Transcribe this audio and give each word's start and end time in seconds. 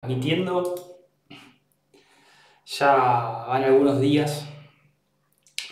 transmitiendo. 0.00 0.74
Ya 2.64 2.94
van 3.48 3.64
algunos 3.64 4.00
días 4.00 4.46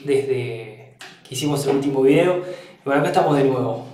desde 0.05 0.97
que 1.27 1.35
hicimos 1.35 1.67
el 1.67 1.77
último 1.77 2.03
video. 2.03 2.37
Y 2.37 2.85
bueno, 2.85 3.01
acá 3.01 3.09
estamos 3.09 3.39
de 3.39 3.45
nuevo. 3.45 3.87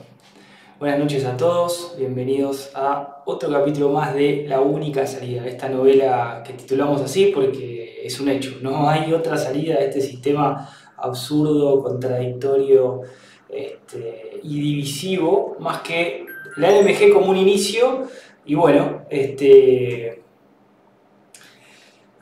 Buenas 0.81 0.99
noches 0.99 1.25
a 1.25 1.37
todos, 1.37 1.95
bienvenidos 1.97 2.73
a 2.75 3.23
otro 3.27 3.49
capítulo 3.49 3.91
más 3.91 4.13
de 4.13 4.45
La 4.49 4.61
única 4.61 5.07
salida, 5.07 5.47
esta 5.47 5.69
novela 5.69 6.43
que 6.45 6.53
titulamos 6.55 7.01
así 7.01 7.31
porque 7.33 8.05
es 8.05 8.19
un 8.21 8.29
hecho, 8.29 8.57
no 8.61 8.91
hay 8.91 9.13
otra 9.13 9.39
salida 9.39 9.77
a 9.77 9.85
este 9.85 10.01
sistema 10.01 10.69
absurdo, 10.97 11.81
contradictorio 11.81 13.03
este, 13.49 14.41
y 14.43 14.61
divisivo, 14.61 15.57
más 15.61 15.81
que 15.83 16.27
la 16.57 16.71
LMG 16.71 17.13
como 17.13 17.31
un 17.31 17.37
inicio 17.37 18.09
y 18.45 18.57
bueno, 18.57 19.07
este, 19.09 20.24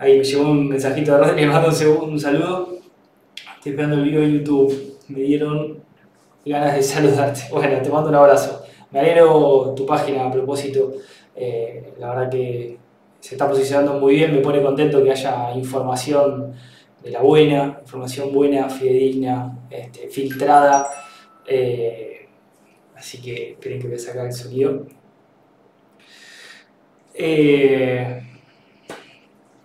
Ahí 0.03 0.19
me 0.19 0.25
llegó 0.25 0.51
un 0.51 0.69
mensajito 0.69 1.17
de 1.17 1.33
le 1.33 1.47
mando 1.47 1.69
un, 1.69 2.19
saludo. 2.19 2.77
Estoy 3.37 3.71
esperando 3.71 3.99
el 3.99 4.03
video 4.03 4.23
de 4.23 4.33
YouTube. 4.33 4.99
Me 5.07 5.21
dieron 5.21 5.79
ganas 6.45 6.75
de 6.75 6.83
saludarte. 6.83 7.43
Bueno, 7.53 7.81
te 7.81 7.89
mando 7.89 8.09
un 8.09 8.17
abrazo. 8.17 8.65
Me 8.91 8.99
alegro 8.99 9.73
tu 9.77 9.87
página 9.87 10.27
a 10.27 10.31
propósito. 10.33 10.93
Eh, 11.37 11.93
la 12.01 12.09
verdad 12.09 12.31
que 12.33 12.79
se 13.21 13.37
está 13.37 13.49
posicionando 13.49 14.01
muy 14.01 14.17
bien. 14.17 14.35
Me 14.35 14.41
pone 14.41 14.61
contento 14.61 15.05
que 15.05 15.13
haya 15.13 15.55
información 15.55 16.53
de 17.01 17.11
la 17.13 17.23
buena, 17.23 17.79
información 17.83 18.33
buena, 18.33 18.69
fidedigna, 18.69 19.57
este, 19.71 20.09
filtrada. 20.09 20.85
Eh, 21.47 22.27
así 22.97 23.23
que 23.23 23.53
esperen 23.53 23.81
que 23.81 23.87
voy 23.87 23.95
a 23.95 24.01
sacar 24.01 24.27
el 24.27 24.33
sonido. 24.33 24.85
Eh, 27.15 28.32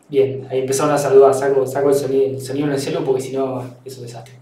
Bien, 0.10 0.48
ahí 0.50 0.60
empezaron 0.60 0.94
a 0.94 0.98
saludar, 0.98 1.34
saco, 1.34 1.62
el, 1.62 1.96
sonido, 1.96 2.26
el 2.26 2.42
sonido 2.42 2.68
en 2.68 2.74
el 2.74 2.80
cielo 2.80 3.04
porque 3.04 3.22
si 3.22 3.34
no 3.34 3.64
es 3.84 3.98
un 3.98 4.04
desastre. 4.04 4.36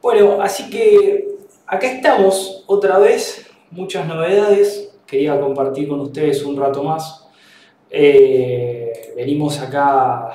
Bueno, 0.00 0.40
así 0.40 0.70
que 0.70 1.28
acá 1.66 1.86
estamos 1.86 2.64
otra 2.66 2.98
vez, 2.98 3.46
muchas 3.70 4.06
novedades, 4.06 4.90
quería 5.06 5.38
compartir 5.38 5.88
con 5.88 6.00
ustedes 6.00 6.42
un 6.44 6.56
rato 6.56 6.82
más. 6.82 7.26
Eh, 7.90 9.12
venimos 9.14 9.58
acá 9.60 10.30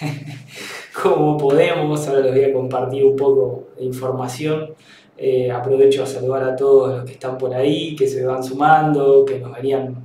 como 1.02 1.36
podemos, 1.36 2.08
ahora 2.08 2.20
les 2.20 2.34
voy 2.34 2.44
a 2.44 2.52
compartir 2.52 3.04
un 3.04 3.16
poco 3.16 3.68
de 3.76 3.84
información. 3.84 4.74
Eh, 5.18 5.50
aprovecho 5.50 6.02
a 6.02 6.06
saludar 6.06 6.44
a 6.44 6.56
todos 6.56 6.96
los 6.96 7.04
que 7.04 7.12
están 7.12 7.38
por 7.38 7.54
ahí, 7.54 7.94
que 7.96 8.06
se 8.06 8.24
van 8.24 8.42
sumando, 8.42 9.24
que 9.24 9.38
nos 9.38 9.54
venían 9.54 9.96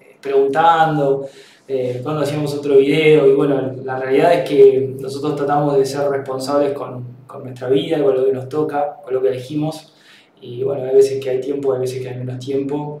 eh, 0.00 0.16
preguntando. 0.20 1.28
Eh, 1.72 2.00
cuando 2.02 2.22
hacíamos 2.22 2.52
otro 2.52 2.78
video 2.78 3.28
y 3.28 3.32
bueno, 3.32 3.76
la 3.84 3.96
realidad 3.96 4.34
es 4.34 4.48
que 4.48 4.92
nosotros 4.98 5.36
tratamos 5.36 5.76
de 5.76 5.86
ser 5.86 6.10
responsables 6.10 6.72
con, 6.72 7.18
con, 7.28 7.44
nuestra 7.44 7.68
vida, 7.68 8.02
con 8.02 8.16
lo 8.16 8.26
que 8.26 8.32
nos 8.32 8.48
toca, 8.48 8.96
con 9.04 9.14
lo 9.14 9.22
que 9.22 9.28
elegimos 9.28 9.94
y 10.40 10.64
bueno, 10.64 10.82
hay 10.82 10.96
veces 10.96 11.22
que 11.22 11.30
hay 11.30 11.40
tiempo, 11.40 11.72
hay 11.72 11.78
veces 11.78 12.02
que 12.02 12.08
hay 12.08 12.16
menos 12.16 12.40
tiempo, 12.40 13.00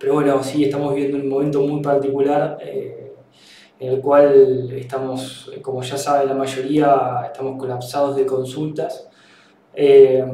pero 0.00 0.14
bueno, 0.14 0.42
sí, 0.42 0.64
estamos 0.64 0.96
viviendo 0.96 1.18
un 1.18 1.28
momento 1.28 1.60
muy 1.60 1.80
particular 1.80 2.58
eh, 2.60 3.12
en 3.78 3.92
el 3.92 4.00
cual 4.00 4.68
estamos, 4.72 5.52
como 5.62 5.80
ya 5.80 5.96
saben 5.96 6.26
la 6.26 6.34
mayoría, 6.34 7.22
estamos 7.24 7.56
colapsados 7.56 8.16
de 8.16 8.26
consultas. 8.26 9.08
Eh, 9.72 10.24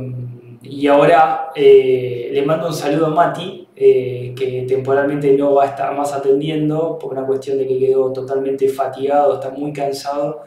y 0.62 0.86
ahora 0.86 1.50
le 1.54 2.42
mando 2.46 2.68
un 2.68 2.72
saludo 2.72 3.08
a 3.08 3.10
Mati, 3.10 3.61
eh, 3.84 4.32
que 4.36 4.62
temporalmente 4.62 5.36
no 5.36 5.54
va 5.54 5.64
a 5.64 5.66
estar 5.70 5.92
más 5.96 6.12
atendiendo 6.12 6.96
por 7.00 7.14
una 7.14 7.26
cuestión 7.26 7.58
de 7.58 7.66
que 7.66 7.80
quedó 7.80 8.12
totalmente 8.12 8.68
fatigado, 8.68 9.34
está 9.34 9.50
muy 9.50 9.72
cansado 9.72 10.42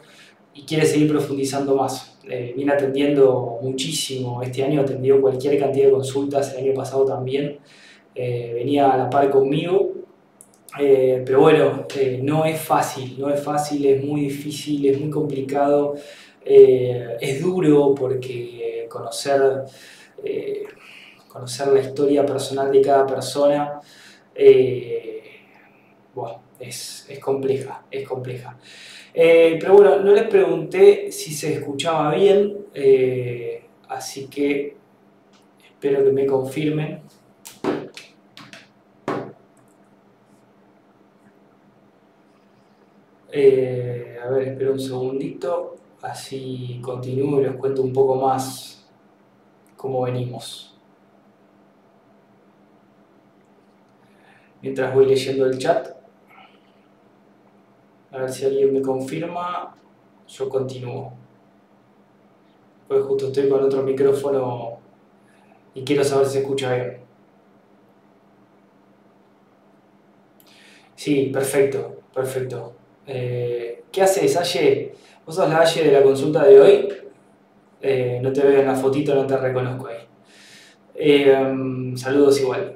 y 0.54 0.62
quiere 0.62 0.86
seguir 0.86 1.10
profundizando 1.10 1.76
más. 1.76 2.18
Eh, 2.26 2.54
viene 2.56 2.72
atendiendo 2.72 3.58
muchísimo, 3.60 4.40
este 4.42 4.64
año 4.64 4.80
atendió 4.80 5.20
cualquier 5.20 5.58
cantidad 5.58 5.84
de 5.84 5.90
consultas, 5.92 6.54
el 6.54 6.64
año 6.64 6.72
pasado 6.72 7.04
también, 7.04 7.58
eh, 8.14 8.52
venía 8.54 8.90
a 8.90 8.96
la 8.96 9.10
par 9.10 9.28
conmigo, 9.28 9.92
pero 10.78 11.40
bueno, 11.40 11.86
no 12.22 12.46
es 12.46 12.58
fácil, 12.58 13.16
no 13.18 13.28
es 13.28 13.40
fácil, 13.40 13.84
es 13.84 14.02
muy 14.02 14.22
difícil, 14.22 14.86
es 14.86 14.98
muy 14.98 15.10
complicado, 15.10 15.94
es 16.42 17.42
duro 17.42 17.94
porque 17.94 18.86
conocer 18.88 19.64
conocer 21.36 21.68
la 21.68 21.80
historia 21.80 22.24
personal 22.24 22.72
de 22.72 22.80
cada 22.80 23.06
persona, 23.06 23.78
eh, 24.34 25.22
es, 26.58 27.06
compleja, 27.20 27.84
es 27.90 28.08
compleja. 28.08 28.56
Eh, 29.12 29.58
pero 29.60 29.74
bueno, 29.74 29.98
no 30.00 30.12
les 30.12 30.26
pregunté 30.28 31.12
si 31.12 31.34
se 31.34 31.52
escuchaba 31.52 32.14
bien, 32.14 32.66
eh, 32.72 33.66
así 33.88 34.28
que 34.28 34.76
espero 35.62 36.04
que 36.04 36.12
me 36.12 36.26
confirmen. 36.26 37.02
a 44.22 44.30
ver, 44.30 44.48
espero 44.48 44.72
un 44.72 44.80
segundito, 44.80 45.76
así 46.02 46.80
continúo 46.82 47.40
y 47.40 47.44
les 47.44 47.56
cuento 47.56 47.82
un 47.82 47.92
poco 47.92 48.16
más 48.16 48.88
cómo 49.76 50.02
venimos. 50.02 50.75
Mientras 54.62 54.94
voy 54.94 55.06
leyendo 55.06 55.46
el 55.46 55.58
chat. 55.58 55.88
A 58.12 58.18
ver 58.18 58.30
si 58.30 58.44
alguien 58.44 58.72
me 58.72 58.82
confirma, 58.82 59.74
yo 60.26 60.48
continúo. 60.48 61.12
Pues 62.88 63.04
justo 63.04 63.26
estoy 63.26 63.48
con 63.48 63.62
otro 63.64 63.82
micrófono 63.82 64.78
y 65.74 65.84
quiero 65.84 66.04
saber 66.04 66.26
si 66.26 66.34
se 66.34 66.38
escucha 66.40 66.74
bien. 66.74 67.06
Sí, 70.94 71.30
perfecto, 71.32 72.00
perfecto. 72.14 72.74
Eh, 73.06 73.84
¿Qué 73.92 74.02
haces, 74.02 74.36
Aye? 74.36 74.94
¿Vos 75.24 75.34
sos 75.34 75.48
la 75.48 75.60
Aye 75.60 75.84
de 75.84 75.92
la 75.92 76.02
consulta 76.02 76.44
de 76.44 76.60
hoy? 76.60 76.88
Eh, 77.80 78.18
no 78.22 78.32
te 78.32 78.42
veo 78.42 78.60
en 78.60 78.66
la 78.66 78.74
fotito, 78.74 79.14
no 79.14 79.26
te 79.26 79.36
reconozco 79.36 79.88
ahí. 79.88 79.98
Eh, 80.94 81.36
mm, 81.36 81.96
saludos 81.96 82.40
igual. 82.40 82.75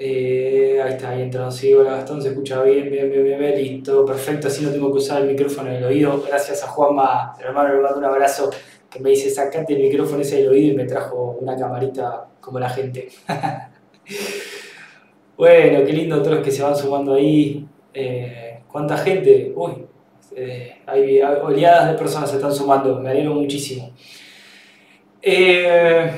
Eh, 0.00 0.80
ahí 0.80 0.92
está, 0.92 1.10
ahí 1.10 1.22
entró. 1.22 1.50
Sí, 1.50 1.74
hola 1.74 1.96
Gastón, 1.96 2.22
se 2.22 2.28
escucha 2.28 2.62
bien, 2.62 2.88
bien, 2.88 3.10
bien, 3.10 3.24
bien, 3.24 3.38
bien, 3.38 3.56
listo, 3.56 4.04
perfecto. 4.04 4.46
Así 4.46 4.64
no 4.64 4.70
tengo 4.70 4.92
que 4.92 4.98
usar 4.98 5.22
el 5.22 5.28
micrófono 5.28 5.70
en 5.70 5.76
el 5.76 5.84
oído. 5.84 6.22
Gracias 6.26 6.62
a 6.62 6.68
Juanma, 6.68 7.34
hermano, 7.40 7.74
le 7.74 7.80
mando 7.80 7.98
un 7.98 8.04
abrazo 8.04 8.48
que 8.88 9.00
me 9.00 9.10
dice: 9.10 9.28
sacate 9.28 9.74
el 9.74 9.82
micrófono 9.82 10.22
ese 10.22 10.36
del 10.36 10.50
oído 10.50 10.72
y 10.72 10.76
me 10.76 10.84
trajo 10.84 11.38
una 11.40 11.56
camarita 11.56 12.28
como 12.40 12.60
la 12.60 12.70
gente. 12.70 13.08
bueno, 15.36 15.84
qué 15.84 15.92
lindo 15.92 16.22
todos 16.22 16.36
los 16.36 16.44
que 16.44 16.52
se 16.52 16.62
van 16.62 16.76
sumando 16.76 17.14
ahí. 17.14 17.66
Eh, 17.92 18.60
¿Cuánta 18.70 18.96
gente? 18.98 19.52
Uy, 19.56 19.84
eh, 20.36 20.76
hay, 20.86 21.20
oleadas 21.20 21.90
de 21.90 21.98
personas 21.98 22.30
se 22.30 22.36
están 22.36 22.54
sumando, 22.54 23.00
me 23.00 23.10
alegro 23.10 23.34
muchísimo. 23.34 23.90
bien, 25.22 26.14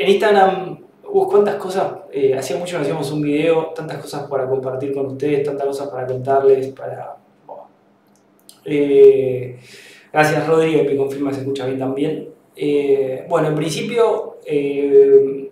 en 0.00 0.08
Instagram 0.08 0.73
cuántas 1.22 1.54
cosas, 1.56 1.92
eh, 2.12 2.36
hacía 2.36 2.56
mucho 2.56 2.76
que 2.76 2.82
hacíamos 2.82 3.10
un 3.12 3.22
video, 3.22 3.72
tantas 3.74 3.98
cosas 3.98 4.28
para 4.28 4.48
compartir 4.48 4.92
con 4.92 5.06
ustedes, 5.06 5.44
tantas 5.44 5.66
cosas 5.68 5.88
para 5.88 6.06
contarles, 6.06 6.68
para... 6.68 7.16
Eh, 8.64 9.56
gracias 10.12 10.48
Rodri, 10.48 10.82
me 10.82 10.96
confirma 10.96 11.32
se 11.32 11.40
escucha 11.40 11.66
bien 11.66 11.78
también. 11.78 12.30
Eh, 12.56 13.26
bueno, 13.28 13.48
en 13.48 13.54
principio 13.54 14.38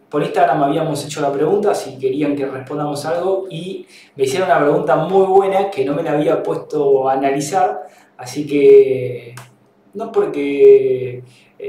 por 0.09 0.23
Instagram 0.23 0.65
habíamos 0.65 1.05
hecho 1.07 1.21
la 1.21 1.33
pregunta 1.33 1.75
si 1.75 1.97
querían 1.99 2.35
que 2.35 2.45
respondamos 2.45 3.05
algo 3.07 3.47
y 3.49 3.87
me 4.17 4.25
hicieron 4.25 4.51
una 4.51 4.61
pregunta 4.61 4.97
muy 4.97 5.27
buena 5.27 5.71
que 5.71 5.85
no 5.85 5.95
me 5.95 6.03
la 6.03 6.13
había 6.13 6.43
puesto 6.43 7.09
a 7.09 7.15
analizar, 7.15 7.83
así 8.17 8.47
que 8.47 9.35
no 9.95 10.11
porque 10.11 11.23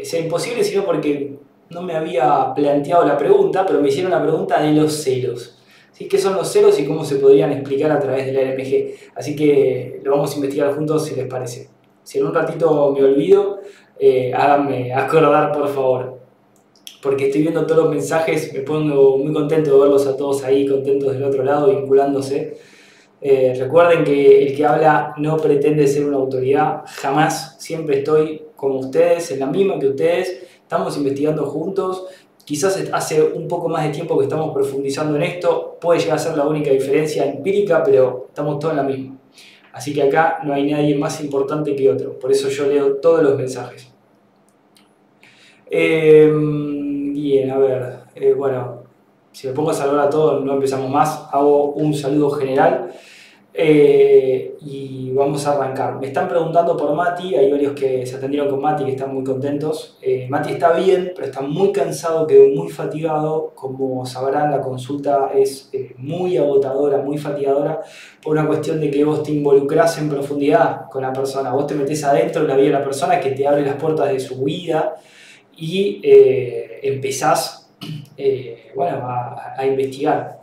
sea 0.04 0.19
imposible, 0.19 0.63
sino 0.63 0.84
porque 0.84 1.43
no 1.74 1.81
me 1.81 1.96
había 1.96 2.54
planteado 2.54 3.06
la 3.06 3.18
pregunta, 3.18 3.66
pero 3.66 3.81
me 3.81 3.90
hicieron 3.90 4.12
la 4.12 4.22
pregunta 4.22 4.62
de 4.62 4.72
los 4.74 4.94
celos. 4.94 5.60
¿Sí? 5.92 6.08
¿Qué 6.08 6.18
son 6.18 6.36
los 6.36 6.48
celos 6.52 6.80
y 6.80 6.86
cómo 6.86 7.06
se 7.06 7.18
podrían 7.18 7.52
explicar 7.52 7.92
a 7.92 8.00
través 8.00 8.25
de 8.25 8.34
la 8.34 8.42
LMG? 8.42 9.14
Así 9.16 9.36
que 9.36 10.00
lo 10.04 10.12
vamos 10.12 10.31
a 10.34 10.36
investigar 10.36 10.74
juntos 10.75 11.06
si 11.06 11.16
les 11.16 11.28
parece. 11.28 11.70
Si 12.04 12.18
en 12.20 12.25
un 12.25 12.34
ratito 12.34 12.94
me 12.98 13.04
olvido, 13.04 13.60
eh, 14.00 14.34
háganme 14.34 14.94
acordar 14.94 15.52
por 15.52 15.68
favor. 15.70 16.20
Porque 17.02 17.28
estoy 17.28 17.42
viendo 17.42 17.66
todos 17.66 17.84
los 17.84 17.94
mensajes, 17.94 18.54
me 18.54 18.62
pongo 18.62 19.18
muy 19.18 19.34
contento 19.34 19.74
de 19.74 19.80
verlos 19.81 20.08
a 20.08 20.16
todos 20.16 20.44
ahí, 20.44 20.68
contentos 20.68 21.14
del 21.14 21.24
otro 21.24 21.44
lado, 21.44 21.70
vinculándose. 21.70 22.58
Eh, 23.22 23.54
recuerden 23.58 24.04
que 24.04 24.48
el 24.48 24.56
que 24.56 24.66
habla 24.66 25.14
no 25.18 25.38
pretende 25.38 25.88
ser 25.88 26.06
una 26.06 26.18
autoridad, 26.18 26.81
jamás, 26.86 27.56
siempre 27.60 28.00
estoy 28.00 28.42
como 28.56 28.80
ustedes, 28.80 29.31
en 29.31 29.40
la 29.40 29.46
misma 29.46 29.80
que 29.80 29.88
ustedes, 29.88 30.43
estamos 30.74 30.98
investigando 30.98 31.46
juntos 31.46 32.06
Quizás 32.46 32.78
hace 32.92 33.24
un 33.24 33.48
poco 33.48 33.70
más 33.70 33.86
de 33.86 33.92
tiempo 33.92 34.18
que 34.18 34.25
estamos 34.25 34.54
profundizando 34.54 35.16
en 35.16 35.24
esto, 35.24 35.78
puede 35.80 36.02
llegar 36.02 36.18
a 36.18 36.20
ser 36.20 36.36
la 36.36 36.46
única 36.46 36.72
diferencia 36.72 37.25
empírica, 37.25 37.81
pero 37.81 38.25
estamos 38.28 38.60
todos 38.60 38.74
en 38.74 38.78
la 38.78 38.84
misma. 38.84 39.18
Así 39.72 39.94
que 39.94 40.04
acá 40.04 40.40
no 40.44 40.54
hay 40.54 40.70
nadie 40.70 40.98
más 40.98 41.22
importante 41.22 41.74
que 41.74 41.90
otro, 41.90 42.20
por 42.20 42.31
eso 42.31 42.50
yo 42.50 42.68
leo 42.68 42.96
todos 42.98 43.24
los 43.24 43.38
mensajes. 43.38 43.90
Em, 45.72 47.14
bien, 47.14 47.50
a 47.50 47.58
ver, 47.58 48.00
eh, 48.14 48.34
bueno, 48.34 48.84
si 49.31 49.48
me 49.48 49.54
pongo 49.54 49.72
a 49.72 49.74
saludar 49.74 50.08
a 50.08 50.10
todos, 50.10 50.44
no 50.44 50.54
empezamos 50.54 50.90
más, 50.90 51.30
hago 51.31 51.72
un 51.72 51.94
saludo 51.94 52.31
general. 52.31 52.94
Eh, 53.56 54.56
y 54.62 55.12
vamos 55.12 55.46
a 55.46 55.52
arrancar. 55.54 56.00
Me 56.00 56.08
están 56.08 56.28
preguntando 56.28 56.76
por 56.76 56.96
Mati, 56.96 57.36
hay 57.36 57.52
varios 57.52 57.74
que 57.74 58.04
se 58.04 58.16
atendieron 58.16 58.50
con 58.50 58.60
Mati 58.60 58.84
que 58.84 58.92
están 58.92 59.14
muy 59.14 59.24
contentos. 59.24 59.96
Eh, 60.02 60.26
Mati 60.28 60.54
está 60.54 60.74
bien, 60.74 61.12
pero 61.14 61.28
está 61.28 61.42
muy 61.42 61.72
cansado, 61.72 62.26
quedó 62.26 62.48
muy 62.50 62.70
fatigado. 62.70 63.52
Como 63.54 64.06
sabrán, 64.08 64.50
la 64.50 64.60
consulta 64.60 65.30
es 65.36 65.70
eh, 65.72 65.94
muy 65.98 66.36
agotadora, 66.36 66.98
muy 67.04 67.20
fatigadora, 67.20 67.82
por 68.24 68.34
una 68.34 68.48
cuestión 68.48 68.80
de 68.82 68.90
que 68.90 69.04
vos 69.04 69.22
te 69.22 69.32
involucrás 69.32 70.00
en 70.00 70.10
profundidad 70.10 70.90
con 70.90 71.04
la 71.04 71.14
persona. 71.14 71.54
Vos 71.54 71.68
te 71.68 71.76
metés 71.76 72.04
adentro 72.04 72.42
en 72.42 72.48
la 72.48 72.56
vida 72.56 72.68
de 72.68 72.74
la 72.80 72.84
persona 72.84 73.20
que 73.20 73.32
te 73.32 73.48
abre 73.48 73.62
las 73.62 73.76
puertas 73.76 74.10
de 74.10 74.20
su 74.20 74.44
vida 74.44 74.96
y 75.56 76.02
empezás 76.82 77.70
bueno, 78.76 79.06
a 79.06 79.66
investigar. 79.66 80.43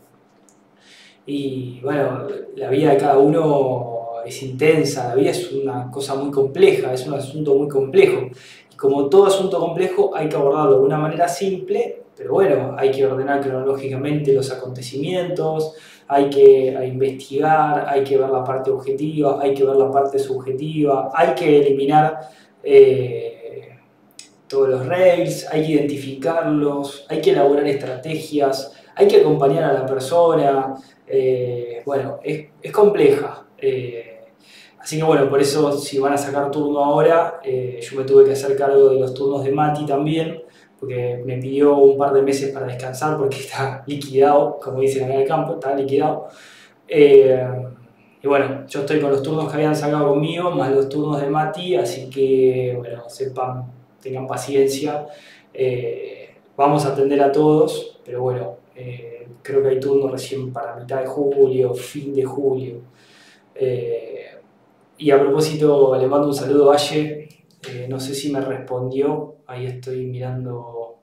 Y 1.33 1.79
bueno, 1.81 2.27
la 2.57 2.69
vida 2.69 2.91
de 2.91 2.97
cada 2.97 3.17
uno 3.17 4.21
es 4.27 4.43
intensa, 4.43 5.11
la 5.11 5.15
vida 5.15 5.31
es 5.31 5.53
una 5.53 5.89
cosa 5.89 6.17
muy 6.17 6.33
compleja, 6.33 6.93
es 6.93 7.07
un 7.07 7.15
asunto 7.15 7.55
muy 7.55 7.69
complejo. 7.69 8.23
Y 8.73 8.75
como 8.75 9.09
todo 9.09 9.27
asunto 9.27 9.61
complejo 9.61 10.11
hay 10.13 10.29
que 10.29 10.35
abordarlo 10.35 10.81
de 10.81 10.87
una 10.87 10.99
manera 10.99 11.29
simple, 11.29 12.03
pero 12.17 12.33
bueno, 12.33 12.75
hay 12.77 12.91
que 12.91 13.07
ordenar 13.07 13.41
cronológicamente 13.41 14.33
los 14.33 14.51
acontecimientos, 14.51 15.75
hay 16.09 16.29
que 16.29 16.77
investigar, 16.85 17.87
hay 17.89 18.03
que 18.03 18.19
ver 18.19 18.29
la 18.29 18.43
parte 18.43 18.73
objetiva, 18.73 19.39
hay 19.41 19.55
que 19.55 19.63
ver 19.63 19.77
la 19.77 19.89
parte 19.89 20.19
subjetiva, 20.19 21.11
hay 21.15 21.37
que 21.37 21.61
eliminar 21.61 22.29
eh, 22.65 23.30
todos 24.51 24.69
los 24.69 24.87
rails, 24.87 25.47
hay 25.51 25.65
que 25.65 25.73
identificarlos, 25.73 27.07
hay 27.09 27.21
que 27.21 27.31
elaborar 27.31 27.67
estrategias, 27.69 28.73
hay 28.97 29.07
que 29.07 29.21
acompañar 29.21 29.63
a 29.63 29.73
la 29.73 29.87
persona, 29.87 30.75
eh, 31.07 31.83
bueno, 31.87 32.19
es, 32.23 32.73
compleja. 32.73 33.47
Eh, 33.57 34.25
así 34.81 34.99
que 34.99 35.05
bueno, 35.05 35.31
por 35.31 35.41
eso 35.41 35.73
si 35.79 36.01
van 36.01 36.15
a 36.15 36.19
sacar 36.19 36.51
turno 36.51 36.85
ahora, 36.85 37.41
eh, 37.45 37.79
yo 37.81 37.97
me 37.97 38.05
tuve 38.05 38.25
que 38.25 38.33
hacer 38.33 38.57
cargo 38.57 38.91
de 38.91 38.99
los 38.99 39.15
turnos 39.15 39.45
de 39.45 39.53
Mati 39.53 39.87
también, 39.87 40.43
porque 40.81 41.23
me 41.25 41.39
pidió 41.39 41.77
un 41.77 41.97
par 41.97 42.13
de 42.13 42.23
meses 42.23 42.53
para 42.53 42.67
descansar 42.67 43.17
porque 43.17 43.37
está 43.41 43.85
liquidado, 43.87 44.59
como 44.61 44.81
dicen 44.81 45.05
acá 45.05 45.15
en 45.15 45.21
el 45.21 45.29
campo, 45.29 45.55
está 45.55 45.77
liquidado. 45.77 46.27
y 46.89 48.27
bueno, 48.27 48.67
yo 48.67 48.81
estoy 48.81 49.01
con 49.01 49.13
los 49.13 49.23
turnos 49.23 49.49
que 49.49 49.55
habían 49.55 49.77
sacado 49.77 50.09
conmigo, 50.09 50.51
más 50.51 50.73
los 50.73 50.89
turnos 50.89 51.21
de 51.21 51.31
Mati, 51.31 51.77
así 51.77 52.11
que 52.11 52.75
bueno, 52.77 53.09
sepan, 53.09 53.80
tengan 54.01 54.27
paciencia. 54.27 55.07
vamos 56.57 56.85
a 56.87 56.93
atender 56.93 57.21
a 57.23 57.33
todos, 57.33 58.01
pero 58.05 58.23
bueno, 58.23 58.59
creo 59.43 59.63
que 59.63 59.69
hay 59.69 59.81
turno 59.81 60.09
recién 60.09 60.53
para 60.53 60.77
mitad 60.77 61.01
de 61.01 61.07
julio, 61.07 61.75
fin 61.75 62.15
de 62.15 62.25
julio. 62.25 62.83
Eh, 63.55 64.27
y 64.99 65.11
a 65.11 65.21
propósito, 65.21 65.97
le 65.99 66.07
mando 66.07 66.29
un 66.29 66.35
saludo 66.35 66.73
a 66.73 66.77
eh, 66.77 67.87
no 67.89 68.01
sé 68.01 68.15
si 68.15 68.33
me 68.33 68.41
respondió, 68.41 69.37
ahí 69.47 69.67
estoy 69.67 70.07
mirando, 70.07 71.03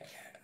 eh, 0.00 0.38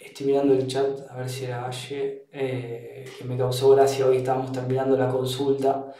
estoy 0.00 0.26
mirando 0.26 0.54
el 0.54 0.66
chat, 0.66 0.88
a 1.10 1.16
ver 1.16 1.28
si 1.28 1.44
era 1.44 1.66
Aye, 1.66 2.26
que 2.30 3.24
me 3.24 3.36
causó 3.36 3.70
gracia, 3.70 4.06
hoy 4.06 4.18
estábamos 4.18 4.52
terminando 4.52 4.96
la 4.96 5.08
consulta 5.08 5.92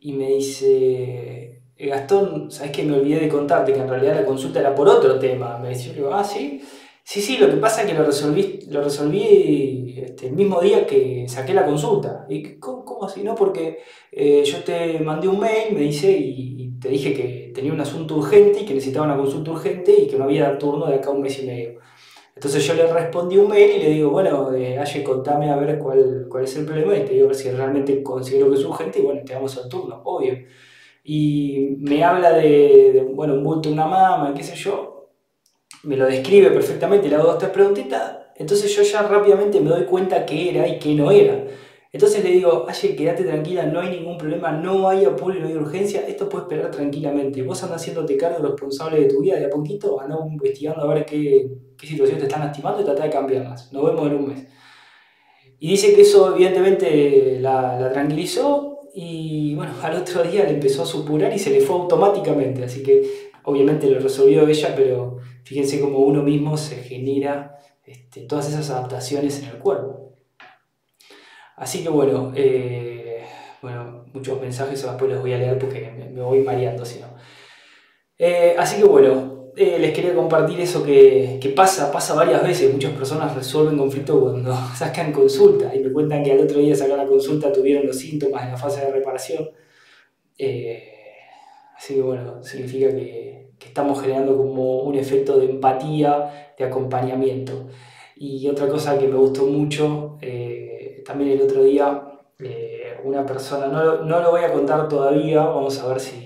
y 0.00 0.12
me 0.12 0.28
dice, 0.28 1.62
Gastón, 1.78 2.50
¿sabes 2.50 2.72
que 2.72 2.82
me 2.82 2.96
olvidé 2.96 3.20
de 3.20 3.28
contarte 3.28 3.72
que 3.72 3.80
en 3.80 3.88
realidad 3.88 4.14
la 4.14 4.24
consulta 4.24 4.60
era 4.60 4.74
por 4.74 4.88
otro 4.88 5.18
tema? 5.18 5.58
Me 5.58 5.70
dice, 5.70 5.94
ah, 6.10 6.24
sí. 6.24 6.62
Sí, 7.04 7.20
sí, 7.20 7.36
lo 7.36 7.48
que 7.48 7.56
pasa 7.58 7.82
es 7.82 7.88
que 7.88 7.94
lo 7.94 8.04
resolví, 8.04 8.66
lo 8.68 8.82
resolví 8.82 9.94
este, 9.96 10.26
el 10.26 10.32
mismo 10.32 10.60
día 10.60 10.84
que 10.86 11.26
saqué 11.28 11.54
la 11.54 11.64
consulta. 11.64 12.26
¿Y 12.28 12.58
cómo, 12.58 13.04
así? 13.04 13.22
No, 13.22 13.34
porque 13.36 13.78
eh, 14.10 14.42
yo 14.44 14.64
te 14.64 14.98
mandé 15.00 15.28
un 15.28 15.38
mail, 15.38 15.72
me 15.72 15.82
dice, 15.82 16.10
y, 16.10 16.78
te 16.80 16.88
dije 16.88 17.14
que 17.14 17.52
tenía 17.54 17.72
un 17.72 17.80
asunto 17.80 18.16
urgente 18.16 18.60
y 18.60 18.64
que 18.66 18.74
necesitaba 18.74 19.06
una 19.06 19.16
consulta 19.16 19.50
urgente 19.52 19.92
y 19.98 20.06
que 20.08 20.16
no 20.16 20.24
había 20.24 20.58
turno 20.58 20.86
de 20.86 20.96
acá 20.96 21.10
un 21.10 21.22
mes 21.22 21.38
y 21.42 21.46
medio. 21.46 21.80
Entonces 22.34 22.66
yo 22.66 22.74
le 22.74 22.92
respondí 22.92 23.38
un 23.38 23.48
mail 23.48 23.70
y 23.76 23.78
le 23.78 23.90
digo, 23.90 24.10
bueno, 24.10 24.52
eh, 24.54 24.78
contame 25.04 25.50
a 25.50 25.56
ver 25.56 25.78
cuál, 25.78 26.26
cuál 26.28 26.44
es 26.44 26.56
el 26.56 26.66
problema 26.66 26.96
y 26.96 27.04
te 27.04 27.14
digo 27.14 27.26
a 27.26 27.28
ver 27.28 27.36
si 27.36 27.50
realmente 27.50 28.02
considero 28.02 28.50
que 28.50 28.56
es 28.56 28.64
urgente 28.64 28.98
y 28.98 29.02
bueno, 29.02 29.22
te 29.24 29.32
damos 29.32 29.56
el 29.56 29.68
turno, 29.68 30.00
obvio. 30.04 30.36
Y 31.08 31.76
me 31.78 32.02
habla 32.02 32.32
de, 32.32 33.08
bueno, 33.14 33.34
un 33.34 33.44
bulto, 33.44 33.70
una 33.70 33.86
mama, 33.86 34.34
qué 34.34 34.42
sé 34.42 34.56
yo, 34.56 35.12
me 35.84 35.96
lo 35.96 36.04
describe 36.06 36.50
perfectamente, 36.50 37.08
le 37.08 37.14
hago 37.14 37.28
dos, 37.28 37.38
tres 37.38 37.52
preguntitas, 37.52 38.18
entonces 38.34 38.74
yo 38.74 38.82
ya 38.82 39.02
rápidamente 39.02 39.60
me 39.60 39.70
doy 39.70 39.84
cuenta 39.84 40.26
qué 40.26 40.50
era 40.50 40.66
y 40.66 40.80
qué 40.80 40.94
no 40.94 41.12
era. 41.12 41.44
Entonces 41.92 42.24
le 42.24 42.30
digo, 42.30 42.66
Aye, 42.68 42.96
quédate 42.96 43.22
tranquila, 43.22 43.64
no 43.66 43.80
hay 43.80 43.90
ningún 43.90 44.18
problema, 44.18 44.50
no 44.50 44.88
hay 44.88 45.04
apuro, 45.04 45.38
no 45.38 45.46
hay 45.46 45.54
urgencia, 45.54 46.04
esto 46.08 46.28
puede 46.28 46.46
esperar 46.46 46.72
tranquilamente. 46.72 47.40
Vos 47.44 47.62
andas 47.62 47.82
haciéndote 47.82 48.16
cargo 48.16 48.44
responsable 48.44 49.00
de 49.02 49.06
tu 49.06 49.20
vida 49.20 49.36
de 49.36 49.46
a 49.46 49.50
poquito, 49.50 50.00
andás 50.00 50.18
investigando 50.28 50.82
a 50.82 50.92
ver 50.92 51.06
qué, 51.06 51.48
qué 51.78 51.86
situación 51.86 52.18
te 52.18 52.24
están 52.24 52.40
lastimando 52.40 52.82
y 52.82 52.84
trata 52.84 53.04
de 53.04 53.10
cambiarlas. 53.10 53.72
Nos 53.72 53.84
vemos 53.84 54.08
en 54.08 54.14
un 54.16 54.26
mes. 54.26 54.44
Y 55.60 55.70
dice 55.70 55.94
que 55.94 56.02
eso 56.02 56.34
evidentemente 56.34 57.38
la 57.40 57.92
tranquilizó 57.92 58.75
y 58.96 59.54
bueno, 59.54 59.72
al 59.82 59.94
otro 59.94 60.22
día 60.22 60.44
le 60.44 60.50
empezó 60.50 60.82
a 60.82 60.86
supurar 60.86 61.32
y 61.32 61.38
se 61.38 61.50
le 61.50 61.60
fue 61.60 61.76
automáticamente. 61.76 62.64
Así 62.64 62.82
que 62.82 63.30
obviamente 63.44 63.88
lo 63.90 64.00
resolvió 64.00 64.48
ella, 64.48 64.74
pero 64.74 65.18
Fíjense 65.46 65.80
cómo 65.80 66.00
uno 66.00 66.24
mismo 66.24 66.56
se 66.56 66.74
genera 66.82 67.56
este, 67.84 68.22
todas 68.22 68.48
esas 68.48 68.68
adaptaciones 68.68 69.40
en 69.40 69.50
el 69.50 69.58
cuerpo. 69.58 70.16
Así 71.54 71.84
que 71.84 71.88
bueno, 71.88 72.32
eh, 72.34 73.24
bueno 73.62 74.06
muchos 74.12 74.40
mensajes, 74.40 74.82
después 74.82 75.08
los 75.08 75.20
voy 75.20 75.34
a 75.34 75.38
leer 75.38 75.56
porque 75.56 75.88
me, 76.12 76.20
voy 76.20 76.40
mareando 76.40 76.84
si 76.84 76.98
no. 76.98 77.06
Eh, 78.18 78.56
así 78.58 78.78
que 78.78 78.88
bueno, 78.88 79.35
eh, 79.56 79.78
les 79.78 79.92
quería 79.92 80.14
compartir 80.14 80.60
eso 80.60 80.82
que, 80.84 81.52
pasa, 81.56 81.90
pasa 81.90 82.14
varias 82.14 82.42
veces. 82.42 82.72
Muchas 82.72 82.92
personas 82.92 83.34
resuelven 83.34 83.78
conflictos 83.78 84.20
cuando 84.20 84.54
sacan 84.76 85.12
consulta 85.12 85.74
y 85.74 85.80
me 85.80 85.92
cuentan 85.92 86.22
que 86.22 86.32
al 86.32 86.40
otro 86.40 86.58
día 86.58 86.74
sacar 86.74 86.98
la 86.98 87.06
consulta 87.06 87.52
tuvieron 87.52 87.86
los 87.86 87.96
síntomas 87.98 88.44
en 88.44 88.52
la 88.52 88.56
fase 88.58 88.80
de 88.84 88.92
reparación. 88.92 89.50
así 91.76 91.94
que 91.94 92.02
bueno, 92.02 92.42
significa 92.42 92.88
que, 92.90 93.36
estamos 93.64 94.00
generando 94.00 94.36
como 94.36 94.82
un 94.82 94.94
efecto 94.94 95.38
de 95.38 95.46
empatía, 95.46 96.52
de 96.58 96.64
acompañamiento. 96.64 97.66
Y 98.16 98.48
otra 98.48 98.68
cosa 98.68 98.98
que 98.98 99.06
me 99.06 99.16
gustó 99.16 99.44
mucho, 99.44 100.16
eh, 100.22 101.02
también 101.04 101.32
el 101.32 101.42
otro 101.42 101.62
día, 101.62 102.02
eh, 102.38 102.96
una 103.04 103.26
persona, 103.26 103.66
no, 103.66 104.20
lo 104.20 104.30
voy 104.30 104.42
a 104.42 104.52
contar 104.52 104.88
todavía, 104.88 105.44
vamos 105.44 105.78
a 105.80 105.88
ver 105.88 106.00
si, 106.00 106.16
eh, 106.16 106.25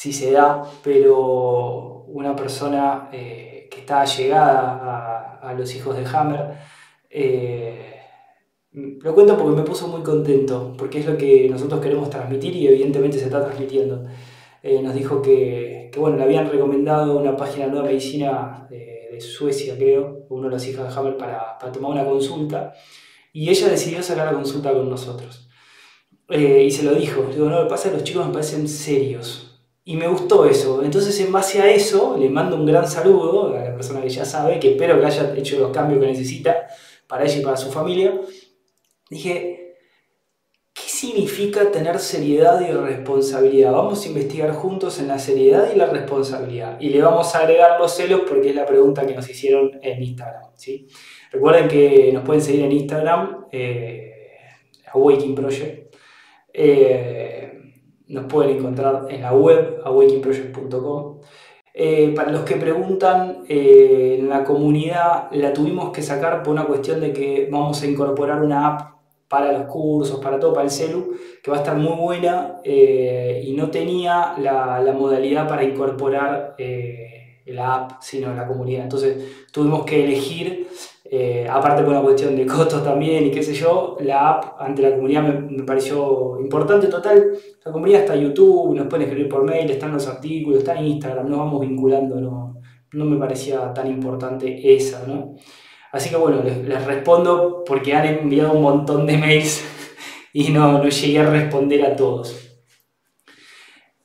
si 0.00 0.12
se 0.12 0.32
da, 0.32 0.62
pero 0.82 2.04
una 2.08 2.34
persona 2.34 3.08
que 3.10 3.68
está 3.70 4.04
llegada 4.04 5.40
a, 5.42 5.50
a, 5.50 5.54
los 5.54 5.74
hijos 5.74 5.96
de 5.96 6.06
Hammer, 6.06 6.56
lo 8.72 9.14
cuento 9.14 9.36
porque 9.36 9.56
me 9.60 9.66
puso 9.66 9.88
muy 9.88 10.02
contento, 10.02 10.74
porque 10.78 11.00
es 11.00 11.06
lo 11.06 11.16
que 11.16 11.48
nosotros 11.50 11.80
queremos 11.80 12.08
transmitir 12.08 12.54
y 12.54 12.68
evidentemente 12.68 13.18
se 13.18 13.24
está 13.24 13.44
transmitiendo. 13.44 14.04
Eh, 14.62 14.80
nos 14.82 14.94
dijo 14.94 15.22
que, 15.22 15.90
bueno, 15.96 16.16
le 16.16 16.22
habían 16.22 16.50
recomendado 16.50 17.18
una 17.18 17.36
página 17.36 17.66
de 17.66 17.72
nueva 17.72 17.86
medicina 17.86 18.66
de, 18.70 18.88
Suecia, 19.20 19.76
creo, 19.76 20.24
uno 20.30 20.44
de 20.44 20.54
los 20.54 20.66
hijos 20.66 20.88
de 20.88 20.98
Hammer, 20.98 21.18
para, 21.18 21.58
tomar 21.74 21.90
una 21.90 22.06
consulta, 22.06 22.72
y 23.34 23.50
ella 23.50 23.68
decidió 23.68 24.02
sacar 24.02 24.26
la 24.26 24.32
consulta 24.32 24.72
con 24.72 24.88
nosotros. 24.88 25.46
Eh, 26.30 26.64
y 26.64 26.70
se 26.70 26.84
lo 26.84 26.94
dijo, 26.94 27.26
digo, 27.30 27.50
no, 27.50 27.58
lo 27.58 27.64
que 27.64 27.68
pasa 27.68 27.88
es 27.88 27.90
que 27.90 27.98
los 27.98 28.04
chicos 28.04 28.26
me 28.26 28.32
parecen 28.32 28.66
serios. 28.66 29.49
Y 29.90 29.96
me 29.96 30.06
gustó 30.06 30.46
eso. 30.46 30.84
Entonces, 30.84 31.18
en 31.18 31.32
base 31.32 31.60
a 31.60 31.68
eso, 31.68 32.16
le 32.16 32.30
mando 32.30 32.54
un 32.54 32.64
gran 32.64 32.86
saludo 32.86 33.48
a 33.48 33.58
la 33.58 33.74
persona 33.74 34.00
que 34.00 34.08
ya 34.08 34.24
sabe, 34.24 34.60
que 34.60 34.70
espero 34.70 35.00
que 35.00 35.06
haya 35.06 35.34
hecho 35.36 35.58
los 35.58 35.72
cambios 35.72 36.00
que 36.00 36.06
necesita 36.06 36.68
para 37.08 37.24
ella 37.24 37.38
y 37.40 37.42
para 37.42 37.56
su 37.56 37.72
familia. 37.72 38.20
Dije, 39.10 39.74
¿Qué 40.72 40.82
significa 40.82 41.72
tener 41.72 41.98
seriedad 41.98 42.60
y 42.60 42.70
responsabilidad? 42.70 43.72
Vamos 43.72 44.04
a 44.04 44.08
investigar 44.08 44.52
juntos 44.52 45.00
en 45.00 45.08
la 45.08 45.18
seriedad 45.18 45.68
y 45.74 45.76
la 45.76 45.86
responsabilidad. 45.86 46.80
Y 46.80 46.90
le 46.90 47.02
vamos 47.02 47.34
a 47.34 47.40
agregar 47.40 47.80
los 47.80 47.92
celos 47.92 48.20
porque 48.28 48.50
es 48.50 48.54
la 48.54 48.66
pregunta 48.66 49.04
que 49.04 49.16
nos 49.16 49.28
hicieron 49.28 49.72
en 49.82 50.00
Instagram. 50.04 50.52
Recuerden 51.32 51.66
que 51.66 52.12
nos 52.12 52.24
pueden 52.24 52.42
seguir 52.42 52.62
en 52.62 52.70
Instagram, 52.70 53.46
eh, 53.50 54.12
Awakening 54.92 55.34
Project. 55.34 55.96
Eh, 56.54 57.59
nos 58.10 58.24
pueden 58.24 58.58
encontrar 58.58 59.06
en 59.08 59.22
la 59.22 59.32
web, 59.32 59.80
awakeningproject.com. 59.84 61.20
Eh, 61.72 62.12
para 62.16 62.32
los 62.32 62.42
que 62.42 62.56
preguntan, 62.56 63.44
eh, 63.48 64.16
en 64.18 64.28
la 64.28 64.42
comunidad 64.42 65.28
la 65.30 65.52
tuvimos 65.52 65.90
que 65.90 66.02
sacar 66.02 66.42
por 66.42 66.52
una 66.52 66.66
cuestión 66.66 67.00
de 67.00 67.12
que 67.12 67.48
vamos 67.50 67.80
a 67.82 67.86
incorporar 67.86 68.42
una 68.42 68.66
app 68.66 68.90
para 69.28 69.52
los 69.52 69.66
cursos, 69.66 70.18
para 70.18 70.40
todo, 70.40 70.52
para 70.52 70.64
el 70.64 70.72
celu, 70.72 71.14
que 71.40 71.50
va 71.52 71.58
a 71.58 71.60
estar 71.60 71.76
muy 71.76 71.96
buena 71.96 72.60
eh, 72.64 73.42
y 73.44 73.52
no 73.52 73.70
tenía 73.70 74.34
la, 74.38 74.80
la 74.82 74.92
modalidad 74.92 75.48
para 75.48 75.62
incorporar 75.62 76.56
la 77.46 77.74
app, 77.74 78.02
sino 78.02 78.34
la 78.34 78.46
comunidad. 78.46 78.82
Entonces 78.82 79.46
tuvimos 79.52 79.84
que 79.84 80.04
elegir, 80.04 80.68
aparte 81.50 81.82
por 81.82 81.92
una 81.92 82.02
cuestión 82.02 82.36
de 82.36 82.46
costos 82.46 82.84
también 82.84 83.26
y 83.26 83.30
qué 83.30 83.42
sé 83.42 83.52
yo, 83.52 83.96
la 84.00 84.30
app 84.30 84.60
ante 84.60 84.82
la 84.82 84.94
comunidad 84.94 85.22
me, 85.22 85.64
pareció 85.64 86.38
importante. 86.40 86.86
Total, 86.86 87.32
la 87.64 87.72
comunidad 87.72 88.02
está 88.02 88.14
en 88.14 88.28
YouTube, 88.28 88.74
nos 88.76 88.86
pueden 88.86 89.06
escribir 89.06 89.28
por 89.28 89.44
mail, 89.44 89.70
están 89.70 89.92
los 89.92 90.06
artículos, 90.06 90.60
está 90.60 90.80
Instagram, 90.80 91.28
nos 91.28 91.38
vamos 91.38 91.60
vinculando, 91.60 92.20
no, 92.20 92.60
no 92.92 93.04
me 93.04 93.16
parecía 93.16 93.72
tan 93.72 93.88
importante 93.88 94.74
esa, 94.74 95.04
¿no? 95.06 95.34
Así 95.92 96.08
que 96.10 96.16
bueno, 96.16 96.42
les, 96.42 96.84
respondo 96.84 97.64
porque 97.66 97.92
han 97.94 98.06
enviado 98.06 98.52
un 98.52 98.62
montón 98.62 99.06
de 99.06 99.18
mails 99.18 99.64
y 100.32 100.50
no, 100.50 100.78
no 100.78 100.88
llegué 100.88 101.18
a 101.18 101.30
responder 101.30 101.84
a 101.84 101.96
todos. 101.96 102.36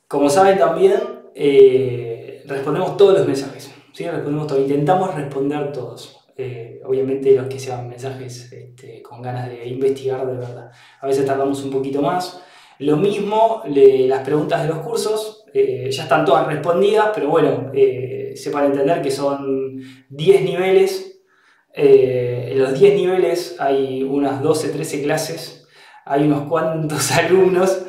Como 0.08 0.30
saben 0.30 0.58
también, 0.58 0.96
eh, 1.36 2.44
respondemos 2.48 2.98
todos 2.98 3.20
los 3.20 3.28
mensajes, 3.28 3.72
¿sí? 3.92 4.08
respondemos 4.08 4.48
todo, 4.48 4.60
intentamos 4.60 5.14
responder 5.14 5.72
todos. 5.72 6.15
Eh, 6.38 6.82
obviamente 6.86 7.34
los 7.34 7.48
que 7.48 7.60
sean 7.60 7.88
mensajes 7.88 8.52
este, 8.52 9.02
con 9.02 9.22
ganas 9.22 9.50
de 9.50 9.68
investigar 9.68 10.26
de 10.26 10.34
verdad. 10.34 10.72
A 11.00 11.08
veces 11.08 11.26
tardamos 11.26 11.64
un 11.64 11.72
poquito 11.72 12.02
más. 12.02 12.42
Lo 12.80 12.98
mismo, 12.98 13.64
las 13.66 14.20
preguntas 14.26 14.64
de 14.64 14.68
los 14.68 14.80
cursos, 14.80 15.46
eh, 15.54 15.90
ya 15.90 16.04
están 16.04 16.26
todas 16.26 16.46
respondidas, 16.48 17.12
pero 17.16 17.30
bueno, 17.30 17.72
sepan 18.36 18.66
entender 18.66 19.02
que 19.02 19.12
son 19.12 19.80
10 20.10 20.42
niveles 20.42 21.16
eh, 21.78 22.52
en 22.52 22.60
los 22.60 22.80
10 22.80 22.96
niveles 22.96 23.58
hay 23.60 24.02
unas 24.02 24.42
12, 24.42 24.70
13 24.70 25.04
clases, 25.04 25.68
hay 26.06 26.24
unos 26.24 26.48
cuantos 26.48 27.12
alumnos 27.18 27.86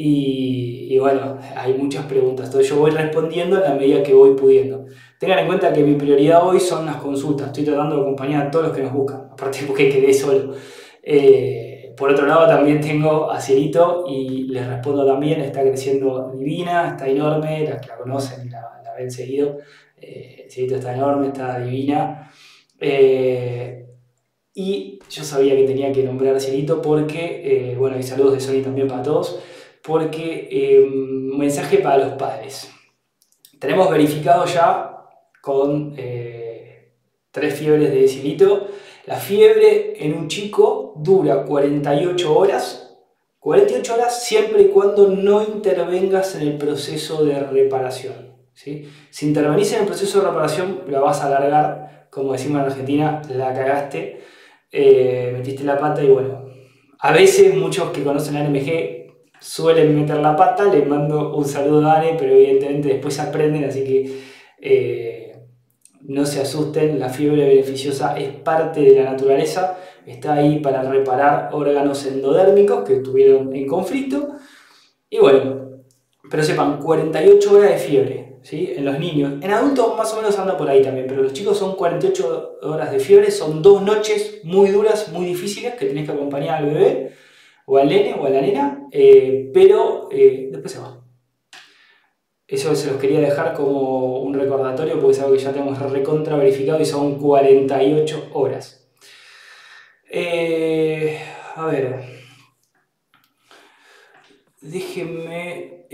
y, 0.00 0.96
bueno, 0.98 1.38
hay 1.56 1.74
muchas 1.74 2.06
preguntas. 2.06 2.46
Entonces 2.46 2.70
yo 2.70 2.76
voy 2.76 2.92
respondiendo 2.92 3.56
a 3.56 3.60
la 3.60 3.74
medida 3.74 4.00
que 4.00 4.14
voy 4.14 4.36
pudiendo. 4.36 4.86
Tengan 5.18 5.40
en 5.40 5.46
cuenta 5.48 5.72
que 5.72 5.82
mi 5.82 5.96
prioridad 5.96 6.46
hoy 6.46 6.60
son 6.60 6.86
las 6.86 6.96
consultas. 6.98 7.48
Estoy 7.48 7.64
tratando 7.64 7.96
de 7.96 8.02
acompañar 8.02 8.46
a 8.46 8.50
todos 8.50 8.68
los 8.68 8.76
que 8.76 8.84
nos 8.84 8.92
buscan, 8.92 9.28
aparte 9.32 9.58
porque 9.66 9.88
quedé 9.88 10.14
solo. 10.14 10.54
Eh, 11.02 11.94
por 11.96 12.10
otro 12.10 12.26
lado, 12.26 12.46
también 12.46 12.80
tengo 12.80 13.28
a 13.28 13.40
Cielito 13.40 14.04
y 14.08 14.44
les 14.44 14.68
respondo 14.68 15.04
también. 15.04 15.40
Está 15.40 15.62
creciendo 15.62 16.30
divina, 16.32 16.90
está 16.90 17.08
enorme, 17.08 17.64
las 17.68 17.80
que 17.80 17.88
la 17.88 17.96
conocen 17.96 18.46
y 18.46 18.50
la, 18.50 18.70
ven 18.96 19.10
seguido. 19.10 19.58
Eh, 20.00 20.46
Cielito 20.48 20.76
está 20.76 20.94
enorme, 20.94 21.26
está 21.26 21.58
divina. 21.58 22.30
Eh, 22.78 23.84
y 24.54 25.00
yo 25.10 25.24
sabía 25.24 25.56
que 25.56 25.64
tenía 25.64 25.90
que 25.90 26.04
nombrar 26.04 26.36
a 26.36 26.40
Cielito 26.40 26.80
porque, 26.80 27.74
bueno, 27.76 27.98
y 27.98 28.04
saludos 28.04 28.34
de 28.34 28.40
Sony 28.40 28.62
también 28.62 28.86
para 28.86 29.02
todos, 29.02 29.40
porque 29.88 30.48
eh, 30.52 30.80
un 30.80 31.38
mensaje 31.38 31.78
para 31.78 31.96
los 31.96 32.12
padres. 32.12 32.70
Tenemos 33.58 33.90
verificado 33.90 34.44
ya 34.44 34.94
con 35.42 35.96
tres 37.32 37.54
fiebres 37.54 37.90
de 37.90 38.06
Cielito. 38.06 38.68
La 39.06 39.16
fiebre 39.16 39.94
en 40.04 40.14
un 40.14 40.28
chico 40.28 40.92
dura 40.96 41.44
48 41.44 42.36
horas 42.36 42.84
48 43.40 43.94
horas 43.94 44.24
siempre 44.24 44.62
y 44.62 44.68
cuando 44.68 45.08
no 45.08 45.42
intervengas 45.42 46.34
en 46.34 46.42
el 46.42 46.58
proceso 46.58 47.24
de 47.24 47.38
reparación. 47.40 48.36
Si 48.52 48.88
intervenís 49.22 49.72
en 49.72 49.82
el 49.82 49.86
proceso 49.86 50.20
de 50.20 50.26
reparación, 50.26 50.82
la 50.88 51.00
vas 51.00 51.22
a 51.22 51.28
alargar 51.28 51.88
como 52.10 52.32
decimos 52.32 52.60
en 52.60 52.66
Argentina, 52.66 53.22
la 53.28 53.54
cagaste, 53.54 54.20
eh, 54.72 55.32
metiste 55.36 55.64
la 55.64 55.78
pata 55.78 56.02
y 56.02 56.08
bueno, 56.08 56.46
a 56.98 57.12
veces 57.12 57.54
muchos 57.54 57.90
que 57.90 58.02
conocen 58.02 58.36
a 58.36 58.42
NMG 58.42 58.97
suelen 59.40 59.98
meter 59.98 60.18
la 60.18 60.36
pata, 60.36 60.64
les 60.64 60.86
mando 60.86 61.36
un 61.36 61.44
saludo 61.44 61.88
a 61.88 61.98
Ane, 61.98 62.16
pero 62.18 62.32
evidentemente 62.34 62.88
después 62.88 63.18
aprenden, 63.18 63.64
así 63.64 63.84
que 63.84 64.20
eh, 64.60 65.38
no 66.02 66.24
se 66.26 66.40
asusten, 66.40 66.98
la 66.98 67.08
fiebre 67.08 67.46
beneficiosa 67.46 68.16
es 68.18 68.30
parte 68.30 68.80
de 68.80 69.02
la 69.02 69.12
naturaleza, 69.12 69.78
está 70.06 70.34
ahí 70.34 70.60
para 70.60 70.82
reparar 70.82 71.50
órganos 71.52 72.06
endodérmicos 72.06 72.84
que 72.84 72.96
estuvieron 72.96 73.54
en 73.54 73.66
conflicto. 73.66 74.36
Y 75.10 75.18
bueno, 75.18 75.82
pero 76.30 76.42
sepan, 76.42 76.78
48 76.80 77.52
horas 77.52 77.70
de 77.70 77.78
fiebre, 77.78 78.28
en 78.50 78.84
los 78.84 78.98
niños. 78.98 79.34
En 79.42 79.50
adultos 79.50 79.96
más 79.96 80.12
o 80.14 80.16
menos 80.16 80.38
anda 80.38 80.56
por 80.56 80.68
ahí 80.68 80.82
también, 80.82 81.06
pero 81.06 81.22
los 81.22 81.32
chicos 81.32 81.58
son 81.58 81.76
48 81.76 82.58
horas 82.62 82.90
de 82.90 82.98
fiebre, 82.98 83.30
son 83.30 83.62
dos 83.62 83.82
noches 83.82 84.40
muy 84.44 84.70
duras, 84.70 85.10
muy 85.12 85.26
difíciles, 85.26 85.74
que 85.74 85.86
tenés 85.86 86.06
que 86.06 86.12
acompañar 86.12 86.58
al 86.58 86.66
bebé, 86.66 87.12
o 87.70 87.76
al 87.76 87.88
nene, 87.88 88.14
o 88.14 88.24
a 88.24 88.30
la 88.30 88.40
nena, 88.40 88.88
eh, 88.90 89.50
pero 89.52 90.08
eh, 90.10 90.48
después 90.50 90.72
se 90.72 90.78
va. 90.78 91.04
Eso 92.46 92.74
se 92.74 92.90
los 92.90 92.98
quería 92.98 93.20
dejar 93.20 93.52
como 93.52 94.20
un 94.20 94.32
recordatorio, 94.32 94.94
porque 94.94 95.12
es 95.12 95.20
algo 95.20 95.34
que 95.34 95.42
ya 95.42 95.52
tenemos 95.52 95.78
recontra 95.78 96.36
verificado 96.36 96.80
y 96.80 96.86
son 96.86 97.18
48 97.18 98.30
horas. 98.32 98.90
Eh, 100.10 101.20
a 101.56 101.66
ver, 101.66 102.04
déjenme 104.62 105.84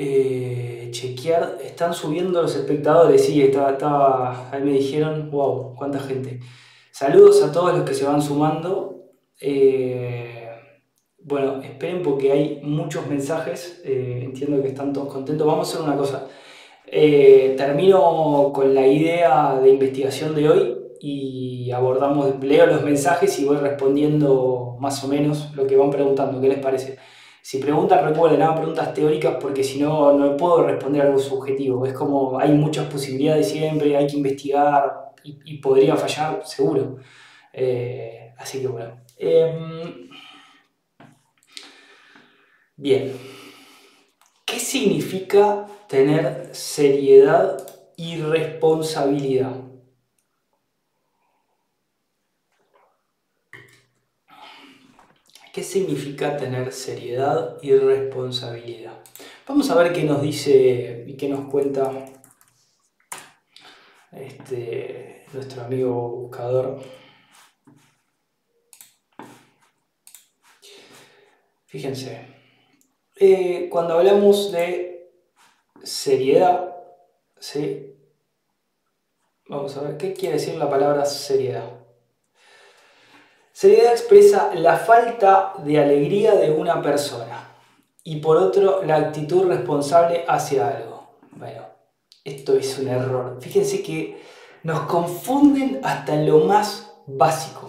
chequear, 0.93 1.59
están 1.61 1.93
subiendo 1.93 2.41
los 2.41 2.55
espectadores, 2.55 3.25
sí, 3.25 3.43
estaba, 3.43 4.49
ahí 4.53 4.63
me 4.63 4.73
dijeron, 4.75 5.29
wow, 5.33 5.75
cuánta 5.75 5.99
gente. 5.99 6.39
Saludos 6.93 7.43
a 7.43 7.51
todos 7.51 7.77
los 7.77 7.89
que 7.89 7.95
se 7.95 8.05
van 8.05 8.23
sumando. 8.23 9.11
Bueno, 11.25 11.63
esperen 11.63 12.03
porque 12.03 12.33
hay 12.33 12.61
muchos 12.63 13.07
mensajes, 13.07 13.83
eh, 13.85 14.21
entiendo 14.23 14.63
que 14.63 14.69
están 14.69 14.93
todos 14.93 15.13
contentos. 15.13 15.47
Vamos 15.47 15.69
a 15.69 15.73
hacer 15.73 15.87
una 15.87 15.97
cosa. 15.97 16.29
termino 17.57 18.53
con 18.55 18.75
la 18.75 18.87
idea 18.87 19.59
de 19.61 19.71
investigación 19.71 20.35
de 20.35 20.49
hoy 20.49 20.77
y 21.01 21.71
abordamos, 21.71 22.43
leo 22.43 22.67
los 22.67 22.83
mensajes 22.83 23.39
y 23.39 23.45
voy 23.45 23.57
respondiendo 23.57 24.77
más 24.81 25.03
o 25.05 25.09
menos 25.09 25.51
lo 25.55 25.67
que 25.67 25.77
van 25.77 25.91
preguntando. 25.91 26.41
¿Qué 26.41 26.49
les 26.49 26.59
parece? 26.59 26.99
Si 27.43 27.59
preguntan, 27.59 28.09
recuerden, 28.09 28.41
hagan 28.41 28.57
preguntas 28.57 28.95
teóricas 28.95 29.37
porque 29.39 29.63
si 29.63 29.79
no, 29.79 30.15
no 30.15 30.35
puedo 30.35 30.67
responder 30.67 31.03
algo 31.03 31.19
subjetivo. 31.19 31.85
Es 31.85 31.93
como 31.93 32.39
hay 32.39 32.53
muchas 32.53 32.87
posibilidades 32.87 33.51
siempre, 33.51 33.97
hay 33.97 34.07
que 34.07 34.17
investigar 34.17 35.13
y, 35.23 35.59
podría 35.59 35.95
fallar, 35.97 36.41
seguro. 36.45 36.97
Eh, 37.53 38.33
así 38.39 38.61
que 38.63 38.69
bueno. 38.69 38.95
Bien. 42.77 43.17
¿Qué 44.45 44.59
significa 44.59 45.67
tener 45.89 46.55
seriedad 46.55 47.65
y 47.97 48.17
responsabilidad? 48.17 49.65
¿Qué 55.53 55.63
significa 55.63 56.37
tener 56.37 56.73
seriedad 56.73 57.59
y 57.63 57.77
responsabilidad? 57.77 58.99
Vamos 59.47 59.71
a 59.71 59.77
ver 59.77 59.93
qué 59.93 60.03
nos 60.03 60.21
dice 60.21 61.05
y 61.07 61.17
qué 61.17 61.29
nos 61.29 61.49
cuenta 61.49 62.07
este, 64.11 65.27
nuestro 65.33 65.63
amigo 65.63 66.09
buscador. 66.09 66.83
Fíjense, 71.67 72.34
eh, 73.25 73.69
cuando 73.71 73.95
hablamos 73.95 74.53
de 74.53 75.11
seriedad, 75.83 76.75
vamos 79.49 79.77
a 79.77 79.83
ver 79.83 79.97
qué 79.97 80.13
quiere 80.13 80.37
decir 80.37 80.57
la 80.57 80.69
palabra 80.69 81.05
seriedad. 81.05 81.71
Seriedad 83.53 83.93
expresa 83.93 84.53
la 84.55 84.77
falta 84.77 85.55
de 85.65 85.79
alegría 85.79 86.35
de 86.35 86.51
una 86.51 86.83
persona 86.83 87.57
y 88.03 88.17
por 88.17 88.37
otro 88.37 88.83
la 88.83 88.97
actitud 88.97 89.47
responsable 89.47 90.25
hacia 90.27 90.69
algo. 90.69 91.19
Bueno, 91.33 91.63
esto 92.25 92.55
es 92.57 92.79
un 92.79 92.89
error. 92.89 93.39
Fíjense 93.41 93.83
que 93.83 94.21
nos 94.63 94.81
confunden 94.83 95.81
hasta 95.85 96.17
lo 96.17 96.41
más 96.41 96.93
básico. 97.07 97.64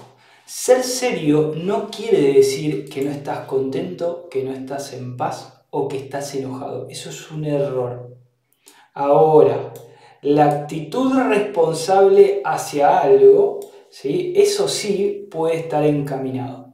Ser 0.46 0.84
serio 0.84 1.54
no 1.56 1.90
quiere 1.90 2.34
decir 2.34 2.88
que 2.90 3.02
no 3.02 3.12
estás 3.12 3.48
contento, 3.48 4.28
que 4.30 4.44
no 4.44 4.52
estás 4.52 4.94
en 4.94 5.18
paz 5.18 5.66
o 5.72 5.88
que 5.88 5.98
estás 5.98 6.34
enojado. 6.36 6.88
Eso 6.90 7.10
es 7.10 7.32
un 7.32 7.46
error. 7.46 8.16
Ahora, 8.94 9.74
la 10.22 10.46
actitud 10.46 11.14
responsable 11.14 12.42
hacia 12.44 13.00
algo 13.00 13.60
eso 14.04 14.68
sí 14.68 15.28
puede 15.32 15.56
estar 15.58 15.84
encaminado. 15.86 16.74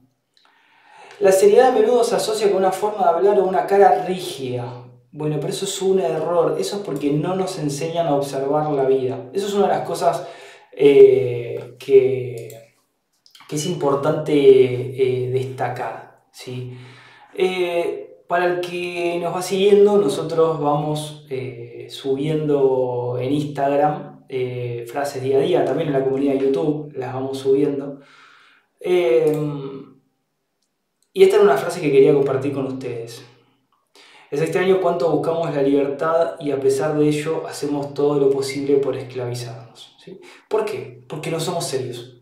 La 1.19 1.31
seriedad 1.31 1.69
a 1.69 1.71
menudo 1.71 2.03
se 2.03 2.15
asocia 2.15 2.47
con 2.47 2.57
una 2.57 2.71
forma 2.71 3.03
de 3.03 3.09
hablar 3.09 3.39
o 3.39 3.45
una 3.45 3.67
cara 3.67 4.05
rígida. 4.05 4.85
Bueno, 5.11 5.37
pero 5.39 5.53
eso 5.53 5.65
es 5.65 5.81
un 5.81 5.99
error, 5.99 6.55
eso 6.59 6.77
es 6.77 6.81
porque 6.83 7.11
no 7.11 7.35
nos 7.35 7.59
enseñan 7.59 8.07
a 8.07 8.15
observar 8.15 8.71
la 8.71 8.85
vida. 8.85 9.29
Eso 9.33 9.47
es 9.47 9.53
una 9.53 9.67
de 9.67 9.73
las 9.73 9.87
cosas 9.87 10.25
eh, 10.71 11.75
que, 11.77 12.50
es 13.55 13.65
importante 13.65 14.33
eh, 14.33 15.29
destacar. 15.31 16.23
¿sí? 16.31 16.77
Eh, 17.33 18.23
para 18.27 18.45
el 18.45 18.61
que 18.61 19.19
nos 19.21 19.35
va 19.35 19.41
siguiendo, 19.41 19.97
nosotros 19.97 20.59
vamos 20.59 21.25
subiendo 21.89 23.17
en 23.19 23.33
Instagram 23.33 24.25
frases 24.87 25.21
día 25.21 25.37
a 25.37 25.41
día, 25.41 25.65
también 25.65 25.89
en 25.89 25.93
la 25.93 26.03
comunidad 26.03 26.35
de 26.35 26.39
YouTube 26.39 26.93
las 26.95 27.13
vamos 27.13 27.37
subiendo. 27.37 27.99
y 31.13 31.23
esta 31.23 31.35
era 31.35 31.43
una 31.43 31.57
frase 31.57 31.81
que 31.81 31.91
quería 31.91 32.13
compartir 32.13 32.53
con 32.53 32.67
ustedes. 32.67 33.25
Es 34.31 34.39
extraño 34.41 34.79
cuánto 34.79 35.11
buscamos 35.11 35.53
la 35.53 35.61
libertad 35.61 36.35
y 36.39 36.51
a 36.51 36.59
pesar 36.61 36.97
de 36.97 37.05
ello 37.09 37.45
hacemos 37.45 37.93
todo 37.93 38.17
lo 38.17 38.29
posible 38.29 38.77
por 38.77 38.95
esclavizarnos. 38.95 39.97
¿Por 40.47 40.63
qué? 40.63 41.03
Porque 41.09 41.29
no 41.29 41.41
somos 41.41 41.65
serios. 41.65 42.20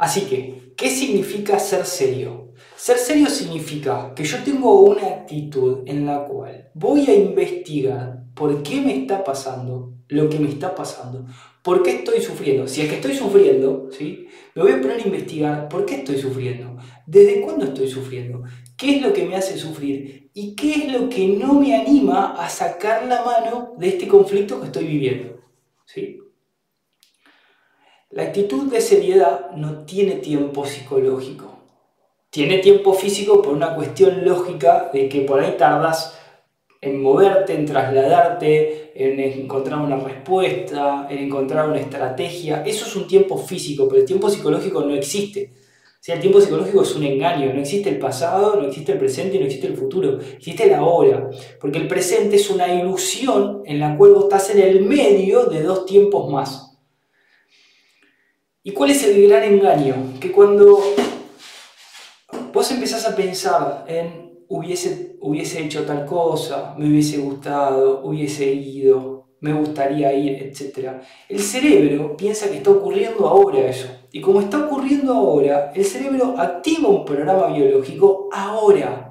Así 0.00 0.22
que, 0.22 0.72
¿qué 0.78 0.88
significa 0.88 1.58
ser 1.58 1.84
serio? 1.84 2.54
Ser 2.74 2.96
serio 2.96 3.28
significa 3.28 4.14
que 4.14 4.24
yo 4.24 4.38
tengo 4.42 4.80
una 4.80 5.06
actitud 5.08 5.80
en 5.84 6.06
la 6.06 6.24
cual 6.24 6.70
voy 6.72 7.04
a 7.06 7.14
investigar 7.14 8.24
por 8.34 8.62
qué 8.62 8.80
me 8.80 8.96
está 8.96 9.22
pasando 9.22 9.92
lo 10.08 10.30
que 10.30 10.38
me 10.38 10.48
está 10.48 10.74
pasando, 10.74 11.26
por 11.62 11.82
qué 11.82 11.96
estoy 11.96 12.22
sufriendo. 12.22 12.66
Si 12.66 12.80
es 12.80 12.88
que 12.88 12.94
estoy 12.94 13.14
sufriendo, 13.14 13.88
¿sí? 13.90 14.26
me 14.54 14.62
voy 14.62 14.72
a 14.72 14.80
poner 14.80 15.00
a 15.00 15.06
investigar 15.06 15.68
por 15.68 15.84
qué 15.84 15.96
estoy 15.96 16.16
sufriendo, 16.18 16.78
desde 17.06 17.42
cuándo 17.42 17.66
estoy 17.66 17.86
sufriendo, 17.86 18.42
qué 18.78 18.96
es 18.96 19.02
lo 19.02 19.12
que 19.12 19.26
me 19.26 19.36
hace 19.36 19.58
sufrir 19.58 20.30
y 20.32 20.56
qué 20.56 20.72
es 20.76 20.92
lo 20.94 21.10
que 21.10 21.28
no 21.28 21.60
me 21.60 21.76
anima 21.76 22.42
a 22.42 22.48
sacar 22.48 23.06
la 23.06 23.22
mano 23.22 23.74
de 23.76 23.88
este 23.90 24.08
conflicto 24.08 24.60
que 24.60 24.66
estoy 24.68 24.86
viviendo. 24.86 25.40
¿sí? 25.84 26.18
La 28.10 28.24
actitud 28.24 28.70
de 28.70 28.80
seriedad 28.80 29.52
no 29.52 29.84
tiene 29.84 30.16
tiempo 30.16 30.66
psicológico. 30.66 31.46
Tiene 32.30 32.58
tiempo 32.58 32.92
físico 32.92 33.40
por 33.40 33.54
una 33.54 33.74
cuestión 33.74 34.24
lógica 34.24 34.90
de 34.92 35.08
que 35.08 35.22
por 35.22 35.40
ahí 35.40 35.56
tardas 35.56 36.18
en 36.80 37.00
moverte, 37.02 37.54
en 37.54 37.66
trasladarte, 37.66 38.92
en 38.94 39.20
encontrar 39.20 39.80
una 39.80 39.96
respuesta, 39.96 41.06
en 41.10 41.18
encontrar 41.18 41.68
una 41.68 41.80
estrategia. 41.80 42.62
Eso 42.64 42.86
es 42.86 42.96
un 42.96 43.06
tiempo 43.06 43.38
físico, 43.38 43.88
pero 43.88 44.00
el 44.00 44.06
tiempo 44.06 44.28
psicológico 44.28 44.82
no 44.82 44.94
existe 44.94 45.52
el 46.08 46.20
tiempo 46.20 46.40
psicológico 46.40 46.82
es 46.82 46.96
un 46.96 47.04
engaño, 47.04 47.52
no 47.52 47.60
existe 47.60 47.90
el 47.90 47.98
pasado, 47.98 48.56
no 48.56 48.66
existe 48.66 48.92
el 48.92 48.98
presente 48.98 49.36
y 49.36 49.40
no 49.40 49.44
existe 49.44 49.66
el 49.66 49.76
futuro, 49.76 50.18
existe 50.18 50.66
la 50.66 50.82
hora, 50.82 51.28
porque 51.60 51.78
el 51.78 51.88
presente 51.88 52.36
es 52.36 52.48
una 52.48 52.72
ilusión 52.72 53.62
en 53.66 53.78
la 53.78 53.96
cual 53.96 54.14
vos 54.14 54.24
estás 54.24 54.50
en 54.50 54.60
el 54.60 54.80
medio 54.82 55.44
de 55.44 55.62
dos 55.62 55.84
tiempos 55.84 56.30
más. 56.32 56.69
¿Y 58.62 58.72
cuál 58.72 58.90
es 58.90 59.02
el 59.04 59.26
gran 59.26 59.42
engaño? 59.42 59.94
Que 60.20 60.30
cuando 60.30 60.82
vos 62.52 62.70
empezás 62.70 63.06
a 63.06 63.16
pensar 63.16 63.86
en 63.88 64.44
hubiese, 64.48 65.16
hubiese 65.22 65.64
hecho 65.64 65.84
tal 65.86 66.04
cosa, 66.04 66.74
me 66.76 66.86
hubiese 66.86 67.16
gustado, 67.16 68.02
hubiese 68.04 68.52
ido, 68.52 69.28
me 69.40 69.54
gustaría 69.54 70.12
ir, 70.12 70.42
etc. 70.42 70.90
El 71.26 71.40
cerebro 71.40 72.14
piensa 72.18 72.50
que 72.50 72.58
está 72.58 72.70
ocurriendo 72.70 73.26
ahora 73.26 73.60
eso. 73.60 73.88
Y 74.12 74.20
como 74.20 74.42
está 74.42 74.66
ocurriendo 74.66 75.14
ahora, 75.14 75.72
el 75.74 75.86
cerebro 75.86 76.34
activa 76.36 76.90
un 76.90 77.06
programa 77.06 77.46
biológico 77.46 78.28
ahora. 78.30 79.09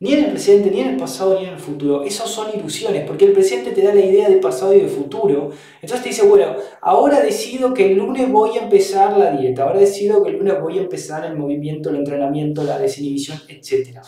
Ni 0.00 0.14
en 0.14 0.24
el 0.24 0.30
presente, 0.30 0.70
ni 0.70 0.80
en 0.80 0.88
el 0.88 0.96
pasado, 0.96 1.38
ni 1.38 1.44
en 1.44 1.52
el 1.52 1.58
futuro. 1.58 2.02
Esas 2.04 2.30
son 2.30 2.48
ilusiones, 2.58 3.04
porque 3.06 3.26
el 3.26 3.32
presente 3.32 3.72
te 3.72 3.82
da 3.82 3.94
la 3.94 4.00
idea 4.00 4.30
de 4.30 4.38
pasado 4.38 4.72
y 4.72 4.80
de 4.80 4.88
futuro. 4.88 5.50
Entonces 5.82 6.02
te 6.02 6.08
dice, 6.08 6.26
bueno, 6.26 6.56
ahora 6.80 7.20
decido 7.20 7.74
que 7.74 7.92
el 7.92 7.98
lunes 7.98 8.32
voy 8.32 8.56
a 8.56 8.62
empezar 8.62 9.18
la 9.18 9.32
dieta, 9.32 9.64
ahora 9.64 9.80
decido 9.80 10.22
que 10.22 10.30
el 10.30 10.38
lunes 10.38 10.58
voy 10.58 10.78
a 10.78 10.82
empezar 10.82 11.26
el 11.26 11.36
movimiento, 11.36 11.90
el 11.90 11.96
entrenamiento, 11.96 12.64
la 12.64 12.78
desinhibición, 12.78 13.40
etc. 13.48 14.00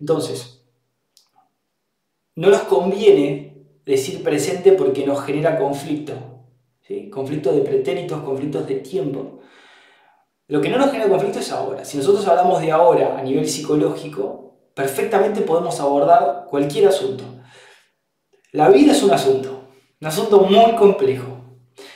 Entonces, 0.00 0.64
no 2.34 2.48
nos 2.48 2.62
conviene 2.62 3.66
decir 3.84 4.22
presente 4.22 4.72
porque 4.72 5.04
nos 5.04 5.22
genera 5.24 5.58
conflicto. 5.58 6.14
¿sí? 6.88 7.10
Conflicto 7.10 7.52
de 7.52 7.60
pretéritos, 7.60 8.22
conflictos 8.22 8.66
de 8.66 8.76
tiempo. 8.76 9.40
Lo 10.48 10.62
que 10.62 10.70
no 10.70 10.78
nos 10.78 10.90
genera 10.90 11.10
conflicto 11.10 11.38
es 11.40 11.52
ahora. 11.52 11.84
Si 11.84 11.98
nosotros 11.98 12.26
hablamos 12.26 12.62
de 12.62 12.70
ahora 12.70 13.18
a 13.18 13.22
nivel 13.22 13.46
psicológico, 13.46 14.41
perfectamente 14.74 15.42
podemos 15.42 15.78
abordar 15.80 16.46
cualquier 16.48 16.88
asunto. 16.88 17.24
La 18.52 18.68
vida 18.68 18.92
es 18.92 19.02
un 19.02 19.10
asunto, 19.10 19.68
un 20.00 20.06
asunto 20.06 20.40
muy 20.40 20.72
complejo. 20.72 21.38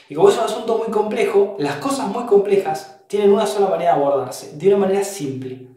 Y 0.09 0.15
como 0.15 0.29
es 0.29 0.37
un 0.37 0.45
asunto 0.45 0.77
muy 0.77 0.87
complejo, 0.87 1.55
las 1.59 1.75
cosas 1.75 2.07
muy 2.07 2.25
complejas 2.25 3.03
tienen 3.07 3.31
una 3.31 3.45
sola 3.45 3.67
manera 3.67 3.93
de 3.93 4.01
abordarse, 4.01 4.57
de 4.57 4.67
una 4.69 4.77
manera 4.77 5.03
simple. 5.03 5.67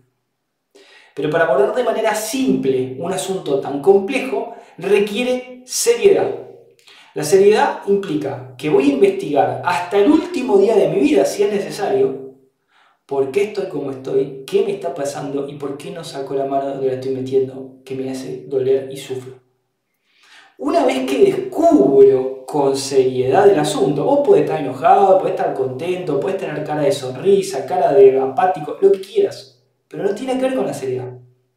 Pero 1.14 1.30
para 1.30 1.44
abordar 1.44 1.74
de 1.74 1.84
manera 1.84 2.14
simple 2.14 2.96
un 2.98 3.12
asunto 3.12 3.60
tan 3.60 3.82
complejo, 3.82 4.54
requiere 4.78 5.62
seriedad. 5.66 6.30
La 7.14 7.24
seriedad 7.24 7.80
implica 7.86 8.54
que 8.56 8.70
voy 8.70 8.90
a 8.90 8.94
investigar 8.94 9.62
hasta 9.64 9.98
el 9.98 10.10
último 10.10 10.58
día 10.58 10.76
de 10.76 10.88
mi 10.88 11.00
vida, 11.00 11.24
si 11.24 11.42
es 11.42 11.52
necesario, 11.52 12.19
por 13.11 13.33
qué 13.33 13.42
estoy 13.42 13.66
como 13.66 13.90
estoy, 13.90 14.44
qué 14.46 14.62
me 14.62 14.70
está 14.70 14.94
pasando 14.94 15.49
y 15.49 15.57
por 15.57 15.77
qué 15.77 15.90
no 15.90 16.05
saco 16.05 16.33
la 16.37 16.44
mano 16.44 16.68
donde 16.68 16.87
la 16.87 16.92
estoy 16.92 17.11
metiendo, 17.11 17.81
que 17.85 17.96
me 17.96 18.09
hace 18.09 18.44
doler 18.46 18.88
y 18.92 18.96
sufro. 18.96 19.35
Una 20.59 20.87
vez 20.87 21.11
que 21.11 21.25
descubro 21.25 22.46
con 22.46 22.77
seriedad 22.77 23.51
el 23.51 23.59
asunto, 23.59 24.05
vos 24.05 24.20
podés 24.25 24.42
estar 24.42 24.61
enojado, 24.61 25.18
podés 25.18 25.35
estar 25.35 25.53
contento, 25.55 26.20
podés 26.20 26.37
tener 26.37 26.62
cara 26.62 26.83
de 26.83 26.92
sonrisa, 26.92 27.66
cara 27.66 27.92
de 27.92 28.16
apático, 28.16 28.77
lo 28.81 28.92
que 28.92 29.01
quieras, 29.01 29.61
pero 29.88 30.05
no 30.05 30.14
tiene 30.14 30.37
que 30.37 30.42
ver 30.42 30.55
con 30.55 30.66
la 30.66 30.73
seriedad. 30.73 31.12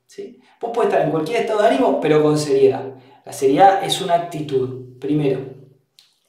¿sí? 0.07 0.39
Vos 0.59 0.71
podés 0.73 0.89
estar 0.89 1.05
en 1.05 1.11
cualquier 1.11 1.41
estado 1.41 1.61
de 1.61 1.67
ánimo, 1.67 2.01
pero 2.01 2.23
con 2.23 2.35
seriedad. 2.35 2.95
La 3.23 3.31
seriedad 3.31 3.85
es 3.85 4.01
una 4.01 4.15
actitud, 4.15 4.97
primero. 4.99 5.41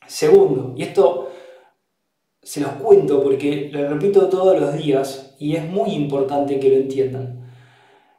Segundo, 0.07 0.75
y 0.77 0.83
esto 0.83 1.24
se 2.45 2.61
los 2.61 2.73
cuento 2.73 3.23
porque 3.23 3.71
lo 3.73 3.89
repito 3.89 4.29
todos 4.29 4.61
los 4.61 4.77
días 4.77 5.35
y 5.39 5.57
es 5.57 5.65
muy 5.65 5.91
importante 5.93 6.61
que 6.61 6.69
lo 6.69 6.77
entiendan. 6.77 7.45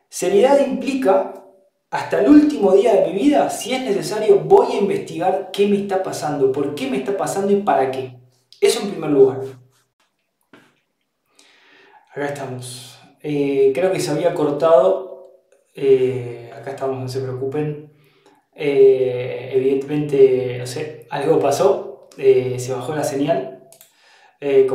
Seriedad 0.09 0.65
implica, 0.65 1.45
hasta 1.91 2.21
el 2.21 2.29
último 2.29 2.73
día 2.73 2.93
de 2.93 3.07
mi 3.07 3.19
vida, 3.19 3.49
si 3.49 3.73
es 3.73 3.81
necesario, 3.83 4.39
voy 4.39 4.73
a 4.73 4.79
investigar 4.79 5.51
qué 5.53 5.67
me 5.67 5.77
está 5.77 6.01
pasando, 6.01 6.51
por 6.51 6.73
qué 6.75 6.89
me 6.89 6.97
está 6.97 7.15
pasando 7.15 7.51
y 7.51 7.61
para 7.61 7.91
qué. 7.91 8.17
Eso 8.59 8.81
en 8.81 8.91
primer 8.91 9.11
lugar. 9.11 9.41
Acá 12.11 12.27
estamos. 12.27 12.97
Eh, 13.21 13.71
creo 13.73 13.91
que 13.91 13.99
se 13.99 14.11
había 14.11 14.33
cortado. 14.33 15.41
Eh, 15.75 16.51
acá 16.55 16.71
estamos, 16.71 16.99
no 16.99 17.07
se 17.09 17.21
preocupen. 17.21 17.91
Eh, 18.53 19.51
evidentemente, 19.53 20.57
no 20.57 20.65
sé, 20.65 21.07
algo 21.09 21.39
pasó, 21.39 22.09
se 22.17 22.71
bajó 22.71 22.95
la 22.95 23.03
señal. 23.03 23.64
Eh, 24.47 24.67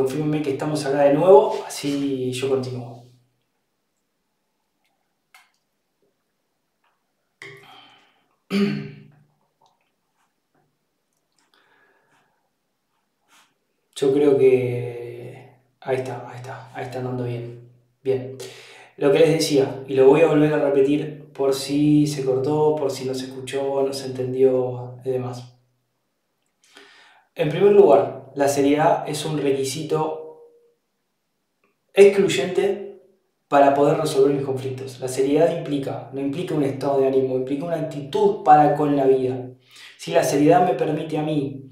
que 0.43 0.51
estamos 0.51 0.85
acá 0.85 1.03
de 1.03 1.13
nuevo, 1.13 1.63
así 1.65 2.29
yo 2.33 2.49
continúo. 2.49 3.05
Yo 13.95 14.13
creo 14.13 14.37
que... 14.37 15.51
Ahí 15.79 15.97
está, 15.97 16.27
ahí 16.27 16.37
está, 16.37 16.71
ahí 16.75 16.83
está 16.85 16.99
andando 16.99 17.23
bien. 17.23 17.69
Bien. 18.03 18.37
Lo 18.97 19.11
que 19.11 19.19
les 19.19 19.29
decía, 19.29 19.83
y 19.87 19.93
lo 19.95 20.07
voy 20.07 20.21
a 20.21 20.27
volver 20.27 20.53
a 20.53 20.59
repetir 20.59 21.31
por 21.33 21.53
si 21.53 22.07
se 22.07 22.25
cortó, 22.25 22.75
por 22.75 22.91
si 22.91 23.05
no 23.05 23.13
se 23.13 23.25
escuchó, 23.27 23.83
no 23.83 23.93
se 23.93 24.07
entendió 24.07 24.97
y 25.05 25.11
demás. 25.11 25.55
En 27.35 27.49
primer 27.49 27.73
lugar, 27.73 28.20
la 28.35 28.47
seriedad 28.47 29.07
es 29.07 29.25
un 29.25 29.37
requisito 29.37 30.21
excluyente 31.93 32.91
para 33.47 33.73
poder 33.73 33.97
resolver 33.97 34.33
mis 34.33 34.45
conflictos. 34.45 34.99
La 35.01 35.09
seriedad 35.09 35.57
implica, 35.57 36.09
no 36.13 36.21
implica 36.21 36.55
un 36.55 36.63
estado 36.63 37.01
de 37.01 37.07
ánimo, 37.07 37.35
implica 37.35 37.65
una 37.65 37.75
actitud 37.75 38.43
para 38.43 38.75
con 38.75 38.95
la 38.95 39.05
vida. 39.05 39.49
Si 39.97 40.11
la 40.11 40.23
seriedad 40.23 40.65
me 40.65 40.75
permite 40.75 41.17
a 41.17 41.23
mí 41.23 41.69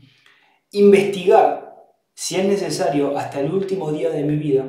investigar, 0.72 1.74
si 2.14 2.36
es 2.36 2.46
necesario, 2.46 3.18
hasta 3.18 3.40
el 3.40 3.52
último 3.52 3.92
día 3.94 4.10
de 4.10 4.24
mi 4.24 4.36
vida, 4.36 4.66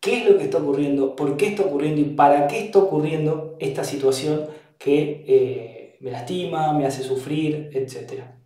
qué 0.00 0.22
es 0.22 0.30
lo 0.30 0.38
que 0.38 0.44
está 0.44 0.58
ocurriendo, 0.58 1.14
por 1.14 1.36
qué 1.36 1.48
está 1.48 1.62
ocurriendo 1.62 2.00
y 2.00 2.04
para 2.04 2.46
qué 2.46 2.60
está 2.60 2.78
ocurriendo 2.78 3.56
esta 3.60 3.84
situación 3.84 4.46
que 4.78 5.24
eh, 5.28 5.98
me 6.00 6.10
lastima, 6.10 6.72
me 6.72 6.86
hace 6.86 7.02
sufrir, 7.02 7.68
etc. 7.74 8.39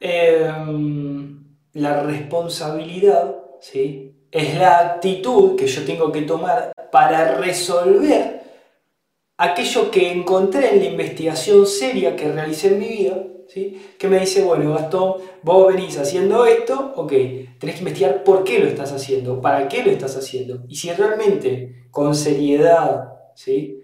Em, 0.00 1.56
la 1.72 2.02
responsabilidad 2.02 3.36
¿sí? 3.60 4.14
es 4.30 4.56
la 4.56 4.78
actitud 4.78 5.56
que 5.56 5.66
yo 5.66 5.84
tengo 5.84 6.12
que 6.12 6.22
tomar 6.22 6.72
para 6.92 7.36
resolver 7.36 8.38
aquello 9.38 9.90
que 9.90 10.10
encontré 10.10 10.74
en 10.74 10.80
la 10.80 10.86
investigación 10.86 11.66
seria 11.66 12.16
que 12.16 12.30
realicé 12.30 12.68
en 12.68 12.78
mi 12.78 12.88
vida, 12.88 13.24
¿sí? 13.48 13.80
que 13.98 14.08
me 14.08 14.20
dice, 14.20 14.42
bueno, 14.42 14.74
Gastón, 14.74 15.14
vos 15.42 15.72
venís 15.72 15.96
haciendo 15.98 16.44
esto, 16.44 16.92
ok, 16.96 17.12
tenés 17.58 17.76
que 17.76 17.78
investigar 17.78 18.24
por 18.24 18.44
qué 18.44 18.58
lo 18.58 18.66
estás 18.66 18.92
haciendo, 18.92 19.40
para 19.40 19.68
qué 19.68 19.82
lo 19.82 19.90
estás 19.90 20.16
haciendo. 20.16 20.64
Y 20.68 20.76
si 20.76 20.92
realmente, 20.92 21.86
con 21.90 22.14
seriedad, 22.14 23.12
¿sí? 23.34 23.82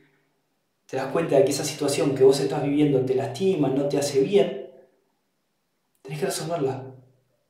te 0.87 0.97
das 0.97 1.07
cuenta 1.07 1.37
de 1.37 1.45
que 1.45 1.51
esa 1.51 1.65
situación 1.65 2.15
que 2.15 2.25
vos 2.25 2.41
estás 2.41 2.63
viviendo 2.63 3.01
te 3.01 3.15
lastima, 3.15 3.69
no 3.69 3.89
te 3.89 3.99
hace 3.99 4.21
bien, 4.21 4.64
que 6.25 6.31
resolverla. 6.31 6.85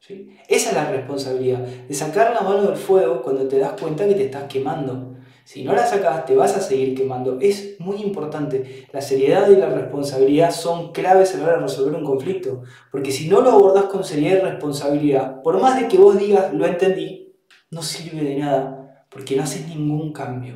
¿sí? 0.01 0.37
Esa 0.49 0.71
es 0.71 0.75
la 0.77 0.91
responsabilidad, 0.91 1.61
de 1.61 1.95
sacar 1.95 2.35
la 2.35 2.41
mano 2.41 2.63
del 2.63 2.77
fuego 2.77 3.23
cuando 3.23 3.47
te 3.49 3.59
das 3.59 3.81
cuenta 3.81 4.07
que 4.07 4.15
te 4.15 4.25
estás 4.25 4.45
quemando. 4.45 5.15
Si 5.45 5.63
no 5.63 5.75
la 5.75 5.87
sacas, 5.87 6.25
te 6.25 6.35
vas 6.35 6.57
a 6.57 6.61
seguir 6.61 6.95
quemando. 6.95 7.39
Es 7.39 7.79
muy 7.79 7.99
importante. 7.99 8.87
La 8.93 9.03
seriedad 9.03 9.49
y 9.51 9.57
la 9.57 9.69
responsabilidad 9.69 10.51
son 10.51 10.91
claves 10.93 11.35
a 11.35 11.39
la 11.39 11.45
hora 11.45 11.57
de 11.57 11.63
resolver 11.63 11.95
un 11.95 12.05
conflicto. 12.05 12.63
Porque 12.91 13.13
si 13.13 13.29
no 13.29 13.43
lo 13.43 13.51
abordas 13.53 13.85
con 13.85 14.05
seriedad 14.05 14.39
y 14.39 14.51
responsabilidad, 14.53 15.43
por 15.43 15.61
más 15.61 15.79
de 15.79 15.87
que 15.87 15.99
vos 15.99 16.19
digas 16.19 16.55
lo 16.55 16.65
entendí, 16.65 17.37
no 17.71 17.83
sirve 17.83 18.25
de 18.25 18.37
nada. 18.37 19.07
Porque 19.11 19.37
no 19.37 19.43
haces 19.43 19.69
ningún 19.69 20.15
cambio. 20.15 20.55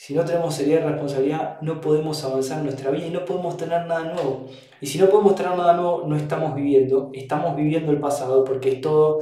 Si 0.00 0.14
no 0.14 0.24
tenemos 0.24 0.54
seriedad 0.54 0.80
y 0.80 0.84
responsabilidad, 0.92 1.60
no 1.60 1.78
podemos 1.78 2.24
avanzar 2.24 2.60
en 2.60 2.64
nuestra 2.64 2.90
vida 2.90 3.06
y 3.08 3.10
no 3.10 3.22
podemos 3.26 3.58
tener 3.58 3.84
nada 3.84 4.14
nuevo. 4.14 4.46
Y 4.80 4.86
si 4.86 4.98
no 4.98 5.10
podemos 5.10 5.34
tener 5.34 5.54
nada 5.54 5.74
nuevo, 5.74 6.04
no 6.06 6.16
estamos 6.16 6.54
viviendo. 6.54 7.10
Estamos 7.12 7.54
viviendo 7.54 7.92
el 7.92 8.00
pasado 8.00 8.42
porque 8.42 8.72
es 8.72 8.80
todo 8.80 9.20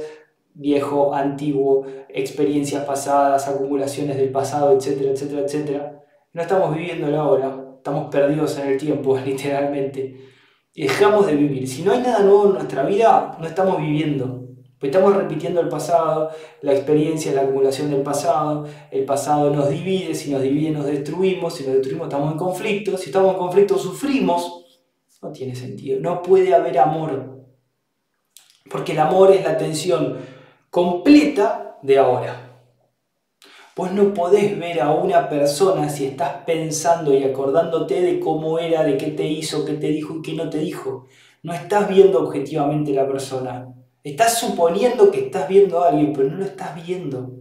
viejo, 0.53 1.13
antiguo, 1.13 1.85
experiencias 2.07 2.85
pasadas, 2.85 3.45
acumulaciones 3.49 4.15
del 4.15 4.31
pasado, 4.31 4.71
etcétera, 4.71 5.11
etcétera, 5.11 5.41
etcétera. 5.41 6.01
No 6.31 6.41
estamos 6.41 6.73
viviendo 6.73 7.11
la 7.11 7.27
hora, 7.27 7.61
estamos 7.75 8.09
perdidos 8.09 8.57
en 8.57 8.69
el 8.69 8.77
tiempo, 8.77 9.19
literalmente. 9.25 10.15
Dejamos 10.73 11.27
de 11.27 11.35
vivir. 11.35 11.67
Si 11.67 11.81
no 11.81 11.91
hay 11.91 11.99
nada 11.99 12.19
nuevo 12.19 12.45
en 12.45 12.53
nuestra 12.53 12.83
vida, 12.83 13.37
no 13.37 13.45
estamos 13.45 13.81
viviendo. 13.81 14.38
Pues 14.79 14.91
estamos 14.91 15.13
repitiendo 15.13 15.59
el 15.59 15.67
pasado, 15.67 16.29
la 16.61 16.71
experiencia, 16.71 17.33
la 17.33 17.41
acumulación 17.41 17.91
del 17.91 18.01
pasado. 18.01 18.65
El 18.91 19.03
pasado 19.03 19.49
nos 19.49 19.69
divide, 19.69 20.15
si 20.15 20.31
nos 20.31 20.41
divide 20.41 20.71
nos 20.71 20.85
destruimos, 20.85 21.55
si 21.55 21.65
nos 21.65 21.73
destruimos 21.73 22.07
estamos 22.07 22.31
en 22.31 22.37
conflicto, 22.37 22.97
si 22.97 23.07
estamos 23.07 23.33
en 23.33 23.39
conflicto 23.39 23.77
sufrimos. 23.77 24.81
No 25.21 25.33
tiene 25.33 25.53
sentido. 25.53 25.99
No 25.99 26.21
puede 26.21 26.55
haber 26.55 26.79
amor. 26.79 27.43
Porque 28.71 28.93
el 28.93 28.99
amor 28.99 29.31
es 29.33 29.43
la 29.43 29.57
tensión 29.57 30.17
completa 30.69 31.77
de 31.81 31.97
ahora. 31.97 32.45
Vos 33.75 33.91
no 33.91 34.13
podés 34.13 34.57
ver 34.57 34.81
a 34.81 34.93
una 34.93 35.27
persona 35.27 35.89
si 35.89 36.05
estás 36.05 36.43
pensando 36.45 37.13
y 37.13 37.23
acordándote 37.23 38.01
de 38.01 38.19
cómo 38.21 38.59
era, 38.59 38.83
de 38.83 38.97
qué 38.97 39.07
te 39.07 39.25
hizo, 39.25 39.65
qué 39.65 39.73
te 39.73 39.87
dijo 39.87 40.15
y 40.15 40.21
qué 40.21 40.33
no 40.33 40.49
te 40.49 40.59
dijo. 40.59 41.07
No 41.43 41.53
estás 41.53 41.89
viendo 41.89 42.21
objetivamente 42.21 42.93
la 42.93 43.07
persona. 43.07 43.73
Estás 44.03 44.39
suponiendo 44.39 45.11
que 45.11 45.25
estás 45.25 45.47
viendo 45.47 45.83
a 45.83 45.89
alguien, 45.89 46.13
pero 46.13 46.29
no 46.29 46.37
lo 46.37 46.45
estás 46.45 46.75
viendo. 46.75 47.39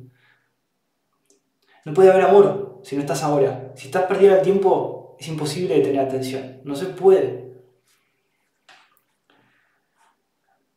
No 1.84 1.94
puede 1.94 2.10
haber 2.10 2.24
amor 2.24 2.80
si 2.82 2.96
no 2.96 3.02
estás 3.02 3.22
ahora. 3.22 3.72
Si 3.76 3.86
estás 3.86 4.04
perdiendo 4.04 4.38
el 4.38 4.42
tiempo, 4.42 5.16
es 5.18 5.28
imposible 5.28 5.80
tener 5.80 6.00
atención. 6.00 6.60
No 6.64 6.74
se 6.74 6.86
puede. 6.86 7.48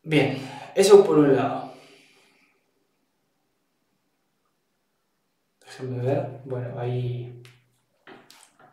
Bien, 0.03 0.37
eso 0.75 1.03
por 1.03 1.17
un 1.17 1.35
lado. 1.35 1.73
Déjenme 5.65 6.03
ver. 6.03 6.41
Bueno, 6.45 6.79
ahí, 6.79 7.41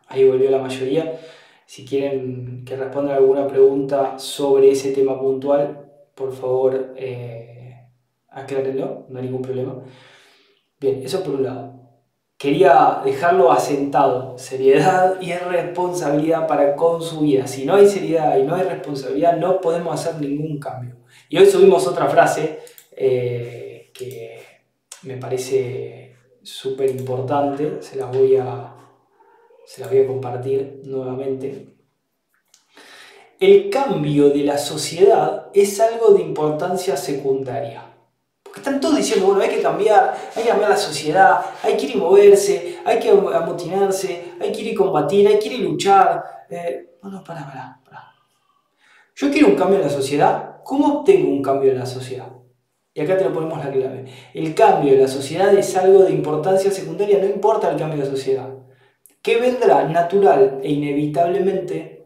ahí 0.07 0.27
volvió 0.27 0.49
la 0.51 0.59
mayoría. 0.59 1.19
Si 1.65 1.85
quieren 1.85 2.63
que 2.65 2.75
responda 2.75 3.15
alguna 3.15 3.47
pregunta 3.47 4.17
sobre 4.17 4.71
ese 4.71 4.91
tema 4.91 5.19
puntual, 5.19 5.88
por 6.19 6.33
favor 6.33 6.93
eh, 6.97 7.87
aclárenlo, 8.27 9.05
no 9.07 9.17
hay 9.17 9.25
ningún 9.25 9.41
problema. 9.41 9.81
Bien, 10.79 11.01
eso 11.01 11.23
por 11.23 11.35
un 11.35 11.43
lado. 11.43 11.79
Quería 12.37 13.01
dejarlo 13.03 13.51
asentado, 13.51 14.37
seriedad 14.37 15.19
y 15.21 15.33
responsabilidad 15.33 16.45
para 16.45 16.75
con 16.75 17.01
su 17.01 17.21
vida. 17.21 17.47
Si 17.47 17.65
no 17.65 17.75
hay 17.75 17.87
seriedad 17.87 18.37
y 18.37 18.43
no 18.43 18.55
hay 18.55 18.63
responsabilidad, 18.63 19.37
no 19.37 19.61
podemos 19.61 19.93
hacer 19.93 20.21
ningún 20.21 20.59
cambio. 20.59 20.97
Y 21.29 21.37
hoy 21.37 21.45
subimos 21.45 21.87
otra 21.87 22.07
frase 22.07 22.59
eh, 22.91 23.91
que 23.93 24.41
me 25.03 25.17
parece 25.17 26.15
súper 26.43 26.89
importante, 26.91 27.81
se 27.81 27.95
las 27.95 28.09
voy 28.15 28.35
a, 28.35 28.75
se 29.65 29.81
las 29.81 29.89
voy 29.89 29.99
a 29.99 30.07
compartir 30.07 30.81
nuevamente. 30.83 31.78
El 33.39 33.69
cambio 33.69 34.31
de 34.31 34.43
la 34.43 34.57
sociedad 34.57 35.47
es 35.53 35.79
algo 35.79 36.09
de 36.09 36.21
importancia 36.21 36.97
secundaria. 36.97 37.85
Porque 38.43 38.59
están 38.59 38.81
todos 38.81 38.97
diciendo, 38.97 39.27
bueno, 39.27 39.41
hay 39.41 39.49
que 39.49 39.61
cambiar, 39.61 40.13
hay 40.35 40.43
que 40.43 40.49
cambiar 40.49 40.71
la 40.71 40.75
sociedad, 40.75 41.39
hay 41.63 41.77
que 41.77 41.85
ir 41.85 41.95
y 41.95 41.99
moverse, 41.99 42.79
hay 42.83 42.99
que 42.99 43.09
amotinarse, 43.09 44.33
hay 44.41 44.51
que 44.51 44.59
ir 44.59 44.67
y 44.73 44.75
combatir, 44.75 45.25
hay 45.25 45.39
que 45.39 45.47
ir 45.47 45.53
y 45.53 45.63
luchar. 45.63 46.21
Eh, 46.49 46.97
no, 47.01 47.11
no, 47.11 47.23
para, 47.23 47.45
para, 47.45 47.79
para. 47.85 48.13
Yo 49.15 49.31
quiero 49.31 49.47
un 49.47 49.55
cambio 49.55 49.77
en 49.77 49.85
la 49.85 49.89
sociedad. 49.89 50.57
¿Cómo 50.65 50.99
obtengo 50.99 51.29
un 51.29 51.41
cambio 51.41 51.71
en 51.71 51.79
la 51.79 51.85
sociedad? 51.85 52.27
Y 52.93 52.99
acá 52.99 53.17
te 53.17 53.23
lo 53.23 53.31
ponemos 53.31 53.63
la 53.63 53.71
clave. 53.71 54.03
El 54.33 54.53
cambio 54.53 54.91
de 54.91 55.03
la 55.03 55.07
sociedad 55.07 55.53
es 55.53 55.77
algo 55.77 56.03
de 56.03 56.11
importancia 56.11 56.71
secundaria, 56.71 57.19
no 57.19 57.27
importa 57.27 57.71
el 57.71 57.77
cambio 57.77 57.99
de 57.99 58.03
la 58.03 58.11
sociedad. 58.11 58.49
Que 59.21 59.37
vendrá 59.37 59.85
natural 59.85 60.59
e 60.61 60.71
inevitablemente 60.71 61.98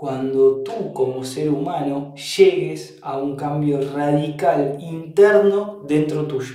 cuando 0.00 0.62
tú 0.62 0.94
como 0.94 1.22
ser 1.24 1.50
humano 1.50 2.14
llegues 2.14 2.98
a 3.02 3.18
un 3.18 3.36
cambio 3.36 3.78
radical 3.94 4.78
interno 4.80 5.82
dentro 5.86 6.26
tuyo. 6.26 6.54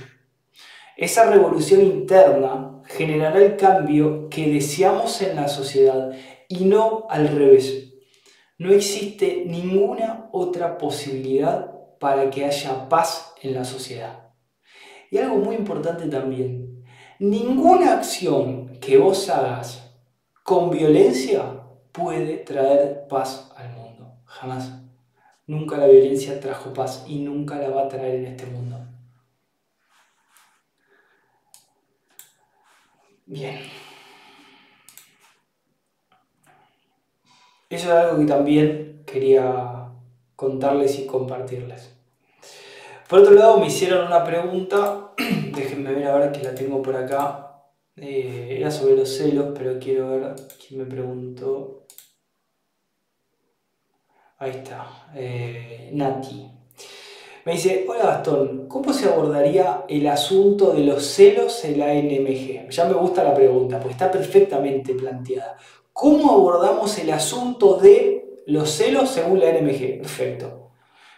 Esa 0.96 1.30
revolución 1.30 1.82
interna 1.82 2.82
generará 2.86 3.38
el 3.40 3.54
cambio 3.54 4.28
que 4.30 4.50
deseamos 4.50 5.22
en 5.22 5.36
la 5.36 5.46
sociedad 5.46 6.10
y 6.48 6.64
no 6.64 7.06
al 7.08 7.28
revés. 7.28 7.94
No 8.58 8.72
existe 8.72 9.44
ninguna 9.46 10.28
otra 10.32 10.76
posibilidad 10.76 11.70
para 12.00 12.30
que 12.30 12.46
haya 12.46 12.88
paz 12.88 13.32
en 13.42 13.54
la 13.54 13.64
sociedad. 13.64 14.30
Y 15.08 15.18
algo 15.18 15.36
muy 15.36 15.54
importante 15.54 16.08
también, 16.08 16.84
ninguna 17.20 17.92
acción 17.92 18.76
que 18.80 18.98
vos 18.98 19.30
hagas 19.30 19.88
con 20.42 20.70
violencia 20.70 21.62
puede 21.96 22.38
traer 22.38 23.06
paz 23.08 23.50
al 23.56 23.70
mundo. 23.70 24.18
Jamás. 24.26 24.70
Nunca 25.46 25.76
la 25.76 25.86
violencia 25.86 26.40
trajo 26.40 26.72
paz 26.72 27.04
y 27.06 27.20
nunca 27.20 27.56
la 27.56 27.70
va 27.70 27.82
a 27.84 27.88
traer 27.88 28.16
en 28.16 28.26
este 28.26 28.46
mundo. 28.46 28.76
Bien. 33.24 33.58
Eso 37.68 37.86
es 37.86 37.92
algo 37.92 38.18
que 38.18 38.26
también 38.26 39.02
quería 39.06 39.88
contarles 40.36 40.98
y 40.98 41.06
compartirles. 41.06 41.92
Por 43.08 43.20
otro 43.20 43.32
lado, 43.32 43.58
me 43.58 43.66
hicieron 43.66 44.06
una 44.06 44.24
pregunta, 44.24 45.12
déjenme 45.54 45.92
ver 45.92 46.06
a 46.08 46.16
ver 46.16 46.32
que 46.32 46.42
la 46.42 46.54
tengo 46.54 46.82
por 46.82 46.96
acá. 46.96 47.42
Eh, 47.96 48.58
era 48.58 48.70
sobre 48.70 48.96
los 48.96 49.16
celos, 49.16 49.54
pero 49.56 49.78
quiero 49.78 50.10
ver 50.10 50.34
quién 50.58 50.80
me 50.80 50.86
preguntó. 50.86 51.75
Ahí 54.38 54.50
está, 54.50 55.08
eh, 55.14 55.90
Nati. 55.92 56.50
Me 57.44 57.52
dice, 57.52 57.86
hola 57.88 58.04
Gastón, 58.04 58.66
¿cómo 58.68 58.92
se 58.92 59.08
abordaría 59.08 59.84
el 59.88 60.06
asunto 60.08 60.72
de 60.72 60.80
los 60.80 61.04
celos 61.04 61.64
en 61.64 61.78
la 61.78 61.94
NMG? 61.94 62.68
Ya 62.70 62.84
me 62.84 62.94
gusta 62.94 63.22
la 63.22 63.34
pregunta, 63.34 63.78
porque 63.78 63.92
está 63.92 64.10
perfectamente 64.10 64.94
planteada. 64.94 65.56
¿Cómo 65.92 66.32
abordamos 66.32 66.98
el 66.98 67.10
asunto 67.12 67.78
de 67.78 68.42
los 68.46 68.70
celos 68.70 69.10
según 69.10 69.40
la 69.40 69.52
NMG? 69.52 69.98
Perfecto 69.98 70.66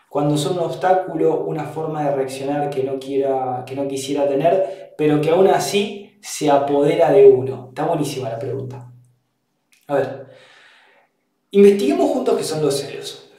cuando 0.09 0.39
son 0.39 0.59
un 0.59 0.65
obstáculo, 0.65 1.45
una 1.45 1.65
forma 1.65 2.05
de 2.05 2.17
reaccionar 2.17 2.71
que 2.71 2.83
no, 2.83 2.99
quiera, 2.99 3.65
que 3.67 3.75
no 3.75 3.87
quisiera 3.87 4.27
tener, 4.27 4.95
pero 4.97 5.21
que 5.21 5.31
aún 5.31 5.49
así 5.49 6.19
se 6.23 6.51
apodera 6.51 7.13
de 7.13 7.27
uno. 7.27 7.67
Está 7.69 7.87
buenísima 7.87 8.31
la 8.31 8.39
pregunta. 8.39 8.91
A 9.87 9.95
ver, 9.95 10.28
investiguemos 11.51 12.11
juntos 12.11 12.37
qué 12.37 12.45
son 12.45 12.63
los 12.63 12.75
celos. 12.75 13.31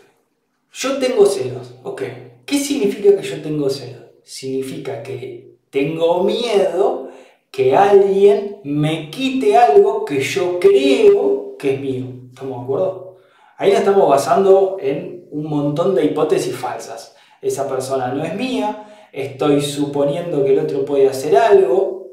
Yo 0.72 0.98
tengo 0.98 1.26
celos, 1.26 1.74
ok. 1.84 2.04
¿Qué 2.46 2.58
significa 2.58 3.16
que 3.16 3.28
yo 3.28 3.42
tengo 3.42 3.70
celos? 3.70 4.04
Significa 4.24 5.04
que 5.04 5.58
tengo 5.70 6.24
miedo 6.24 7.10
que 7.52 7.76
alguien 7.76 8.58
me 8.64 9.10
quite 9.10 9.58
algo 9.58 10.06
que 10.06 10.22
yo 10.22 10.60
creo 10.60 11.56
que 11.58 11.76
es 11.76 11.82
mío. 11.82 12.06
¿Estamos 12.30 12.58
de 12.58 12.64
acuerdo? 12.64 13.18
Ahí 13.58 13.72
la 13.72 13.80
estamos 13.80 14.08
basando 14.08 14.78
en 14.80 15.28
un 15.32 15.46
montón 15.48 15.96
de 15.96 16.06
hipótesis 16.06 16.56
falsas. 16.56 17.16
Esa 17.42 17.68
persona 17.68 18.14
no 18.14 18.24
es 18.24 18.36
mía, 18.36 19.10
estoy 19.12 19.62
suponiendo 19.62 20.44
que 20.44 20.54
el 20.54 20.60
otro 20.60 20.86
puede 20.86 21.08
hacer 21.08 21.36
algo. 21.36 22.08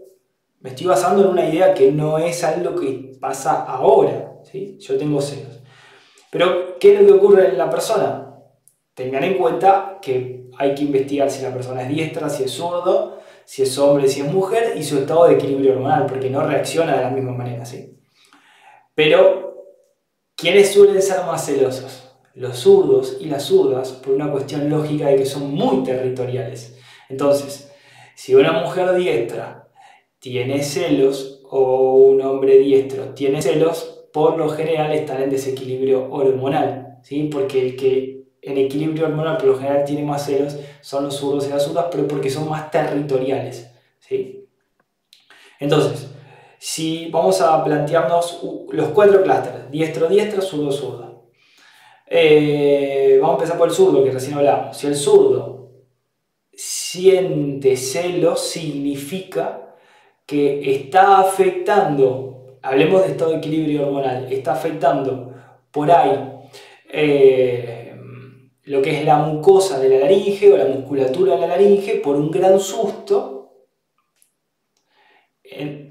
Me 0.61 0.71
estoy 0.71 0.87
basando 0.87 1.23
en 1.23 1.29
una 1.29 1.49
idea 1.49 1.75
que 1.75 1.93
no 1.93 2.19
es 2.19 2.43
algo 2.43 2.75
que 2.75 3.13
pasa 3.21 3.65
ahora. 3.65 4.41
¿sí? 4.43 4.77
Yo 4.81 4.97
tengo 4.99 5.21
celos. 5.21 5.56
Pero, 6.37 6.77
¿qué 6.79 6.93
es 6.93 7.01
lo 7.01 7.07
que 7.07 7.13
ocurre 7.15 7.49
en 7.49 7.57
la 7.57 7.71
persona? 7.71 8.37
Tengan 8.93 9.25
en 9.25 9.39
cuenta 9.39 9.99
que 10.03 10.51
hay 10.59 10.75
que 10.75 10.83
investigar 10.83 11.31
si 11.31 11.43
la 11.43 11.51
persona 11.51 11.81
es 11.81 11.89
diestra, 11.89 12.29
si 12.29 12.45
es 12.45 12.51
zurdo, 12.51 13.21
si 13.47 13.63
es 13.63 13.79
hombre, 13.79 14.07
si 14.07 14.21
es 14.21 14.31
mujer 14.31 14.75
y 14.77 14.83
su 14.83 14.99
estado 14.99 15.29
de 15.29 15.37
equilibrio 15.37 15.73
hormonal, 15.73 16.05
porque 16.05 16.29
no 16.29 16.47
reacciona 16.47 16.95
de 16.95 17.03
la 17.05 17.09
misma 17.09 17.33
manera. 17.33 17.65
¿sí? 17.65 17.99
Pero, 18.95 19.65
¿quiénes 20.37 20.75
suelen 20.75 21.01
ser 21.01 21.25
más 21.25 21.47
celosos? 21.47 22.11
Los 22.35 22.59
zurdos 22.59 23.17
y 23.19 23.31
las 23.31 23.45
zurdas, 23.45 23.93
por 23.93 24.13
una 24.13 24.31
cuestión 24.31 24.69
lógica 24.69 25.07
de 25.07 25.17
que 25.17 25.25
son 25.25 25.55
muy 25.55 25.85
territoriales. 25.85 26.77
Entonces, 27.09 27.73
si 28.15 28.35
una 28.35 28.53
mujer 28.53 28.95
diestra 28.95 29.71
tiene 30.19 30.63
celos 30.63 31.41
o 31.49 31.95
un 31.95 32.21
hombre 32.21 32.59
diestro 32.59 33.15
tiene 33.15 33.41
celos, 33.41 33.96
por 34.17 34.39
lo 34.39 34.49
general 34.49 34.93
están 34.93 35.23
en 35.23 35.29
desequilibrio 35.29 36.11
hormonal, 36.11 37.01
¿sí? 37.03 37.29
porque 37.31 37.61
el 37.61 37.77
que 37.77 38.25
en 38.41 38.57
equilibrio 38.57 39.05
hormonal 39.05 39.37
por 39.37 39.49
lo 39.49 39.59
general 39.59 39.85
tiene 39.85 40.05
más 40.05 40.25
celos 40.25 40.57
son 40.81 41.05
los 41.05 41.17
zurdos 41.17 41.47
y 41.47 41.51
las 41.51 41.63
zurdas, 41.63 41.89
pero 41.91 42.09
porque 42.09 42.31
son 42.31 42.49
más 42.49 42.71
territoriales. 42.71 43.71
¿sí? 43.99 44.49
Entonces, 45.61 46.09
si 46.59 47.11
vamos 47.11 47.43
a 47.43 47.63
plantearnos 47.63 48.43
los 48.71 48.89
cuatro 48.89 49.23
clústeres, 49.23 49.71
diestro, 49.71 50.09
diestra, 50.09 50.41
zurdo, 50.41 50.73
zurdo. 50.73 51.27
Eh, 52.07 53.19
vamos 53.21 53.35
a 53.35 53.37
empezar 53.43 53.59
por 53.59 53.69
el 53.69 53.75
zurdo, 53.75 54.03
que 54.03 54.13
recién 54.13 54.39
hablamos. 54.39 54.79
Si 54.79 54.87
el 54.87 54.97
zurdo 54.97 55.73
siente 56.55 57.77
celos, 57.77 58.41
significa 58.41 59.75
que 60.25 60.75
está 60.75 61.19
afectando, 61.19 62.36
hablemos 62.63 63.03
de 63.03 63.13
estado 63.13 63.33
de 63.33 63.39
equilibrio 63.39 63.87
hormonal, 63.87 64.33
está 64.33 64.53
afectando 64.53 65.33
por 65.71 65.91
ahí 65.91 66.33
eh, 66.91 67.95
lo 68.65 68.83
que 68.83 68.99
es 68.99 69.05
la 69.05 69.19
mucosa 69.19 69.79
de 69.79 69.89
la 69.89 69.99
laringe 69.99 70.53
o 70.53 70.57
la 70.57 70.67
musculatura 70.67 71.35
de 71.35 71.41
la 71.41 71.47
laringe 71.49 71.97
por 71.97 72.17
un 72.17 72.31
gran 72.31 72.59
susto. 72.59 73.53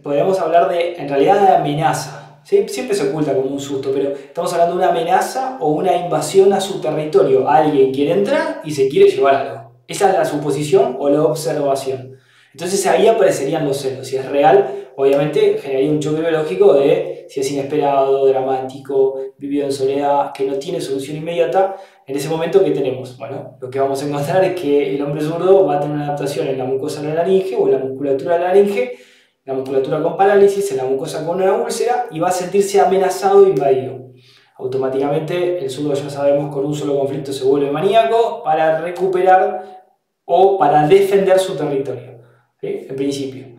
podemos 0.04 0.40
hablar 0.40 0.70
de, 0.70 0.96
en 0.96 1.08
realidad, 1.08 1.42
de 1.42 1.56
amenaza. 1.56 2.42
Siempre 2.44 2.94
se 2.94 3.10
oculta 3.10 3.34
como 3.34 3.50
un 3.50 3.60
susto, 3.60 3.92
pero 3.94 4.12
estamos 4.12 4.54
hablando 4.54 4.76
de 4.76 4.84
una 4.84 4.92
amenaza 4.92 5.58
o 5.60 5.70
una 5.70 5.96
invasión 5.96 6.54
a 6.54 6.62
su 6.62 6.80
territorio. 6.80 7.50
Alguien 7.50 7.92
quiere 7.92 8.12
entrar 8.12 8.62
y 8.64 8.72
se 8.72 8.88
quiere 8.88 9.10
llevar 9.10 9.36
algo. 9.36 9.72
Esa 9.88 10.12
es 10.12 10.18
la 10.18 10.26
suposición 10.26 10.98
o 11.00 11.10
la 11.10 11.24
observación. 11.24 12.18
Entonces 12.52 12.86
ahí 12.88 13.08
aparecerían 13.08 13.66
los 13.66 13.78
celos. 13.78 14.08
Si 14.08 14.16
es 14.16 14.26
real, 14.30 14.85
obviamente 14.98 15.58
generaría 15.58 15.92
un 15.92 16.00
choque 16.00 16.22
biológico 16.22 16.74
de 16.74 17.26
si 17.28 17.40
es 17.40 17.52
inesperado, 17.52 18.28
dramático, 18.28 19.20
vivido 19.38 19.66
en 19.66 19.72
soledad, 19.72 20.32
que 20.32 20.46
no 20.46 20.56
tiene 20.56 20.80
solución 20.80 21.18
inmediata. 21.18 21.76
En 22.06 22.16
ese 22.16 22.30
momento, 22.30 22.64
¿qué 22.64 22.72
tenemos? 22.72 23.18
Bueno, 23.18 23.58
lo 23.60 23.70
que 23.70 23.80
vamos 23.80 24.02
a 24.02 24.08
encontrar 24.08 24.44
es 24.44 24.60
que 24.60 24.96
el 24.96 25.02
hombre 25.02 25.22
zurdo 25.22 25.66
va 25.66 25.78
a 25.78 25.80
tener 25.80 25.96
una 25.96 26.06
adaptación 26.06 26.48
en 26.48 26.58
la 26.58 26.66
mucosa 26.66 27.02
de 27.02 27.10
la 27.10 27.16
laringe 27.16 27.56
o 27.56 27.68
en 27.68 27.74
la 27.74 27.80
musculatura 27.80 28.36
de 28.36 28.40
la 28.42 28.48
laringe, 28.50 28.98
la 29.44 29.54
musculatura 29.54 30.02
con 30.02 30.18
parálisis, 30.18 30.72
en 30.72 30.78
la 30.78 30.86
mucosa 30.86 31.26
con 31.26 31.42
una 31.42 31.54
úlcera 31.54 32.08
y 32.12 32.20
va 32.20 32.30
a 32.30 32.32
sentirse 32.32 32.80
amenazado 32.80 33.46
e 33.46 33.50
invadido. 33.50 34.12
Automáticamente 34.58 35.60
el 35.60 35.70
zurdo 35.70 35.94
ya 35.94 36.10
sabemos 36.10 36.54
con 36.54 36.66
un 36.66 36.74
solo 36.74 36.98
conflicto 36.98 37.34
se 37.34 37.44
vuelve 37.44 37.70
maníaco 37.72 38.42
para 38.44 38.80
recuperar 38.80 39.84
o 40.24 40.58
para 40.58 40.88
defender 40.88 41.38
su 41.40 41.56
territorio, 41.56 42.22
en 42.62 42.96
principio. 42.96 43.55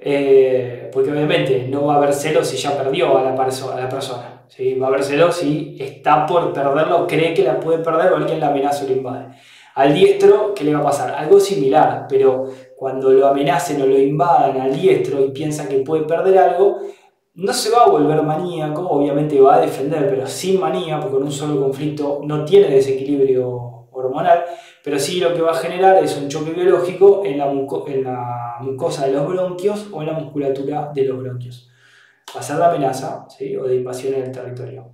Eh, 0.00 0.90
porque 0.92 1.10
obviamente 1.10 1.66
no 1.68 1.86
va 1.86 1.94
a 1.94 1.96
haber 1.96 2.14
celos 2.14 2.46
si 2.46 2.56
ya 2.56 2.76
perdió 2.76 3.18
a 3.18 3.24
la, 3.24 3.34
persona. 3.34 4.44
¿sí? 4.46 4.74
Va 4.74 4.86
a 4.86 4.88
haber 4.90 5.02
celos 5.02 5.36
si 5.36 5.76
está 5.78 6.24
por 6.24 6.52
perderlo, 6.52 7.06
cree 7.06 7.34
que 7.34 7.42
la 7.42 7.58
puede 7.58 7.78
perder 7.78 8.12
o 8.12 8.16
alguien 8.16 8.38
la 8.38 8.48
amenaza 8.48 8.84
o 8.84 8.88
lo 8.88 8.94
invade. 8.94 9.26
Al 9.74 9.94
diestro, 9.94 10.54
¿qué 10.54 10.64
le 10.64 10.74
va 10.74 10.80
a 10.80 10.84
pasar? 10.84 11.14
Algo 11.14 11.38
similar, 11.38 12.06
pero 12.08 12.46
cuando 12.76 13.10
lo 13.10 13.26
amenacen 13.26 13.80
o 13.82 13.86
lo 13.86 13.98
invadan 13.98 14.60
al 14.60 14.74
diestro 14.74 15.24
y 15.24 15.30
piensa 15.30 15.68
que 15.68 15.78
puede 15.78 16.04
perder 16.04 16.38
algo, 16.38 16.78
no 17.34 17.52
se 17.52 17.70
va 17.70 17.84
a 17.84 17.88
volver 17.88 18.20
maníaco, 18.22 18.88
obviamente 18.88 19.40
va 19.40 19.56
a 19.56 19.60
defender, 19.60 20.08
pero 20.08 20.26
sin 20.26 20.58
manía, 20.58 20.98
porque 20.98 21.16
con 21.16 21.24
un 21.24 21.32
solo 21.32 21.60
conflicto 21.60 22.20
no 22.24 22.44
tiene 22.44 22.68
desequilibrio 22.68 23.86
hormonal, 23.92 24.44
pero 24.88 24.98
sí 24.98 25.20
lo 25.20 25.34
que 25.34 25.42
va 25.42 25.50
a 25.50 25.58
generar 25.58 26.02
es 26.02 26.16
un 26.16 26.30
choque 26.30 26.50
biológico 26.52 27.22
en 27.26 27.36
la, 27.36 28.56
mucosa 28.60 29.04
de 29.04 29.12
los 29.12 29.28
bronquios 29.28 29.88
o 29.92 30.00
en 30.00 30.06
la 30.06 30.14
musculatura 30.14 30.90
de 30.94 31.04
los 31.04 31.22
bronquios. 31.22 31.70
Va 32.34 32.40
a 32.40 32.42
ser 32.42 32.56
de 32.56 32.64
amenaza 32.64 33.26
o 33.28 33.64
de 33.66 33.76
invasión 33.76 34.14
en 34.14 34.22
el 34.22 34.32
territorio. 34.32 34.90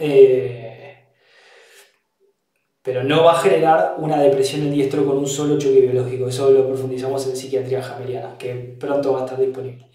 Eh, 0.00 0.96
pero 2.82 3.04
no 3.04 3.22
va 3.22 3.38
a 3.38 3.40
generar 3.40 3.94
una 3.98 4.20
depresión 4.20 4.62
en 4.62 4.72
diestro 4.72 5.06
con 5.06 5.18
un 5.18 5.28
solo 5.28 5.56
choque 5.58 5.80
biológico. 5.80 6.26
Eso 6.26 6.50
lo 6.50 6.66
profundizamos 6.66 7.24
en 7.28 7.36
psiquiatría 7.36 7.80
jameriana, 7.80 8.36
que 8.36 8.76
pronto 8.80 9.12
va 9.12 9.20
a 9.20 9.24
estar 9.26 9.38
disponible. 9.38 9.88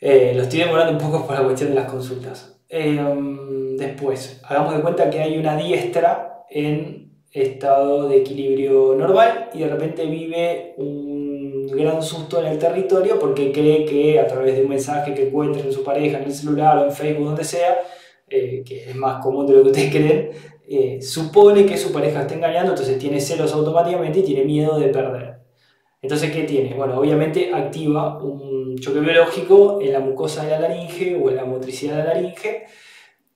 Eh, 0.00 0.32
lo 0.34 0.44
estoy 0.44 0.60
demorando 0.60 0.92
un 0.92 0.98
poco 0.98 1.26
por 1.26 1.36
la 1.36 1.44
cuestión 1.44 1.68
de 1.68 1.76
las 1.76 1.92
consultas. 1.92 2.62
Eh, 2.66 2.98
después, 3.76 4.40
hagamos 4.44 4.74
de 4.74 4.80
cuenta 4.80 5.10
que 5.10 5.20
hay 5.20 5.36
una 5.36 5.54
diestra 5.54 6.46
en 6.48 7.09
estado 7.32 8.08
de 8.08 8.18
equilibrio 8.18 8.94
normal 8.96 9.50
y 9.54 9.60
de 9.60 9.68
repente 9.68 10.06
vive 10.06 10.74
un 10.78 11.66
gran 11.68 12.02
susto 12.02 12.40
en 12.40 12.46
el 12.46 12.58
territorio 12.58 13.18
porque 13.18 13.52
cree 13.52 13.84
que 13.84 14.18
a 14.18 14.26
través 14.26 14.56
de 14.56 14.62
un 14.62 14.68
mensaje 14.68 15.14
que 15.14 15.28
encuentre 15.28 15.62
en 15.62 15.72
su 15.72 15.84
pareja, 15.84 16.18
en 16.18 16.24
el 16.24 16.32
celular 16.32 16.78
o 16.78 16.84
en 16.84 16.92
Facebook, 16.92 17.26
donde 17.26 17.44
sea, 17.44 17.78
eh, 18.28 18.62
que 18.66 18.90
es 18.90 18.96
más 18.96 19.22
común 19.22 19.46
de 19.46 19.54
lo 19.54 19.62
que 19.62 19.68
ustedes 19.68 19.90
creen, 19.94 20.30
eh, 20.68 21.02
supone 21.02 21.66
que 21.66 21.76
su 21.76 21.92
pareja 21.92 22.22
está 22.22 22.34
engañando, 22.34 22.72
entonces 22.72 22.98
tiene 22.98 23.20
celos 23.20 23.52
automáticamente 23.52 24.20
y 24.20 24.22
tiene 24.22 24.44
miedo 24.44 24.78
de 24.78 24.88
perder. 24.88 25.40
Entonces, 26.02 26.32
¿qué 26.32 26.44
tiene? 26.44 26.74
Bueno, 26.74 26.98
obviamente 26.98 27.52
activa 27.52 28.18
un 28.22 28.78
choque 28.78 29.00
biológico 29.00 29.80
en 29.82 29.92
la 29.92 30.00
mucosa 30.00 30.44
de 30.44 30.50
la 30.50 30.60
laringe 30.60 31.14
o 31.14 31.28
en 31.28 31.36
la 31.36 31.44
motricidad 31.44 31.98
de 31.98 32.04
la 32.04 32.14
laringe 32.14 32.66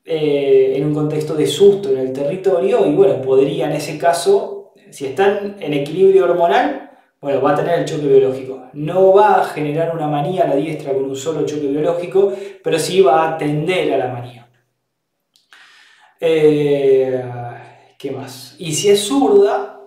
eh, 0.05 0.75
en 0.77 0.85
un 0.85 0.95
contexto 0.95 1.35
de 1.35 1.47
susto 1.47 1.91
en 1.91 1.99
el 1.99 2.13
territorio 2.13 2.87
y 2.87 2.95
bueno, 2.95 3.23
podría 3.23 3.67
en 3.67 3.73
ese 3.73 3.97
caso, 3.97 4.75
si 4.91 5.07
están 5.07 5.57
en 5.61 5.73
equilibrio 5.73 6.25
hormonal, 6.25 6.91
bueno, 7.21 7.41
va 7.41 7.53
a 7.53 7.57
tener 7.57 7.79
el 7.79 7.85
choque 7.87 8.07
biológico. 8.07 8.69
No 8.75 9.15
va 9.15 9.41
a 9.41 9.45
generar 9.45 9.95
una 9.95 10.07
manía 10.07 10.45
a 10.45 10.49
la 10.49 10.57
diestra 10.57 10.93
con 10.93 11.05
un 11.05 11.17
solo 11.17 11.47
choque 11.47 11.69
biológico, 11.69 12.35
pero 12.63 12.79
sí 12.79 13.01
va 13.01 13.31
a 13.31 13.39
tender 13.39 13.95
a 13.95 13.97
la 13.97 14.09
manía. 14.09 14.51
Eh, 16.21 17.25
¿Qué 17.99 18.11
más? 18.11 18.57
Y 18.59 18.75
si 18.75 18.91
es 18.91 19.01
zurda, 19.01 19.81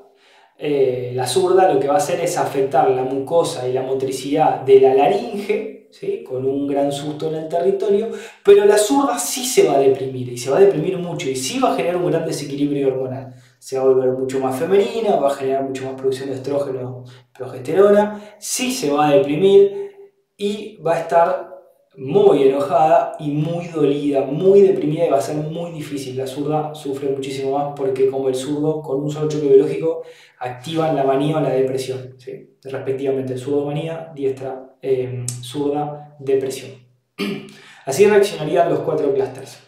eh, 0.57 1.11
la 1.13 1.27
zurda 1.27 1.71
lo 1.71 1.79
que 1.79 1.87
va 1.87 1.93
a 1.93 1.97
hacer 1.97 2.19
es 2.19 2.35
afectar 2.39 2.89
la 2.89 3.03
mucosa 3.03 3.67
y 3.67 3.73
la 3.73 3.83
motricidad 3.83 4.61
de 4.61 4.81
la 4.81 4.95
laringe, 4.95 5.76
con 6.25 6.45
un 6.45 6.67
gran 6.67 6.91
susto 6.91 7.29
en 7.29 7.35
el 7.35 7.47
territorio, 7.47 8.09
pero 8.43 8.65
la 8.65 8.77
zurda 8.77 9.17
sí 9.17 9.45
se 9.45 9.67
va 9.67 9.75
a 9.75 9.79
deprimir 9.79 10.29
y 10.29 10.37
se 10.37 10.49
va 10.49 10.57
a 10.57 10.61
deprimir 10.61 10.97
mucho 10.97 11.29
y 11.29 11.35
sí 11.35 11.59
va 11.59 11.73
a 11.73 11.75
generar 11.75 11.97
un 11.97 12.11
gran 12.11 12.25
desequilibrio 12.25 12.89
hormonal. 12.89 13.33
Se 13.59 13.77
va 13.77 13.83
a 13.83 13.87
volver 13.87 14.11
mucho 14.11 14.39
más 14.39 14.59
femenina, 14.59 15.15
va 15.15 15.29
a 15.29 15.35
generar 15.35 15.63
mucho 15.63 15.85
más 15.85 15.93
producción 15.93 16.29
de 16.29 16.35
estrógeno, 16.35 17.03
progesterona, 17.35 18.21
sí 18.37 18.71
se 18.71 18.91
va 18.91 19.07
a 19.07 19.15
deprimir 19.15 19.91
y 20.37 20.77
va 20.77 20.95
a 20.95 20.99
estar 20.99 21.57
muy 21.97 22.43
enojada 22.43 23.13
y 23.19 23.31
muy 23.31 23.67
dolida, 23.69 24.21
muy 24.21 24.61
deprimida 24.61 25.07
y 25.07 25.09
va 25.09 25.17
a 25.17 25.21
ser 25.21 25.37
muy 25.37 25.71
difícil. 25.71 26.15
La 26.15 26.27
zurda 26.27 26.75
sufre 26.75 27.09
muchísimo 27.09 27.57
más 27.57 27.73
porque 27.75 28.07
como 28.07 28.27
el 28.29 28.35
zurdo 28.35 28.81
con 28.83 29.01
un 29.01 29.09
solo 29.09 29.27
choque 29.27 29.47
biológico 29.47 30.03
activan 30.37 30.95
la 30.95 31.03
manía 31.03 31.37
o 31.37 31.41
la 31.41 31.49
depresión, 31.49 32.15
respectivamente 32.63 33.35
zurdo 33.35 33.65
manía, 33.65 34.11
diestra 34.13 34.66
eh, 34.81 35.25
zurda 35.41 36.15
depresión. 36.19 36.71
Así 37.85 38.05
reaccionarían 38.05 38.69
los 38.69 38.79
cuatro 38.81 39.13
clústeres. 39.13 39.59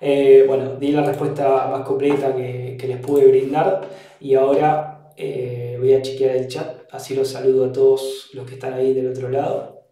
Eh, 0.00 0.44
bueno, 0.46 0.76
di 0.76 0.92
la 0.92 1.04
respuesta 1.04 1.68
más 1.68 1.82
completa 1.86 2.34
que, 2.34 2.78
les 2.88 2.96
pude 2.98 3.26
brindar 3.26 3.86
y 4.18 4.34
ahora 4.34 5.12
eh, 5.16 5.76
voy 5.78 5.92
a 5.92 6.00
chequear 6.00 6.36
el 6.36 6.48
chat, 6.48 6.88
así 6.90 7.14
los 7.14 7.28
saludo 7.28 7.66
a 7.66 7.72
todos 7.72 8.30
los 8.32 8.46
que 8.46 8.54
están 8.54 8.72
ahí 8.72 8.94
del 8.94 9.08
otro 9.08 9.28
lado. 9.28 9.84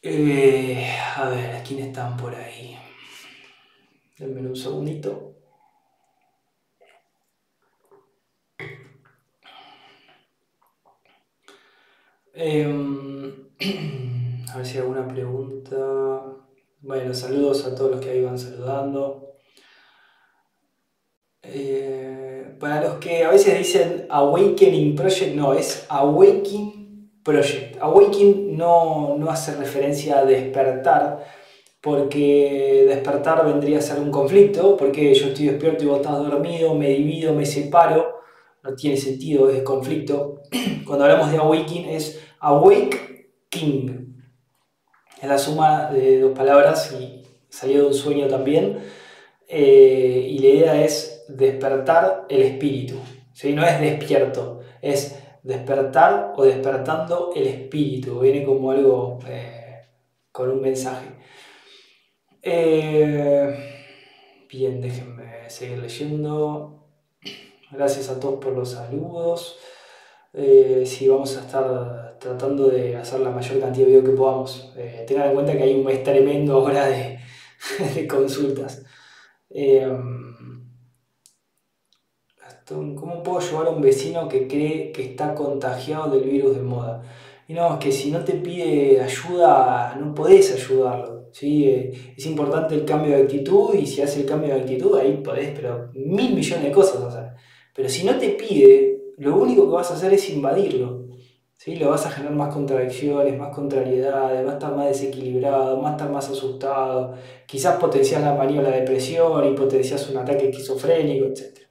Eh, 0.00 0.90
a 1.16 1.28
ver, 1.28 1.62
¿quién 1.66 1.80
están 1.80 2.16
por 2.16 2.34
ahí? 2.34 2.78
Denme 4.16 4.40
un 4.40 4.56
segundito. 4.56 5.37
A 12.38 12.42
ver 14.58 14.64
si 14.64 14.74
hay 14.74 14.82
alguna 14.82 15.08
pregunta. 15.08 15.76
Bueno, 16.80 17.12
saludos 17.12 17.66
a 17.66 17.74
todos 17.74 17.90
los 17.90 18.00
que 18.00 18.10
ahí 18.10 18.22
van 18.22 18.38
saludando. 18.38 19.34
Eh, 21.42 22.54
para 22.60 22.80
los 22.80 22.98
que 22.98 23.24
a 23.24 23.30
veces 23.30 23.58
dicen 23.58 24.06
Awakening 24.08 24.94
Project, 24.94 25.34
no, 25.34 25.52
es 25.52 25.84
Awakening 25.88 27.10
Project. 27.24 27.76
Awakening 27.80 28.56
no, 28.56 29.16
no 29.18 29.30
hace 29.30 29.56
referencia 29.56 30.20
a 30.20 30.24
despertar, 30.24 31.24
porque 31.82 32.84
despertar 32.86 33.44
vendría 33.46 33.78
a 33.78 33.82
ser 33.82 33.98
un 33.98 34.12
conflicto, 34.12 34.76
porque 34.76 35.12
yo 35.12 35.26
estoy 35.26 35.46
despierto 35.46 35.82
y 35.82 35.88
vos 35.88 35.96
estás 35.96 36.18
dormido, 36.18 36.72
me 36.76 36.90
divido, 36.90 37.34
me 37.34 37.44
separo, 37.44 38.20
no 38.62 38.76
tiene 38.76 38.96
sentido, 38.96 39.50
es 39.50 39.64
conflicto. 39.64 40.42
Cuando 40.86 41.04
hablamos 41.04 41.32
de 41.32 41.38
awakening 41.38 41.88
es 41.88 42.27
awake 42.40 43.32
king. 43.48 44.08
Es 45.20 45.28
la 45.28 45.38
suma 45.38 45.90
de 45.90 46.20
dos 46.20 46.36
palabras 46.36 46.94
y 46.98 47.24
salió 47.48 47.82
de 47.82 47.86
un 47.88 47.94
sueño 47.94 48.28
también. 48.28 48.78
Eh, 49.48 50.26
y 50.30 50.38
la 50.38 50.48
idea 50.48 50.84
es 50.84 51.24
despertar 51.28 52.26
el 52.28 52.42
espíritu. 52.42 52.96
¿sí? 53.32 53.52
No 53.52 53.64
es 53.64 53.80
despierto, 53.80 54.60
es 54.82 55.18
despertar 55.42 56.34
o 56.36 56.44
despertando 56.44 57.32
el 57.34 57.46
espíritu. 57.46 58.20
Viene 58.20 58.44
como 58.44 58.70
algo 58.70 59.18
eh, 59.26 59.80
con 60.30 60.50
un 60.50 60.60
mensaje. 60.60 61.08
Eh, 62.42 64.46
bien, 64.50 64.80
déjenme 64.80 65.50
seguir 65.50 65.78
leyendo. 65.78 66.74
Gracias 67.70 68.08
a 68.08 68.20
todos 68.20 68.42
por 68.42 68.52
los 68.52 68.72
saludos. 68.72 69.58
Eh, 70.32 70.84
sí, 70.86 71.08
vamos 71.08 71.36
a 71.36 71.40
estar 71.40 72.18
tratando 72.18 72.68
de 72.68 72.96
hacer 72.96 73.20
la 73.20 73.30
mayor 73.30 73.60
cantidad 73.60 73.86
de 73.86 73.92
videos 73.92 74.04
que 74.04 74.16
podamos. 74.16 74.72
Eh, 74.76 75.04
tengan 75.06 75.28
en 75.28 75.34
cuenta 75.34 75.56
que 75.56 75.62
hay 75.62 75.74
un 75.74 75.84
mes 75.84 76.02
tremendo 76.04 76.54
ahora 76.54 76.86
de, 76.86 77.18
consultas. 78.08 78.84
¿Cómo 82.68 83.22
puedo 83.22 83.38
ayudar 83.38 83.68
a 83.68 83.70
un 83.70 83.80
vecino 83.80 84.28
que 84.28 84.46
cree 84.46 84.92
que 84.92 85.02
está 85.02 85.34
contagiado 85.34 86.10
del 86.10 86.28
virus 86.28 86.54
de 86.56 86.62
moda? 86.62 87.02
Y 87.46 87.54
no, 87.54 87.74
es 87.74 87.78
que 87.80 87.92
si 87.92 88.10
no 88.10 88.22
te 88.24 88.34
pide 88.34 89.00
ayuda, 89.00 89.96
no 89.98 90.14
podés 90.14 90.52
ayudarlo. 90.52 91.30
¿sí? 91.32 91.66
Eh, 91.66 92.14
es 92.14 92.26
importante 92.26 92.74
el 92.74 92.84
cambio 92.84 93.16
de 93.16 93.22
actitud 93.22 93.74
y 93.74 93.86
si 93.86 94.02
hace 94.02 94.20
el 94.20 94.26
cambio 94.26 94.54
de 94.54 94.60
actitud, 94.60 94.98
ahí 94.98 95.22
podés, 95.24 95.58
pero 95.58 95.90
mil 95.94 96.34
millones 96.34 96.64
de 96.64 96.72
cosas. 96.72 97.32
Pero 97.74 97.88
si 97.88 98.04
no 98.04 98.18
te 98.18 98.30
pide, 98.30 99.00
lo 99.18 99.36
único 99.36 99.68
que 99.68 99.76
vas 99.76 99.90
a 99.90 99.94
hacer 99.94 100.12
es 100.12 100.30
invadirlo. 100.30 101.06
¿sí? 101.56 101.76
Lo 101.76 101.90
vas 101.90 102.06
a 102.06 102.10
generar 102.10 102.36
más 102.36 102.54
contradicciones, 102.54 103.38
más 103.38 103.54
contrariedades, 103.54 104.46
va 104.46 104.50
a 104.50 104.54
estar 104.54 104.74
más 104.76 104.88
desequilibrado, 104.88 105.80
va 105.82 105.90
a 105.90 105.92
estar 105.92 106.10
más 106.10 106.28
asustado. 106.30 107.14
Quizás 107.46 107.76
potencias 107.76 108.22
la 108.22 108.34
o 108.34 108.62
la 108.62 108.70
depresión 108.70 109.46
y 109.46 109.56
potencias 109.56 110.08
un 110.10 110.18
ataque 110.18 110.50
esquizofrénico, 110.50 111.26
etc 111.26 111.68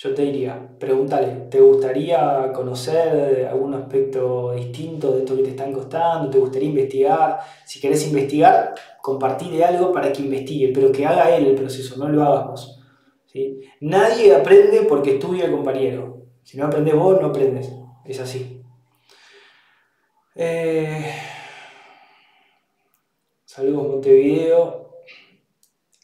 yo 0.00 0.14
te 0.14 0.22
diría, 0.22 0.56
pregúntale, 0.78 1.48
¿te 1.50 1.60
gustaría 1.60 2.52
conocer 2.54 3.48
algún 3.50 3.74
aspecto 3.74 4.52
distinto 4.52 5.10
de 5.10 5.18
esto 5.18 5.34
que 5.34 5.42
te 5.42 5.50
están 5.50 5.72
costando? 5.72 6.30
¿Te 6.30 6.38
gustaría 6.38 6.68
investigar? 6.68 7.40
Si 7.66 7.80
querés 7.80 8.06
investigar, 8.06 8.76
compartirle 9.02 9.64
algo 9.64 9.90
para 9.92 10.12
que 10.12 10.22
investigue, 10.22 10.70
pero 10.72 10.92
que 10.92 11.04
haga 11.04 11.34
él 11.34 11.46
el 11.46 11.56
proceso, 11.56 11.96
no 11.96 12.08
lo 12.08 12.22
hagas 12.22 12.46
vos. 12.46 12.77
¿Sí? 13.32 13.60
Nadie 13.80 14.34
aprende 14.34 14.82
porque 14.82 15.14
estudia 15.14 15.44
el 15.44 15.52
compañero. 15.52 16.26
Si 16.42 16.56
no 16.56 16.66
aprendes 16.66 16.94
vos, 16.94 17.20
no 17.20 17.28
aprendes. 17.28 17.70
Es 18.04 18.20
así. 18.20 18.62
Eh, 20.34 21.12
saludos 23.44 23.88
Montevideo. 23.88 24.94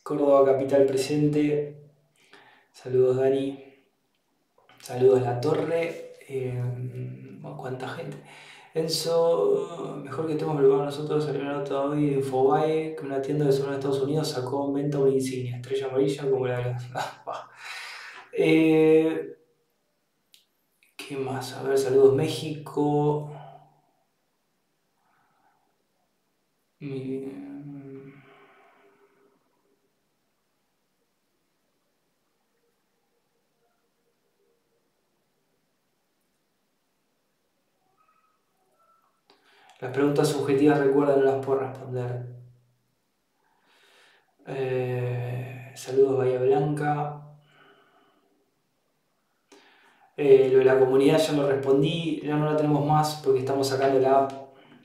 Córdoba 0.03 0.45
Capital 0.45 0.85
presente. 0.85 1.91
Saludos 2.73 3.17
Dani. 3.17 3.65
Saludos 4.81 5.23
la 5.23 5.41
torre. 5.41 6.13
Eh, 6.29 6.61
¿Cuánta 7.57 7.89
gente? 7.89 8.17
Enzo, 8.75 10.01
mejor 10.03 10.27
que 10.27 10.33
estemos 10.33 10.57
preparados 10.57 10.99
nosotros, 10.99 11.27
una 11.29 11.53
nota 11.53 11.81
hoy 11.81 12.07
de 12.07 12.13
Infobae 12.15 12.97
que 12.97 13.07
una 13.07 13.23
tienda 13.23 13.45
de 13.45 13.53
zona 13.53 13.71
de 13.71 13.77
Estados 13.77 14.01
Unidos 14.01 14.31
sacó 14.31 14.67
en 14.67 14.75
venta 14.75 14.99
una 14.99 15.13
insignia, 15.13 15.57
estrella 15.59 15.87
amarilla 15.87 16.29
como 16.29 16.47
la 16.49 16.59
de 16.59 16.65
la... 16.65 16.77
eh, 18.33 19.39
¿Qué 20.97 21.17
más? 21.17 21.53
A 21.53 21.63
ver, 21.63 21.79
saludos 21.79 22.17
México. 22.17 23.31
Las 39.85 39.93
preguntas 39.93 40.29
subjetivas 40.29 40.79
recuerda 40.79 41.15
no 41.15 41.25
las 41.25 41.45
puedo 41.45 41.59
responder. 41.59 42.25
Eh, 44.47 45.73
saludos 45.75 46.17
Bahía 46.17 46.39
Blanca. 46.41 47.37
Eh, 50.17 50.49
lo 50.51 50.61
de 50.61 50.65
la 50.65 50.79
comunidad 50.79 51.19
ya 51.19 51.35
lo 51.35 51.47
respondí, 51.47 52.23
ya 52.25 52.35
no 52.35 52.51
la 52.51 52.57
tenemos 52.57 52.87
más 52.87 53.21
porque 53.23 53.41
estamos 53.41 53.69
sacando 53.69 54.01
la 54.01 54.21
app 54.21 54.33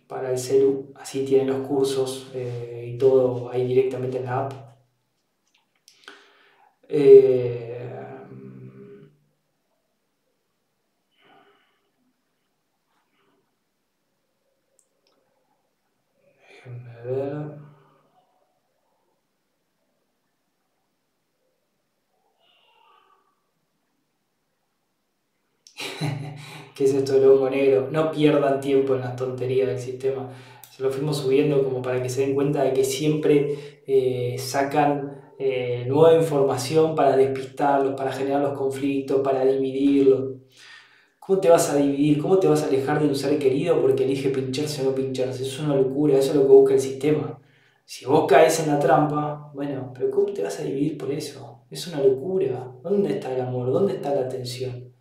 para 0.05 0.31
el 0.31 0.37
celu, 0.37 0.91
así 0.95 1.23
tienen 1.23 1.47
los 1.47 1.65
cursos 1.65 2.29
eh, 2.33 2.91
y 2.93 2.97
todo 2.97 3.49
ahí 3.51 3.65
directamente 3.65 4.17
en 4.17 4.25
la 4.25 4.47
app. 4.47 4.53
¿Qué 26.75 26.83
es 26.85 26.93
esto 26.93 27.13
del 27.13 27.29
hongo 27.29 27.49
negro? 27.49 27.87
No 27.91 28.11
pierdan 28.11 28.59
tiempo 28.61 28.95
en 28.95 29.01
las 29.01 29.15
tonterías 29.15 29.67
del 29.67 29.79
sistema. 29.79 30.29
Se 30.71 30.83
lo 30.83 30.91
fuimos 30.91 31.17
subiendo 31.17 31.63
como 31.63 31.81
para 31.81 32.01
que 32.01 32.09
se 32.09 32.21
den 32.21 32.35
cuenta 32.35 32.63
de 32.63 32.73
que 32.73 32.83
siempre 32.83 33.81
eh, 33.87 34.37
sacan 34.39 35.33
eh, 35.39 35.85
nueva 35.87 36.15
información 36.15 36.95
para 36.95 37.15
despistarlos, 37.17 37.95
para 37.95 38.11
generar 38.11 38.41
los 38.41 38.57
conflictos, 38.57 39.21
para 39.21 39.45
dividirlos. 39.45 40.38
¿Cómo 41.29 41.41
te 41.41 41.49
vas 41.51 41.69
a 41.69 41.75
dividir? 41.75 42.19
¿Cómo 42.19 42.39
te 42.39 42.47
vas 42.47 42.63
a 42.63 42.65
alejar 42.65 42.99
de 42.99 43.07
un 43.07 43.15
ser 43.15 43.37
querido 43.37 43.79
porque 43.79 44.03
elige 44.03 44.29
pincharse 44.29 44.81
o 44.81 44.85
no 44.85 44.95
pincharse? 44.95 45.43
Eso 45.43 45.57
es 45.57 45.59
una 45.59 45.75
locura, 45.75 46.17
eso 46.17 46.31
es 46.31 46.37
lo 46.37 46.41
que 46.41 46.53
busca 46.53 46.73
el 46.73 46.79
sistema. 46.79 47.39
Si 47.85 48.03
vos 48.05 48.25
caes 48.27 48.59
en 48.61 48.69
la 48.69 48.79
trampa, 48.79 49.51
bueno, 49.53 49.93
pero 49.93 50.09
¿cómo 50.09 50.33
te 50.33 50.41
vas 50.41 50.59
a 50.59 50.63
dividir 50.63 50.97
por 50.97 51.11
eso? 51.11 51.65
Es 51.69 51.85
una 51.85 52.01
locura. 52.01 52.71
¿Dónde 52.81 53.11
está 53.11 53.31
el 53.31 53.41
amor? 53.41 53.71
¿Dónde 53.71 53.93
está 53.93 54.15
la 54.15 54.21
atención? 54.21 54.91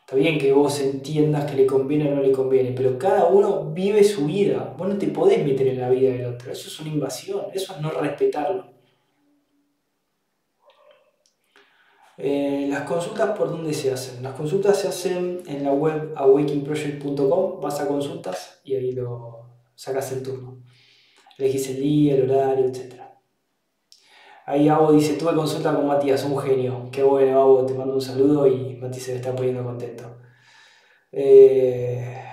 Está 0.00 0.16
bien 0.16 0.36
que 0.36 0.52
vos 0.52 0.80
entiendas 0.80 1.48
que 1.48 1.56
le 1.56 1.66
conviene 1.66 2.10
o 2.10 2.16
no 2.16 2.20
le 2.20 2.32
conviene, 2.32 2.72
pero 2.72 2.98
cada 2.98 3.26
uno 3.26 3.70
vive 3.70 4.02
su 4.02 4.26
vida. 4.26 4.74
Vos 4.76 4.88
no 4.88 4.98
te 4.98 5.06
podés 5.06 5.46
meter 5.46 5.68
en 5.68 5.80
la 5.80 5.90
vida 5.90 6.10
del 6.10 6.26
otro. 6.26 6.50
Eso 6.50 6.66
es 6.66 6.80
una 6.80 6.90
invasión, 6.90 7.42
eso 7.54 7.72
es 7.72 7.80
no 7.80 7.92
respetarlo. 7.92 8.77
Eh, 12.20 12.66
las 12.68 12.82
consultas 12.82 13.38
por 13.38 13.48
dónde 13.48 13.72
se 13.72 13.92
hacen? 13.92 14.22
Las 14.24 14.34
consultas 14.34 14.76
se 14.76 14.88
hacen 14.88 15.40
en 15.46 15.62
la 15.62 15.72
web 15.72 16.12
awakeningproject.com, 16.16 17.60
vas 17.60 17.80
a 17.80 17.86
consultas 17.86 18.60
y 18.64 18.74
ahí 18.74 18.92
lo 18.92 19.46
sacas 19.76 20.10
el 20.12 20.22
turno. 20.24 20.62
Elegís 21.38 21.70
el 21.70 21.80
día, 21.80 22.16
el 22.16 22.30
horario, 22.30 22.66
etc. 22.66 22.94
Ahí 24.46 24.68
Abo 24.68 24.92
dice, 24.92 25.14
tuve 25.14 25.34
consulta 25.34 25.74
con 25.74 25.86
Matías, 25.86 26.24
un 26.24 26.38
genio. 26.38 26.88
Qué 26.90 27.02
bueno, 27.04 27.40
Abo, 27.40 27.66
te 27.66 27.74
mando 27.74 27.94
un 27.94 28.00
saludo 28.02 28.46
y 28.48 28.76
Matías 28.76 29.04
se 29.04 29.16
está 29.16 29.34
poniendo 29.36 29.62
contento. 29.62 30.16
Eh, 31.12 32.24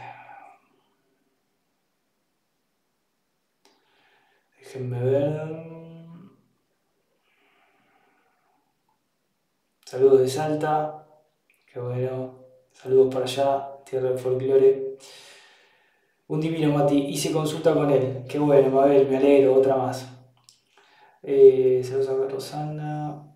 déjenme 4.60 5.04
ver. 5.04 5.75
Saludos 9.86 10.22
de 10.22 10.28
Salta. 10.28 11.06
Qué 11.72 11.80
bueno. 11.80 12.44
Saludos 12.72 13.14
para 13.14 13.26
allá, 13.26 13.84
tierra 13.86 14.10
del 14.10 14.18
folclore. 14.18 14.98
Un 16.28 16.42
divino 16.42 16.74
Mati, 16.74 16.98
hice 16.98 17.32
consulta 17.32 17.72
con 17.72 17.92
él. 17.92 18.26
Qué 18.28 18.40
bueno, 18.40 18.70
Mabel, 18.70 19.08
me 19.08 19.18
alegro, 19.18 19.54
otra 19.54 19.78
más. 19.78 20.10
Eh, 21.22 21.84
saludos 21.84 22.10
a 22.10 22.34
Rosana. 22.34 23.32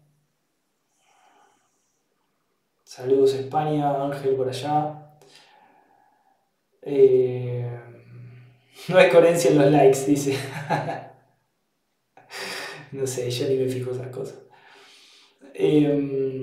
Saludos 2.83 3.35
a 3.35 3.39
España, 3.41 4.03
Ángel 4.03 4.35
por 4.35 4.49
allá. 4.49 5.17
Eh, 6.81 7.79
no 8.87 8.97
hay 8.97 9.09
coherencia 9.11 9.51
en 9.51 9.57
los 9.59 9.71
likes, 9.71 10.05
dice. 10.07 10.35
no 12.91 13.05
sé, 13.05 13.29
yo 13.29 13.47
ni 13.47 13.55
me 13.55 13.67
fijo 13.67 13.91
esas 13.91 14.07
cosas. 14.07 14.48
Em, 15.61 16.39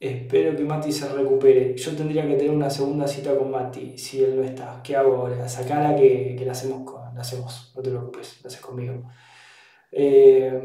Espero 0.00 0.56
que 0.56 0.62
Mati 0.62 0.92
se 0.92 1.08
recupere. 1.08 1.76
Yo 1.76 1.96
tendría 1.96 2.26
que 2.26 2.34
tener 2.34 2.50
una 2.52 2.70
segunda 2.70 3.06
cita 3.08 3.36
con 3.36 3.50
Mati 3.50 3.98
si 3.98 4.22
él 4.22 4.36
no 4.36 4.42
está. 4.42 4.80
¿Qué 4.82 4.94
hago 4.96 5.16
ahora? 5.16 5.48
Sacala 5.48 5.96
que, 5.96 6.36
que 6.38 6.44
la, 6.44 6.52
hacemos 6.52 6.88
con, 6.88 7.14
la 7.14 7.20
hacemos, 7.20 7.72
no 7.74 7.82
te 7.82 7.90
preocupes, 7.90 8.40
la 8.42 8.48
haces 8.48 8.60
conmigo. 8.60 9.10
Eh, 9.90 10.60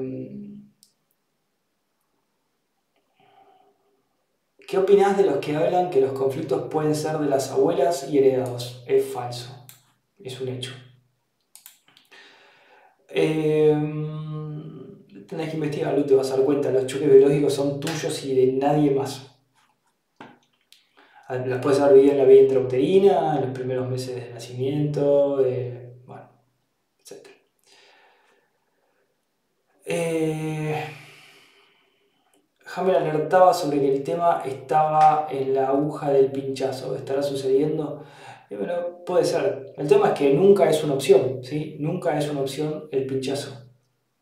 ¿Qué 4.67 4.77
opinás 4.77 5.17
de 5.17 5.25
los 5.25 5.37
que 5.37 5.55
hablan 5.55 5.89
que 5.89 6.01
los 6.01 6.13
conflictos 6.13 6.69
pueden 6.69 6.95
ser 6.95 7.17
de 7.17 7.27
las 7.27 7.51
abuelas 7.51 8.09
y 8.09 8.19
heredados? 8.19 8.83
Es 8.87 9.05
falso, 9.05 9.65
es 10.19 10.39
un 10.41 10.49
hecho. 10.49 10.73
Eh, 13.09 14.22
tenés 15.33 15.49
que 15.49 15.57
investigarlo 15.57 15.99
y 15.99 16.05
te 16.05 16.15
vas 16.15 16.31
a 16.31 16.37
dar 16.37 16.45
cuenta, 16.45 16.71
los 16.71 16.87
choques 16.87 17.09
biológicos 17.09 17.53
son 17.53 17.79
tuyos 17.79 18.23
y 18.25 18.35
de 18.35 18.53
nadie 18.53 18.91
más. 18.91 19.29
Ah, 21.27 21.35
las 21.35 21.59
puedes 21.61 21.79
haber 21.79 21.95
vivido 21.95 22.13
en 22.13 22.17
la 22.19 22.25
vida 22.25 22.41
intrauterina, 22.41 23.35
en 23.37 23.41
los 23.41 23.51
primeros 23.51 23.89
meses 23.89 24.15
de 24.15 24.33
nacimiento, 24.33 25.37
bueno, 26.05 26.29
etc. 26.99 27.27
Eh, 29.85 30.75
Hammer 32.75 32.95
alertaba 32.95 33.53
sobre 33.53 33.79
que 33.79 33.93
el 33.93 34.03
tema 34.03 34.43
estaba 34.45 35.27
en 35.31 35.53
la 35.53 35.67
aguja 35.67 36.11
del 36.11 36.31
pinchazo. 36.31 36.95
¿Estará 36.95 37.21
sucediendo? 37.21 38.03
Bueno, 38.49 39.03
puede 39.05 39.25
ser. 39.25 39.73
El 39.77 39.87
tema 39.87 40.09
es 40.09 40.13
que 40.13 40.33
nunca 40.33 40.69
es 40.69 40.83
una 40.83 40.93
opción, 40.93 41.43
¿sí? 41.43 41.77
Nunca 41.79 42.17
es 42.17 42.29
una 42.29 42.41
opción 42.41 42.87
el 42.91 43.05
pinchazo. 43.05 43.62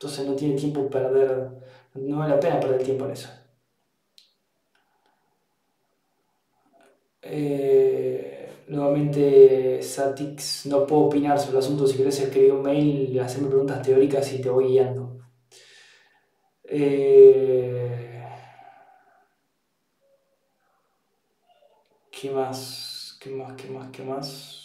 Entonces 0.01 0.25
no 0.25 0.35
tiene 0.35 0.55
tiempo 0.55 0.89
perder, 0.89 1.47
no 1.93 2.17
vale 2.17 2.33
la 2.33 2.39
pena 2.39 2.59
perder 2.59 2.81
tiempo 2.83 3.05
en 3.05 3.11
eso. 3.11 3.29
Eh, 7.21 8.63
nuevamente, 8.67 9.81
Satix, 9.83 10.65
no 10.65 10.85
puedo 10.87 11.03
opinar 11.03 11.39
sobre 11.39 11.57
el 11.57 11.63
asunto. 11.63 11.85
Si 11.87 11.97
querés 11.97 12.19
escribir 12.19 12.53
un 12.53 12.63
mail, 12.63 13.19
hacerme 13.19 13.49
preguntas 13.49 13.81
teóricas 13.83 14.31
y 14.33 14.41
te 14.41 14.49
voy 14.49 14.67
guiando. 14.69 15.19
Eh, 16.63 18.23
¿Qué 22.11 22.29
más? 22.29 23.17
¿Qué 23.19 23.29
más? 23.31 23.53
¿Qué 23.53 23.69
más? 23.69 23.89
¿Qué 23.91 24.03
más? 24.03 24.60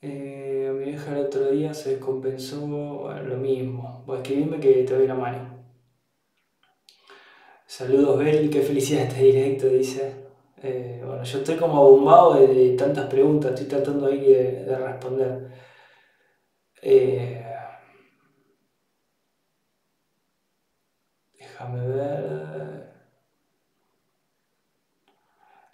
Eh, 0.00 0.70
mi 0.74 0.84
vieja 0.84 1.10
el 1.12 1.26
otro 1.26 1.50
día 1.50 1.74
se 1.74 1.90
descompensó, 1.90 2.60
bueno, 2.66 3.22
lo 3.22 3.36
mismo. 3.36 4.04
Voy 4.06 4.18
a 4.18 4.20
escribirme 4.22 4.60
que 4.60 4.84
te 4.84 4.94
doy 4.96 5.06
la 5.06 5.14
mano. 5.14 5.58
Saludos, 7.66 8.18
Bel, 8.18 8.50
qué 8.50 8.62
felicidad 8.62 9.04
este 9.04 9.22
directo, 9.22 9.68
dice. 9.68 10.14
Eh, 10.62 11.02
bueno, 11.04 11.22
yo 11.22 11.38
estoy 11.38 11.56
como 11.56 11.76
abombado 11.78 12.34
de, 12.34 12.76
tantas 12.76 13.06
preguntas, 13.06 13.52
estoy 13.52 13.66
tratando 13.66 14.06
ahí 14.06 14.20
de, 14.20 14.76
responder. 14.78 15.48
Eh, 16.82 17.44
déjame 21.38 21.86
ver. 21.88 22.87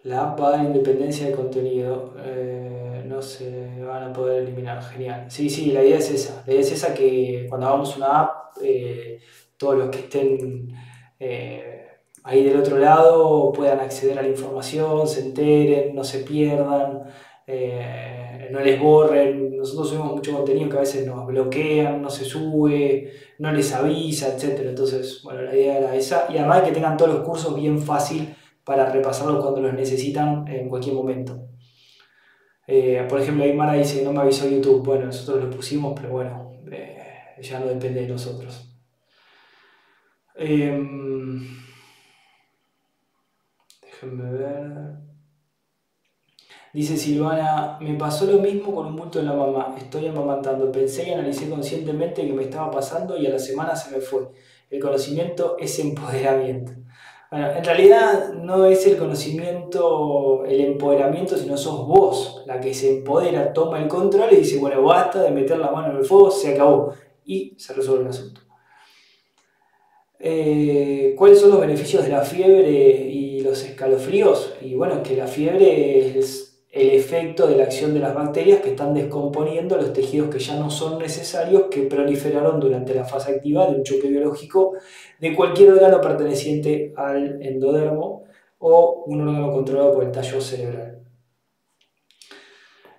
La 0.04 0.22
app 0.22 0.40
va 0.40 0.48
a 0.48 0.50
dar 0.52 0.64
independencia 0.64 1.26
de 1.26 1.32
contenido. 1.32 2.14
Eh, 2.24 3.04
no 3.06 3.20
se 3.20 3.82
van 3.82 4.04
a 4.04 4.12
poder 4.12 4.42
eliminar. 4.42 4.82
Genial. 4.82 5.26
Sí, 5.28 5.50
sí, 5.50 5.72
la 5.72 5.82
idea 5.82 5.98
es 5.98 6.10
esa. 6.10 6.42
La 6.46 6.52
idea 6.52 6.62
es 6.62 6.72
esa 6.72 6.94
que 6.94 7.46
cuando 7.48 7.66
hagamos 7.66 7.96
una 7.96 8.20
app, 8.20 8.56
todos 9.58 9.76
los 9.78 9.88
que 9.90 9.98
estén 10.00 10.74
ahí 12.24 12.42
del 12.42 12.58
otro 12.58 12.78
lado 12.78 13.52
puedan 13.52 13.80
acceder 13.80 14.18
a 14.18 14.22
la 14.22 14.28
información, 14.28 15.06
se 15.06 15.20
enteren, 15.20 15.94
no 15.94 16.02
se 16.02 16.20
pierdan, 16.20 17.02
eh, 17.46 18.48
no 18.50 18.60
les 18.60 18.80
borren. 18.80 19.56
Nosotros 19.56 19.90
subimos 19.90 20.12
mucho 20.12 20.32
contenido 20.32 20.68
que 20.68 20.76
a 20.76 20.80
veces 20.80 21.06
nos 21.06 21.26
bloquean, 21.26 22.02
no 22.02 22.10
se 22.10 22.24
sube, 22.24 23.12
no 23.38 23.52
les 23.52 23.72
avisa, 23.72 24.28
etc. 24.28 24.60
Entonces, 24.66 25.20
bueno, 25.22 25.42
la 25.42 25.54
idea 25.54 25.78
era 25.78 25.94
esa. 25.94 26.26
Y 26.30 26.38
además 26.38 26.62
que 26.62 26.72
tengan 26.72 26.96
todos 26.96 27.14
los 27.14 27.24
cursos 27.24 27.54
bien 27.54 27.78
fácil 27.78 28.34
para 28.64 28.90
repasarlos 28.90 29.42
cuando 29.42 29.60
los 29.60 29.74
necesitan 29.74 30.46
en 30.48 30.68
cualquier 30.68 30.94
momento. 30.94 31.48
Eh, 32.66 33.06
por 33.08 33.20
ejemplo, 33.20 33.44
Aymara 33.44 33.74
dice 33.74 34.02
no 34.02 34.12
me 34.12 34.20
avisó 34.20 34.48
YouTube. 34.48 34.82
Bueno, 34.84 35.06
nosotros 35.06 35.44
lo 35.44 35.50
pusimos, 35.50 35.92
pero 35.94 36.12
bueno, 36.12 36.52
eh, 36.70 36.96
ya 37.42 37.60
no 37.60 37.66
depende 37.66 38.00
de 38.02 38.08
nosotros. 38.08 38.70
Em, 40.36 41.46
ver. 44.02 45.04
Dice 46.72 46.96
Silvana, 46.96 47.78
me 47.80 47.94
pasó 47.94 48.26
lo 48.26 48.40
mismo 48.40 48.74
con 48.74 48.86
un 48.88 48.96
bulto 48.96 49.20
en 49.20 49.26
la 49.26 49.32
mamá. 49.32 49.76
Estoy 49.78 50.08
amamantando. 50.08 50.72
Pensé 50.72 51.08
y 51.08 51.12
analicé 51.12 51.48
conscientemente 51.48 52.26
que 52.26 52.32
me 52.32 52.42
estaba 52.44 52.70
pasando 52.70 53.16
y 53.16 53.26
a 53.26 53.30
la 53.30 53.38
semana 53.38 53.76
se 53.76 53.94
me 53.94 54.00
fue. 54.02 54.28
El 54.70 54.80
conocimiento 54.80 55.56
es 55.58 55.78
empoderamiento. 55.78 56.72
En 57.36 57.64
realidad 57.64 58.32
no 58.34 58.64
es 58.64 58.86
el 58.86 58.96
conocimiento, 58.96 60.44
el 60.44 60.60
empoderamiento, 60.60 61.36
sino 61.36 61.56
sos 61.56 61.84
vos 61.86 62.44
la 62.46 62.60
que 62.60 62.72
se 62.72 62.98
empodera, 62.98 63.52
toma 63.52 63.82
el 63.82 63.88
control 63.88 64.32
y 64.32 64.36
dice, 64.36 64.58
bueno, 64.58 64.82
basta 64.82 65.20
de 65.20 65.32
meter 65.32 65.58
la 65.58 65.72
mano 65.72 65.90
en 65.90 65.96
el 65.96 66.04
fuego, 66.04 66.30
se 66.30 66.54
acabó. 66.54 66.94
Y 67.24 67.54
se 67.56 67.72
resuelve 67.72 68.04
el 68.04 68.10
asunto. 68.10 68.42
Eh, 70.20 71.14
¿Cuáles 71.18 71.40
son 71.40 71.50
los 71.50 71.60
beneficios 71.60 72.04
de 72.04 72.10
la 72.10 72.22
fiebre 72.22 72.70
y 72.70 73.40
los 73.40 73.62
escalofríos? 73.64 74.54
Y 74.60 74.74
bueno, 74.74 75.02
que 75.02 75.16
la 75.16 75.26
fiebre 75.26 76.18
es 76.18 76.43
el 76.74 76.90
efecto 76.90 77.46
de 77.46 77.54
la 77.56 77.64
acción 77.64 77.94
de 77.94 78.00
las 78.00 78.14
bacterias 78.14 78.60
que 78.60 78.70
están 78.70 78.94
descomponiendo 78.94 79.76
los 79.76 79.92
tejidos 79.92 80.28
que 80.28 80.40
ya 80.40 80.56
no 80.56 80.70
son 80.70 80.98
necesarios, 80.98 81.66
que 81.70 81.82
proliferaron 81.82 82.58
durante 82.58 82.92
la 82.94 83.04
fase 83.04 83.30
activa 83.30 83.66
de 83.68 83.76
un 83.76 83.84
choque 83.84 84.08
biológico 84.08 84.72
de 85.20 85.36
cualquier 85.36 85.70
órgano 85.70 86.00
perteneciente 86.00 86.92
al 86.96 87.40
endodermo 87.40 88.24
o 88.58 89.04
un 89.06 89.20
órgano 89.20 89.52
controlado 89.52 89.92
por 89.92 90.02
el 90.02 90.10
tallo 90.10 90.40
cerebral. 90.40 90.98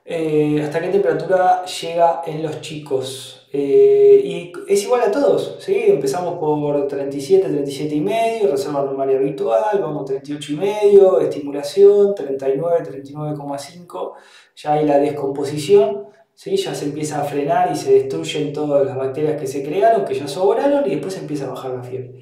Eh, 0.05 0.61
¿Hasta 0.63 0.79
qué 0.79 0.87
temperatura 0.87 1.65
llega 1.65 2.21
en 2.25 2.43
los 2.43 2.61
chicos? 2.61 3.44
Eh, 3.51 4.21
y 4.23 4.53
es 4.67 4.83
igual 4.83 5.01
a 5.01 5.11
todos, 5.11 5.57
¿sí? 5.59 5.75
Empezamos 5.87 6.37
por 6.39 6.87
37, 6.87 7.47
37 7.47 7.95
y 7.95 8.01
medio, 8.01 8.51
reserva 8.51 8.83
normal 8.83 9.15
habitual, 9.15 9.79
vamos 9.79 10.05
38 10.05 10.53
y 10.53 10.55
medio, 10.55 11.19
estimulación, 11.19 12.15
39, 12.15 12.79
39,5, 12.83 14.13
ya 14.55 14.73
hay 14.73 14.85
la 14.85 14.97
descomposición, 14.97 16.07
¿sí? 16.33 16.57
Ya 16.57 16.75
se 16.75 16.85
empieza 16.85 17.21
a 17.21 17.25
frenar 17.25 17.71
y 17.71 17.75
se 17.75 17.93
destruyen 17.93 18.51
todas 18.51 18.85
las 18.85 18.97
bacterias 18.97 19.39
que 19.39 19.47
se 19.47 19.63
crearon, 19.63 20.05
que 20.05 20.15
ya 20.15 20.27
sobraron 20.27 20.85
y 20.85 20.91
después 20.91 21.17
empieza 21.17 21.45
a 21.45 21.51
bajar 21.51 21.71
la 21.71 21.83
fiebre. 21.83 22.21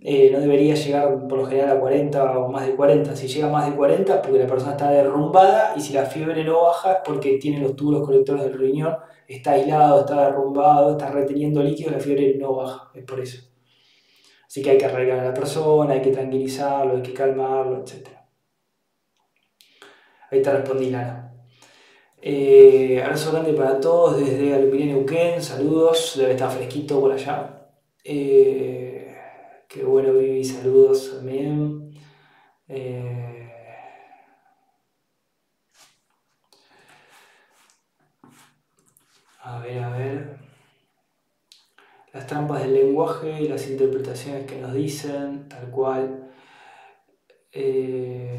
Eh, 0.00 0.30
no 0.32 0.38
debería 0.40 0.74
llegar 0.74 1.26
por 1.26 1.38
lo 1.38 1.46
general 1.46 1.76
a 1.76 1.80
40 1.80 2.38
o 2.38 2.48
más 2.52 2.66
de 2.66 2.76
40. 2.76 3.16
Si 3.16 3.26
llega 3.26 3.48
más 3.48 3.68
de 3.68 3.76
40 3.76 4.22
porque 4.22 4.38
la 4.38 4.46
persona 4.46 4.72
está 4.72 4.90
derrumbada 4.90 5.74
y 5.76 5.80
si 5.80 5.92
la 5.92 6.04
fiebre 6.04 6.44
no 6.44 6.62
baja 6.62 6.92
es 6.92 6.98
porque 7.04 7.38
tiene 7.38 7.60
los 7.60 7.74
túbulos 7.74 8.06
colectores 8.06 8.44
del 8.44 8.58
riñón 8.58 8.96
está 9.28 9.52
aislado, 9.52 10.00
está 10.00 10.26
derrumbado, 10.26 10.92
está 10.92 11.10
reteniendo 11.10 11.62
líquido, 11.62 11.90
la 11.90 12.00
fiebre 12.00 12.34
no 12.38 12.54
baja, 12.54 12.90
es 12.94 13.04
por 13.04 13.20
eso. 13.20 13.42
Así 14.46 14.62
que 14.62 14.70
hay 14.70 14.78
que 14.78 14.86
arreglar 14.86 15.20
a 15.20 15.24
la 15.24 15.34
persona, 15.34 15.92
hay 15.94 16.00
que 16.00 16.10
tranquilizarlo, 16.10 16.96
hay 16.96 17.02
que 17.02 17.12
calmarlo, 17.12 17.82
etc. 17.82 18.08
Ahí 20.30 20.40
te 20.42 20.50
respondí, 20.50 20.90
Lara. 20.90 21.34
Eh, 22.20 23.00
abrazo 23.02 23.30
grande 23.32 23.52
para 23.52 23.78
todos 23.78 24.18
desde 24.18 24.54
Aluminia 24.54 24.86
Neuquén, 24.86 25.42
saludos, 25.42 26.14
debe 26.16 26.32
estar 26.32 26.50
fresquito 26.50 27.00
por 27.00 27.12
allá. 27.12 27.70
Eh, 28.02 28.97
qué 29.68 29.84
bueno, 29.84 30.12
Vivi, 30.14 30.44
saludos 30.44 31.10
también. 31.14 31.92
Eh, 32.68 33.52
A 39.42 39.58
ver, 39.60 39.78
a 39.82 39.90
ver. 39.90 40.38
Las 42.12 42.26
trampas 42.26 42.60
del 42.60 42.74
lenguaje, 42.74 43.48
las 43.48 43.66
interpretaciones 43.66 44.44
que 44.46 44.58
nos 44.60 44.74
dicen, 44.74 45.48
tal 45.48 45.70
cual. 45.70 46.28
Eh, 47.52 48.38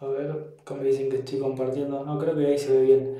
a 0.00 0.06
ver, 0.06 0.56
¿cómo 0.64 0.82
dicen 0.82 1.08
que 1.08 1.18
estoy 1.18 1.38
compartiendo? 1.38 2.04
No, 2.04 2.18
creo 2.18 2.34
que 2.36 2.46
ahí 2.46 2.58
se 2.58 2.76
ve 2.76 2.82
bien. 2.82 3.16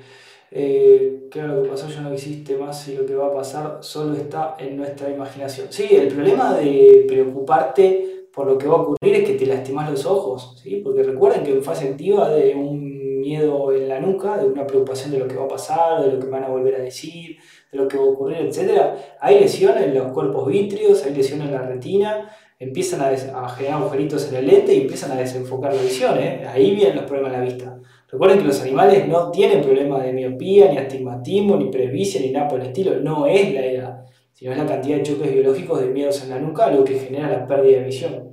Eh, 0.55 1.29
¿Qué 1.31 1.41
lo 1.43 1.63
que 1.63 1.71
pasó? 1.71 1.89
Ya 1.89 2.03
no 2.03 2.13
existe 2.13 2.57
más 2.59 2.87
y 2.89 2.95
lo 2.95 3.07
que 3.07 3.15
va 3.15 3.29
a 3.29 3.35
pasar 3.35 3.79
solo 3.81 4.15
está 4.15 4.55
en 4.59 4.77
nuestra 4.77 5.09
imaginación. 5.09 5.69
Sí, 5.71 5.89
el 5.91 6.09
problema 6.09 6.55
de 6.55 7.07
preocuparte 7.09 8.27
por 8.35 8.47
lo 8.47 8.59
que 8.59 8.67
va 8.67 8.75
a 8.75 8.83
ocurrir 8.83 9.15
es 9.15 9.25
que 9.25 9.35
te 9.35 9.47
lastimas 9.47 9.91
los 9.91 10.05
ojos, 10.05 10.61
¿sí? 10.63 10.81
Porque 10.85 11.03
recuerden 11.03 11.43
que 11.43 11.53
en 11.53 11.63
fase 11.63 11.89
activa 11.89 12.31
de 12.31 12.55
un 12.55 13.21
miedo 13.21 13.73
en 13.73 13.89
la 13.89 14.01
nuca, 14.01 14.37
de 14.37 14.47
una 14.47 14.67
preocupación 14.67 15.11
de 15.13 15.19
lo 15.19 15.29
que 15.29 15.37
va 15.37 15.45
a 15.45 15.49
pasar, 15.49 16.03
de 16.03 16.13
lo 16.13 16.19
que 16.19 16.27
van 16.27 16.45
a 16.45 16.49
volver 16.49 16.75
a 16.75 16.83
decir, 16.83 17.37
de 17.71 17.79
lo 17.79 17.89
que 17.89 17.97
va 17.97 18.05
a 18.05 18.09
ocurrir, 18.09 18.39
etc. 18.39 18.95
Hay 19.21 19.41
lesiones 19.41 19.85
en 19.85 19.95
los 19.95 20.13
cuerpos 20.13 20.49
vítreos, 20.49 21.05
hay 21.05 21.15
lesiones 21.15 21.47
en 21.47 21.53
la 21.55 21.63
retina, 21.63 22.31
empiezan 22.59 23.01
a, 23.01 23.09
a 23.09 23.49
generar 23.51 23.81
agujeritos 23.81 24.29
en 24.29 24.37
el 24.37 24.47
lente 24.47 24.75
y 24.75 24.83
empiezan 24.83 25.13
a 25.13 25.17
desenfocar 25.17 25.75
la 25.75 25.83
visión. 25.83 26.19
¿eh? 26.19 26.47
Ahí 26.47 26.75
vienen 26.75 26.97
los 26.97 27.05
problemas 27.07 27.33
de 27.33 27.39
la 27.39 27.45
vista. 27.45 27.79
Recuerden 28.13 28.41
que 28.41 28.45
los 28.45 28.61
animales 28.61 29.09
no 29.09 29.31
tienen 29.31 29.63
problemas 29.63 30.05
de 30.05 30.13
miopía, 30.13 30.71
ni 30.71 30.77
astigmatismo, 30.77 31.57
ni 31.57 31.71
presbicia, 31.71 32.21
ni 32.21 32.31
nada 32.31 32.47
por 32.47 32.61
el 32.61 32.67
estilo. 32.67 32.97
No 33.01 33.27
es 33.27 33.55
la 33.55 33.65
edad, 33.65 34.07
sino 34.35 34.53
es 34.53 34.59
la 34.59 34.67
cantidad 34.67 34.99
de 34.99 35.03
choques 35.03 35.33
biológicos 35.33 35.81
de 35.81 35.87
miedos 35.87 36.23
en 36.23 36.29
la 36.29 36.39
nuca 36.39 36.71
lo 36.71 36.85
que 36.85 36.99
genera 36.99 37.31
la 37.31 37.47
pérdida 37.47 37.79
de 37.79 37.85
visión. 37.85 38.33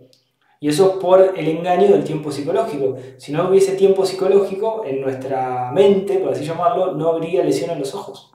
Y 0.60 0.68
eso 0.68 1.00
por 1.00 1.34
el 1.38 1.48
engaño 1.48 1.88
del 1.94 2.04
tiempo 2.04 2.30
psicológico. 2.30 2.98
Si 3.16 3.32
no 3.32 3.48
hubiese 3.48 3.78
tiempo 3.78 4.06
psicológico, 4.06 4.84
en 4.86 5.00
nuestra 5.00 5.72
mente, 5.72 6.18
por 6.18 6.34
así 6.34 6.44
llamarlo, 6.44 6.94
no 6.96 7.08
habría 7.08 7.46
lesión 7.46 7.70
en 7.72 7.80
los 7.80 7.96
ojos. 7.96 8.34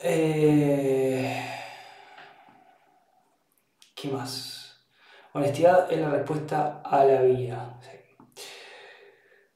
Eh, 0.00 1.40
¿Qué 3.94 4.08
más? 4.08 4.76
Honestidad 5.34 5.92
es 5.92 6.00
la 6.00 6.10
respuesta 6.10 6.82
a 6.84 7.04
la 7.04 7.22
vida. 7.22 7.78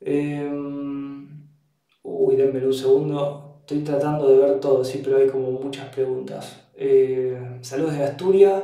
Em, 0.05 1.49
uy, 2.03 2.37
denme 2.37 2.65
un 2.67 2.75
segundo. 2.75 3.59
Estoy 3.61 3.81
tratando 3.81 4.29
de 4.29 4.39
ver 4.39 4.61
todo, 4.61 4.85
sí, 4.85 5.01
pero 5.05 5.19
hay 5.19 5.29
como 5.29 5.53
muchas 5.53 5.89
preguntas. 5.89 6.71
Eh, 6.75 7.59
saludos 7.61 7.97
de 7.97 8.05
Asturias. 8.05 8.63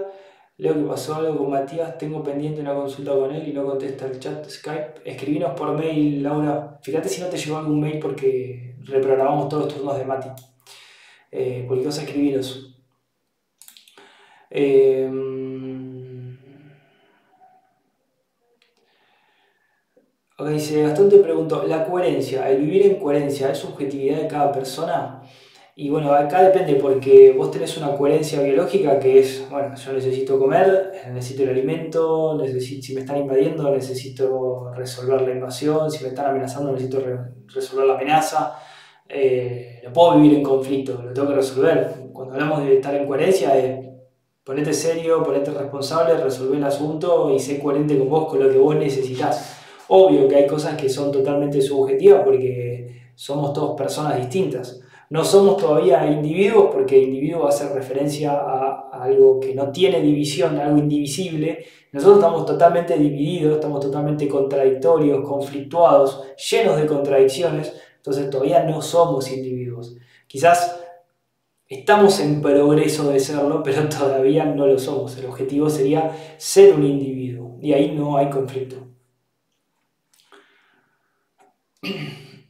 Leo 0.56 0.74
que 0.74 0.82
pasó 0.82 1.14
algo 1.14 1.38
con 1.38 1.50
Matías, 1.50 1.96
tengo 1.98 2.20
pendiente 2.20 2.60
una 2.60 2.74
consulta 2.74 3.12
con 3.12 3.32
él 3.32 3.48
y 3.48 3.52
no 3.52 3.64
contesta 3.64 4.06
el 4.06 4.18
chat 4.18 4.44
Skype. 4.48 5.02
Escribinos 5.04 5.52
por 5.56 5.78
mail, 5.78 6.20
Laura. 6.20 6.80
Fíjate 6.82 7.08
si 7.08 7.20
no 7.20 7.28
te 7.28 7.36
llegó 7.36 7.58
algún 7.58 7.80
mail 7.80 8.00
porque 8.00 8.74
reprogramamos 8.84 9.48
todos 9.48 9.66
los 9.66 9.74
turnos 9.74 9.96
de 9.96 10.04
Mati. 10.04 10.28
Eh, 11.30 11.64
cualquier 11.68 11.88
cosa, 11.88 12.02
escribiros. 12.02 12.74
Eh, 14.50 15.08
ok, 20.38 20.48
dice 20.50 20.82
Gastón 20.82 21.10
te 21.10 21.18
pregunto, 21.18 21.64
¿la 21.66 21.84
coherencia, 21.84 22.48
el 22.48 22.58
vivir 22.58 22.86
en 22.86 23.00
coherencia, 23.00 23.50
es 23.50 23.58
subjetividad 23.58 24.22
de 24.22 24.28
cada 24.28 24.52
persona? 24.52 25.20
Y 25.74 25.90
bueno, 25.90 26.12
acá 26.12 26.42
depende 26.42 26.74
porque 26.76 27.32
vos 27.36 27.50
tenés 27.50 27.76
una 27.76 27.96
coherencia 27.96 28.40
biológica 28.42 28.98
que 29.00 29.20
es, 29.20 29.48
bueno, 29.50 29.74
yo 29.74 29.92
necesito 29.92 30.38
comer, 30.38 30.92
necesito 31.12 31.42
el 31.42 31.50
alimento, 31.50 32.36
necesito, 32.40 32.86
si 32.86 32.94
me 32.94 33.00
están 33.00 33.18
invadiendo 33.18 33.70
necesito 33.70 34.72
resolver 34.74 35.22
la 35.22 35.32
invasión, 35.32 35.90
si 35.90 36.02
me 36.04 36.10
están 36.10 36.26
amenazando 36.26 36.72
necesito 36.72 37.00
resolver 37.46 37.86
la 37.86 37.94
amenaza, 37.94 38.58
eh, 39.08 39.80
no 39.84 39.92
puedo 39.92 40.16
vivir 40.20 40.38
en 40.38 40.42
conflicto, 40.42 41.02
lo 41.02 41.12
tengo 41.12 41.28
que 41.28 41.34
resolver. 41.34 41.94
Cuando 42.12 42.34
hablamos 42.34 42.64
de 42.64 42.76
estar 42.76 42.94
en 42.94 43.06
coherencia 43.06 43.54
ponete 44.44 44.72
serio, 44.72 45.22
ponete 45.22 45.50
responsable, 45.50 46.16
resolver 46.16 46.58
el 46.58 46.64
asunto 46.64 47.30
y 47.32 47.38
sé 47.38 47.60
coherente 47.60 47.98
con 47.98 48.08
vos, 48.08 48.28
con 48.28 48.42
lo 48.42 48.50
que 48.50 48.58
vos 48.58 48.76
necesitas. 48.76 49.57
Obvio 49.88 50.28
que 50.28 50.36
hay 50.36 50.46
cosas 50.46 50.76
que 50.76 50.88
son 50.88 51.10
totalmente 51.10 51.60
subjetivas 51.60 52.22
porque 52.24 53.10
somos 53.14 53.52
todos 53.52 53.76
personas 53.76 54.16
distintas 54.18 54.82
no 55.10 55.24
somos 55.24 55.56
todavía 55.56 56.06
individuos 56.06 56.68
porque 56.70 56.98
individuo 56.98 57.40
va 57.40 57.46
a 57.46 57.48
hacer 57.48 57.72
referencia 57.72 58.32
a, 58.32 58.90
algo 58.92 59.40
que 59.40 59.54
no 59.54 59.70
tiene 59.72 60.02
división, 60.02 60.58
algo 60.58 60.78
indivisible. 60.78 61.64
Nosotros 61.92 62.18
estamos 62.18 62.44
totalmente 62.44 62.98
divididos, 62.98 63.54
estamos 63.54 63.80
totalmente 63.80 64.28
contradictorios, 64.28 65.26
conflictuados, 65.26 66.24
llenos 66.50 66.76
de 66.76 66.86
contradicciones, 66.86 67.72
entonces 67.96 68.28
todavía 68.28 68.64
no 68.64 68.82
somos 68.82 69.30
individuos. 69.30 69.96
Quizás 70.26 70.78
estamos 71.66 72.20
en 72.20 72.42
progreso 72.42 73.08
de 73.10 73.18
serlo, 73.18 73.62
pero 73.64 73.88
todavía 73.88 74.44
no 74.44 74.66
lo 74.66 74.78
somos. 74.78 75.16
El 75.16 75.26
objetivo 75.26 75.70
sería 75.70 76.14
ser 76.36 76.74
un 76.74 76.84
individuo 76.84 77.56
y 77.62 77.72
ahí 77.72 77.92
no 77.92 78.18
hay 78.18 78.28
conflicto. 78.28 78.87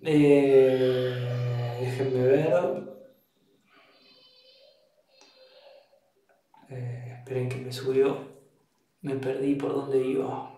Eh 0.02 1.38
déjenme 1.98 2.22
ver. 2.26 2.54
Eh, 6.70 7.14
esperen 7.18 7.48
que 7.48 7.56
me 7.56 7.72
subió. 7.72 8.18
Me 9.02 9.16
perdí 9.16 9.54
por 9.54 9.72
dónde 9.72 9.98
iba. 9.98 10.54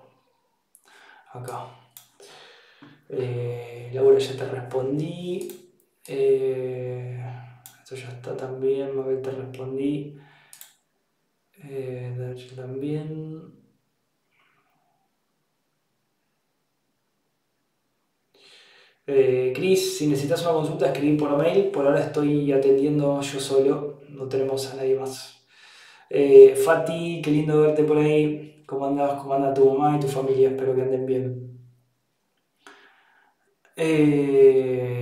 Acá. 1.32 1.66
Eh, 3.08 3.90
Laura, 3.92 4.18
ya 4.18 4.36
te 4.36 4.48
respondí. 4.48 5.48
Eh, 6.06 7.22
esto 7.82 7.94
ya 7.96 8.08
está 8.08 8.36
también. 8.36 8.96
Mabel, 8.96 9.22
te 9.22 9.30
respondí. 9.30 10.18
Eh, 11.64 12.34
también. 12.56 13.59
Eh, 19.12 19.52
Cris, 19.54 19.98
si 19.98 20.06
necesitas 20.06 20.40
una 20.42 20.52
consulta, 20.52 20.86
escribí 20.86 21.16
por 21.16 21.36
mail. 21.36 21.70
Por 21.70 21.84
ahora 21.84 22.00
estoy 22.00 22.52
atendiendo 22.52 23.20
yo 23.20 23.40
solo, 23.40 24.00
no 24.08 24.28
tenemos 24.28 24.72
a 24.72 24.76
nadie 24.76 24.94
más. 24.94 25.44
Eh, 26.08 26.54
Fati, 26.54 27.20
qué 27.22 27.30
lindo 27.32 27.60
verte 27.60 27.82
por 27.82 27.98
ahí. 27.98 28.62
¿Cómo 28.66 28.86
andas? 28.86 29.14
¿Cómo 29.20 29.34
anda 29.34 29.52
tu 29.52 29.68
mamá 29.68 29.96
y 29.96 30.00
tu 30.00 30.06
familia? 30.06 30.50
Espero 30.50 30.76
que 30.76 30.82
anden 30.82 31.06
bien. 31.06 31.58
Eh, 33.76 35.00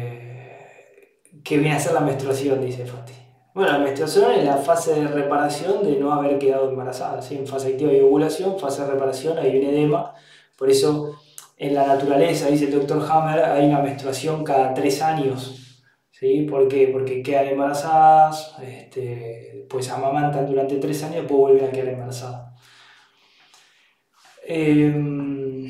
¿Qué 1.44 1.59
viene 1.59 1.74
a 1.76 1.78
ser 1.78 1.92
la 1.92 2.00
menstruación? 2.00 2.64
Dice 2.64 2.86
Fati. 2.86 3.12
Bueno, 3.52 3.72
la 3.72 3.78
menstruación 3.78 4.32
es 4.32 4.44
la 4.44 4.56
fase 4.56 4.94
de 4.94 5.09
reparación 5.09 5.82
de 5.82 5.96
no 5.98 6.12
haber 6.12 6.38
quedado 6.38 6.70
embarazada. 6.70 7.20
En 7.30 7.46
fase 7.46 7.68
activa 7.68 7.90
de 7.90 8.02
ovulación, 8.02 8.59
fase 8.59 8.84
de 8.84 8.90
reparación, 8.92 9.36
hay 9.36 9.59
un 9.59 9.66
edema. 9.66 10.14
Por 10.56 10.70
eso 10.70 11.18
en 11.59 11.74
la 11.74 11.86
naturaleza, 11.86 12.48
dice 12.48 12.66
el 12.66 12.72
doctor 12.72 13.04
Hammer, 13.11 13.44
hay 13.44 13.66
una 13.66 13.80
menstruación 13.80 14.44
cada 14.44 14.72
tres 14.74 15.02
años. 15.02 15.82
¿sí? 16.12 16.46
¿Por 16.48 16.68
qué? 16.68 16.88
Porque 16.88 17.22
quedan 17.22 17.48
embarazadas, 17.48 18.56
este, 18.62 19.66
pues 19.68 19.88
amamantan 19.90 20.46
durante 20.46 20.76
tres 20.76 21.02
años 21.02 21.16
y 21.16 21.20
después 21.20 21.38
vuelven 21.38 21.68
a 21.68 21.72
quedar 21.72 21.88
embarazadas. 21.88 22.52
Em, 24.46 25.66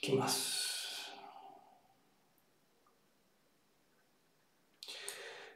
¿Qué 0.00 0.12
más? 0.12 0.47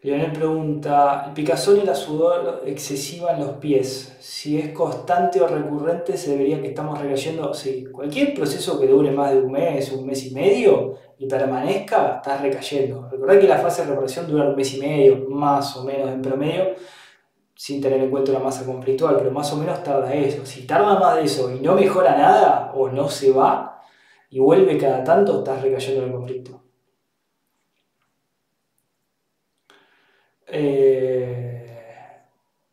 Lionel 0.05 0.33
pregunta, 0.33 1.27
¿el 1.29 1.33
picazón 1.33 1.79
y 1.79 1.85
la 1.85 1.95
sudor 1.95 2.65
excesiva 2.67 3.35
en 3.35 3.39
los 3.39 3.51
pies, 3.59 4.17
si 4.19 4.59
es 4.59 4.73
constante 4.73 5.41
o 5.41 5.47
recurrente, 5.47 6.17
se 6.17 6.33
debería 6.33 6.61
que 6.61 6.67
estamos 6.67 7.01
recayendo? 7.01 7.55
Sí, 7.55 7.85
cualquier 7.85 8.35
proceso 8.35 8.81
que 8.81 8.89
dure 8.89 9.13
más 9.13 9.31
de 9.31 9.41
un 9.41 9.53
mes, 9.53 9.93
un 9.93 10.05
mes 10.05 10.27
y 10.27 10.35
medio 10.35 10.97
y 11.19 11.29
permanezca, 11.29 12.17
estás 12.17 12.43
recayendo. 12.43 13.09
Recordad 13.13 13.39
que 13.39 13.47
la 13.47 13.59
fase 13.59 13.83
de 13.83 13.91
reparación 13.91 14.27
dura 14.27 14.49
un 14.49 14.57
mes 14.57 14.75
y 14.75 14.81
medio, 14.81 15.25
más 15.29 15.77
o 15.77 15.85
menos 15.85 16.11
en 16.11 16.21
promedio, 16.21 16.75
sin 17.55 17.81
tener 17.81 18.01
en 18.01 18.11
cuenta 18.11 18.33
la 18.33 18.41
masa 18.41 18.67
conflictual, 18.67 19.17
pero 19.17 19.31
más 19.31 19.53
o 19.53 19.57
menos 19.57 19.85
tarda 19.85 20.13
eso. 20.13 20.45
Si 20.45 20.67
tarda 20.67 20.99
más 20.99 21.15
de 21.15 21.23
eso 21.23 21.49
y 21.55 21.61
no 21.61 21.77
mejora 21.77 22.19
nada 22.19 22.73
o 22.75 22.89
no 22.89 23.09
se 23.09 23.31
va 23.31 23.81
y 24.29 24.41
vuelve 24.41 24.77
cada 24.77 25.05
tanto, 25.05 25.39
estás 25.39 25.63
recayendo 25.63 26.03
en 26.03 26.09
el 26.09 26.13
conflicto. 26.17 26.62
Eh, 30.55 31.67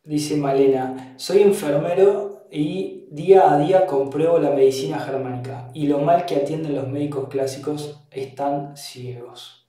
dice 0.04 0.36
Malena, 0.36 1.14
soy 1.16 1.40
enfermero 1.40 2.46
y 2.50 3.06
día 3.10 3.50
a 3.50 3.58
día 3.58 3.86
compruebo 3.86 4.38
la 4.38 4.50
medicina 4.50 4.98
germánica 4.98 5.70
y 5.72 5.86
lo 5.86 5.98
mal 5.98 6.26
que 6.26 6.36
atienden 6.36 6.74
los 6.74 6.86
médicos 6.88 7.30
clásicos 7.30 8.04
están 8.10 8.76
ciegos. 8.76 9.66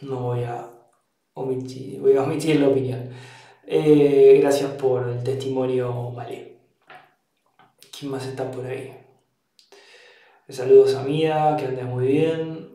no 0.00 0.20
voy 0.20 0.42
a 0.42 0.68
omitir, 1.34 2.00
voy 2.00 2.16
a 2.16 2.24
omitir 2.24 2.60
la 2.60 2.68
opinión. 2.68 3.08
Eh, 3.68 4.38
gracias 4.42 4.72
por 4.72 5.08
el 5.08 5.22
testimonio, 5.22 6.10
Vale. 6.10 6.56
¿Quién 7.96 8.10
más 8.10 8.26
está 8.26 8.50
por 8.50 8.66
ahí? 8.66 8.96
Saludos 10.48 10.96
a 10.96 11.04
Mía, 11.04 11.56
que 11.56 11.66
andes 11.66 11.84
muy 11.84 12.06
bien 12.08 12.67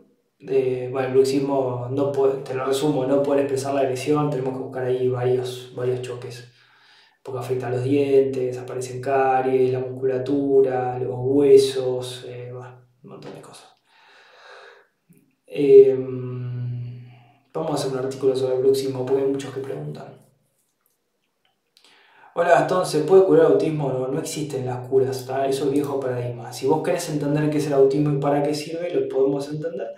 bueno, 0.45 1.07
el 1.07 1.13
bruxismo, 1.13 1.87
no 1.91 2.11
te 2.11 2.53
lo 2.53 2.65
resumo, 2.65 3.05
no 3.05 3.23
puede 3.23 3.41
expresar 3.41 3.73
la 3.73 3.81
agresión, 3.81 4.29
tenemos 4.29 4.53
que 4.53 4.63
buscar 4.63 4.83
ahí 4.85 5.07
varios, 5.07 5.71
varios 5.75 6.01
choques, 6.01 6.49
porque 7.23 7.39
afecta 7.39 7.67
a 7.67 7.71
los 7.71 7.83
dientes, 7.83 8.57
aparecen 8.57 9.01
caries, 9.01 9.71
la 9.71 9.79
musculatura, 9.79 10.99
los 10.99 11.15
huesos, 11.15 12.25
eh, 12.27 12.51
un 13.03 13.09
montón 13.09 13.33
de 13.33 13.41
cosas. 13.41 13.69
Em, 15.47 17.07
vamos 17.53 17.71
a 17.71 17.73
hacer 17.75 17.91
un 17.91 18.05
artículo 18.05 18.35
sobre 18.35 18.55
el 18.55 18.61
bruxismo, 18.61 19.05
porque 19.05 19.23
hay 19.23 19.29
muchos 19.29 19.53
que 19.53 19.61
preguntan. 19.61 20.23
Hola 22.35 22.49
Gastón, 22.49 22.83
¿se 22.87 23.01
puede 23.01 23.25
curar 23.25 23.45
autismo? 23.45 23.91
No, 23.93 24.07
no 24.07 24.19
existen 24.19 24.65
las 24.65 24.87
curas, 24.87 25.29
eso 25.47 25.65
es 25.65 25.71
viejo 25.71 25.99
paradigma. 25.99 26.51
Si 26.51 26.65
vos 26.65 26.81
querés 26.81 27.07
entender 27.09 27.47
qué 27.51 27.59
es 27.59 27.67
el 27.67 27.73
autismo 27.73 28.11
y 28.11 28.17
para 28.17 28.41
qué 28.41 28.55
sirve, 28.55 28.91
lo 28.91 29.07
podemos 29.07 29.47
entender. 29.49 29.93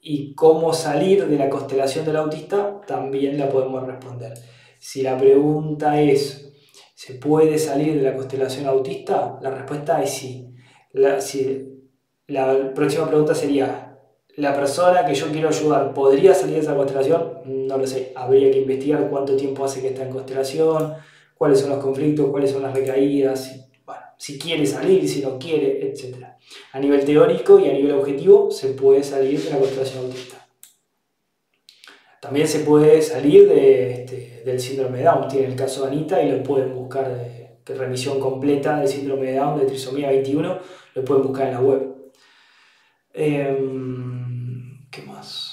Y 0.00 0.34
cómo 0.34 0.72
salir 0.72 1.26
de 1.26 1.36
la 1.36 1.50
constelación 1.50 2.04
del 2.04 2.16
autista, 2.16 2.80
también 2.86 3.38
la 3.38 3.48
podemos 3.48 3.86
responder. 3.86 4.34
Si 4.78 5.02
la 5.02 5.18
pregunta 5.18 6.00
es, 6.00 6.52
¿se 6.94 7.14
puede 7.14 7.58
salir 7.58 7.96
de 7.96 8.02
la 8.02 8.16
constelación 8.16 8.66
autista? 8.66 9.38
La 9.42 9.50
respuesta 9.50 10.02
es 10.02 10.10
sí. 10.10 10.54
La, 10.92 11.18
próxima 12.74 13.06
pregunta 13.06 13.34
sería, 13.34 13.98
¿la 14.36 14.54
persona 14.54 15.04
que 15.04 15.14
yo 15.14 15.26
quiero 15.30 15.48
ayudar 15.48 15.92
podría 15.92 16.34
salir 16.34 16.54
de 16.54 16.60
esa 16.62 16.74
constelación? 16.74 17.40
No 17.44 17.76
lo 17.76 17.86
sé, 17.86 18.12
habría 18.16 18.50
que 18.50 18.60
investigar 18.60 19.08
cuánto 19.10 19.36
tiempo 19.36 19.64
hace 19.64 19.80
que 19.82 19.88
está 19.88 20.04
en 20.04 20.10
constelación 20.10 20.94
cuáles 21.40 21.60
son 21.60 21.70
los 21.70 21.82
conflictos, 21.82 22.28
cuáles 22.28 22.50
son 22.50 22.60
las 22.60 22.74
recaídas, 22.74 23.69
si 24.20 24.38
quiere 24.38 24.66
salir, 24.66 25.08
si 25.08 25.22
no 25.22 25.38
quiere, 25.38 25.80
etc. 25.88 26.26
A 26.72 26.78
nivel 26.78 27.06
teórico 27.06 27.58
y 27.58 27.70
a 27.70 27.72
nivel 27.72 27.92
objetivo 27.92 28.50
se 28.50 28.68
puede 28.74 29.02
salir 29.02 29.40
de 29.40 29.48
la 29.48 29.58
constelación 29.58 30.04
autista. 30.04 30.46
También 32.20 32.46
se 32.46 32.58
puede 32.58 33.00
salir 33.00 33.48
de, 33.48 33.92
este, 33.92 34.42
del 34.44 34.60
síndrome 34.60 34.98
de 34.98 35.04
Down. 35.04 35.26
Tiene 35.26 35.46
el 35.46 35.56
caso 35.56 35.86
de 35.86 35.92
Anita 35.92 36.22
y 36.22 36.30
lo 36.30 36.42
pueden 36.42 36.74
buscar 36.74 37.08
de, 37.08 37.74
remisión 37.74 38.20
completa 38.20 38.78
del 38.80 38.88
síndrome 38.88 39.28
de 39.28 39.38
Down, 39.38 39.58
de 39.58 39.64
trisomía 39.64 40.10
21, 40.10 40.58
lo 40.96 41.04
pueden 41.04 41.22
buscar 41.22 41.46
en 41.46 41.54
la 41.54 41.60
web. 41.60 42.12
Em, 43.14 44.86
¿Qué 44.90 45.00
más? 45.02 45.49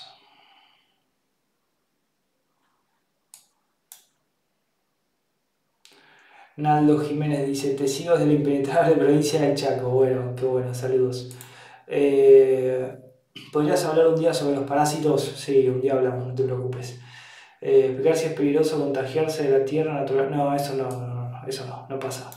Naldo 6.58 6.99
Jiménez 6.99 7.45
dice, 7.45 7.76
te 7.76 7.88
sigo 7.88 8.14
desde 8.14 8.26
la 8.26 8.34
impenetrable 8.34 8.95
provincia 8.95 9.39
del 9.39 9.55
Chaco. 9.55 9.89
Bueno, 9.89 10.34
qué 10.36 10.43
bueno, 10.43 10.74
saludos. 10.74 11.30
Eh, 11.86 12.97
¿Podrías 13.53 13.86
hablar 13.86 14.08
un 14.08 14.20
día 14.20 14.34
sobre 14.34 14.55
los 14.55 14.66
parásitos? 14.66 15.22
Sí, 15.22 15.70
un 15.70 15.80
día 15.80 15.93
hablamos, 15.93 16.28
no 16.28 16.34
te 16.34 16.43
preocupes. 16.43 16.99
Eh, 17.62 18.01
si 18.16 18.26
es 18.26 18.34
peligroso 18.34 18.80
contagiarse 18.80 19.43
de 19.43 19.60
la 19.60 19.66
tierra 19.66 19.93
natural. 19.93 20.32
No, 20.32 20.55
eso 20.55 20.74
no, 20.74 20.89
no, 20.89 21.47
eso 21.47 21.64
no, 21.68 21.86
no 21.89 21.99
pasa. 21.99 22.32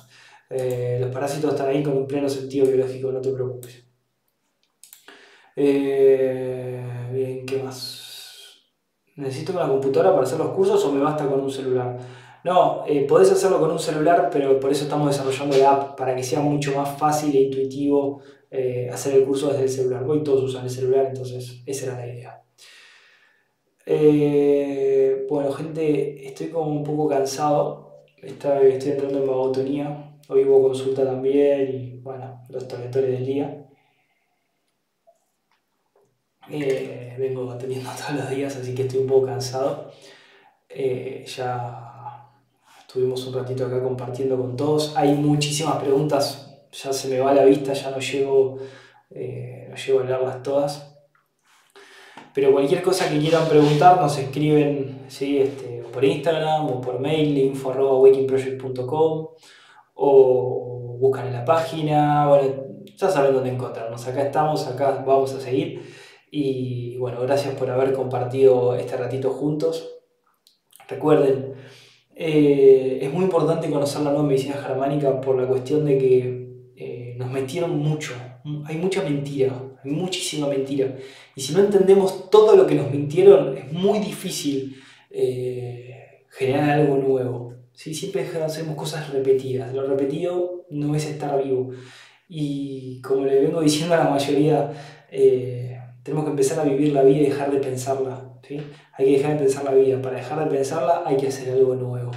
Eh, 0.50 0.98
los 1.00 1.10
parásitos 1.10 1.52
están 1.52 1.68
ahí 1.68 1.82
con 1.82 1.96
un 1.96 2.06
pleno 2.06 2.28
sentido 2.28 2.66
biológico, 2.66 3.10
no 3.10 3.22
te 3.22 3.30
preocupes. 3.32 3.84
bien, 5.56 7.46
¿qué 7.46 7.62
más? 7.64 8.66
¿Necesito 9.16 9.52
una 9.52 9.66
computadora 9.66 10.12
para 10.12 10.24
hacer 10.24 10.38
los 10.38 10.50
cursos 10.50 10.84
o 10.84 10.92
me 10.92 11.00
basta 11.00 11.26
con 11.26 11.40
un 11.40 11.50
celular? 11.50 11.98
No, 12.42 12.84
eh, 12.86 13.04
podés 13.06 13.30
hacerlo 13.30 13.60
con 13.60 13.70
un 13.70 13.78
celular, 13.78 14.30
pero 14.32 14.58
por 14.58 14.72
eso 14.72 14.84
estamos 14.84 15.08
desarrollando 15.08 15.58
la 15.58 15.72
app, 15.72 15.98
para 15.98 16.16
que 16.16 16.22
sea 16.22 16.40
mucho 16.40 16.74
más 16.74 16.98
fácil 16.98 17.36
e 17.36 17.42
intuitivo 17.42 18.22
eh, 18.50 18.88
hacer 18.90 19.14
el 19.14 19.24
curso 19.24 19.48
desde 19.48 19.64
el 19.64 19.68
celular. 19.68 20.04
Hoy 20.04 20.22
todos 20.22 20.44
usan 20.44 20.64
el 20.64 20.70
celular, 20.70 21.06
entonces 21.06 21.62
esa 21.66 21.86
era 21.86 21.98
la 21.98 22.06
idea. 22.06 22.42
Eh, 23.84 25.26
bueno, 25.28 25.52
gente, 25.52 26.26
estoy 26.26 26.48
como 26.48 26.70
un 26.70 26.82
poco 26.82 27.08
cansado. 27.08 28.04
Estoy, 28.16 28.72
entrando 28.72 29.18
en 29.18 29.26
monotonía. 29.26 30.18
Hoy 30.28 30.44
hubo 30.44 30.62
consulta 30.62 31.04
también 31.04 31.68
y 31.70 32.00
bueno, 32.00 32.42
los 32.48 32.66
territorios 32.66 33.12
del 33.12 33.26
día. 33.26 33.66
vengo 37.18 37.50
atendiendo 37.50 37.90
todos 37.98 38.20
los 38.20 38.30
días, 38.30 38.56
así 38.56 38.74
que 38.74 38.82
estoy 38.82 39.00
un 39.00 39.06
poco 39.06 39.26
cansado. 39.26 39.90
ya 41.26 41.89
Estuvimos 42.90 43.24
un 43.28 43.34
ratito 43.34 43.66
acá 43.66 43.80
compartiendo 43.80 44.36
con 44.36 44.56
todos. 44.56 44.96
Hay 44.96 45.12
muchísimas 45.12 45.76
preguntas, 45.76 46.60
ya 46.72 46.92
se 46.92 47.06
me 47.06 47.20
va 47.20 47.32
la 47.32 47.44
vista, 47.44 47.72
ya 47.72 47.92
no 47.92 48.00
llego, 48.00 48.58
eh, 49.10 49.68
no 49.70 49.76
llego 49.76 50.00
a 50.00 50.02
hablarlas 50.02 50.42
todas. 50.42 50.98
Pero 52.34 52.50
cualquier 52.50 52.82
cosa 52.82 53.08
que 53.08 53.20
quieran 53.20 53.48
preguntar, 53.48 54.00
nos 54.00 54.18
escriben 54.18 55.04
¿sí? 55.06 55.38
este, 55.38 55.84
por 55.92 56.04
Instagram 56.04 56.66
o 56.66 56.80
por 56.80 56.98
mail, 56.98 57.38
info.wakingproject.com 57.38 59.28
o 59.94 60.96
buscan 60.98 61.28
en 61.28 61.34
la 61.34 61.44
página. 61.44 62.26
Bueno, 62.26 62.42
ya 62.96 63.08
saben 63.08 63.34
dónde 63.34 63.50
encontrarnos. 63.50 64.04
Acá 64.04 64.22
estamos, 64.22 64.66
acá 64.66 65.04
vamos 65.06 65.32
a 65.34 65.40
seguir. 65.40 65.80
Y 66.32 66.96
bueno, 66.96 67.20
gracias 67.20 67.54
por 67.54 67.70
haber 67.70 67.92
compartido 67.92 68.74
este 68.74 68.96
ratito 68.96 69.30
juntos. 69.30 69.88
Recuerden, 70.88 71.54
eh, 72.22 72.98
es 73.00 73.10
muy 73.14 73.24
importante 73.24 73.70
conocer 73.70 74.02
la 74.02 74.10
nueva 74.10 74.26
medicina 74.26 74.54
germánica 74.54 75.22
por 75.22 75.40
la 75.40 75.48
cuestión 75.48 75.86
de 75.86 75.96
que 75.96 76.48
eh, 76.76 77.14
nos 77.16 77.30
metieron 77.30 77.78
mucho. 77.78 78.12
Hay 78.66 78.76
mucha 78.76 79.02
mentira, 79.02 79.58
hay 79.82 79.90
muchísima 79.90 80.46
mentira. 80.46 80.94
Y 81.34 81.40
si 81.40 81.54
no 81.54 81.60
entendemos 81.60 82.28
todo 82.28 82.56
lo 82.56 82.66
que 82.66 82.74
nos 82.74 82.90
mintieron, 82.90 83.56
es 83.56 83.72
muy 83.72 84.00
difícil 84.00 84.76
eh, 85.10 86.26
generar 86.28 86.80
algo 86.80 86.98
nuevo. 86.98 87.54
¿sí? 87.72 87.94
Siempre 87.94 88.28
hacemos 88.44 88.76
cosas 88.76 89.10
repetidas. 89.10 89.74
Lo 89.74 89.86
repetido 89.86 90.66
no 90.68 90.94
es 90.94 91.06
estar 91.06 91.42
vivo. 91.42 91.70
Y 92.28 93.00
como 93.00 93.24
le 93.24 93.40
vengo 93.40 93.62
diciendo 93.62 93.94
a 93.94 94.04
la 94.04 94.10
mayoría, 94.10 94.70
tenemos 96.02 96.24
que 96.26 96.30
empezar 96.32 96.60
a 96.60 96.64
vivir 96.64 96.92
la 96.92 97.02
vida 97.02 97.16
y 97.16 97.24
dejar 97.30 97.50
de 97.50 97.60
pensarla. 97.60 98.29
Hay 98.48 99.04
que 99.04 99.12
dejar 99.12 99.32
de 99.32 99.44
pensar 99.44 99.64
la 99.64 99.72
vida. 99.72 100.00
Para 100.00 100.16
dejar 100.16 100.44
de 100.44 100.56
pensarla 100.56 101.02
hay 101.06 101.16
que 101.16 101.28
hacer 101.28 101.52
algo 101.52 101.74
nuevo. 101.74 102.10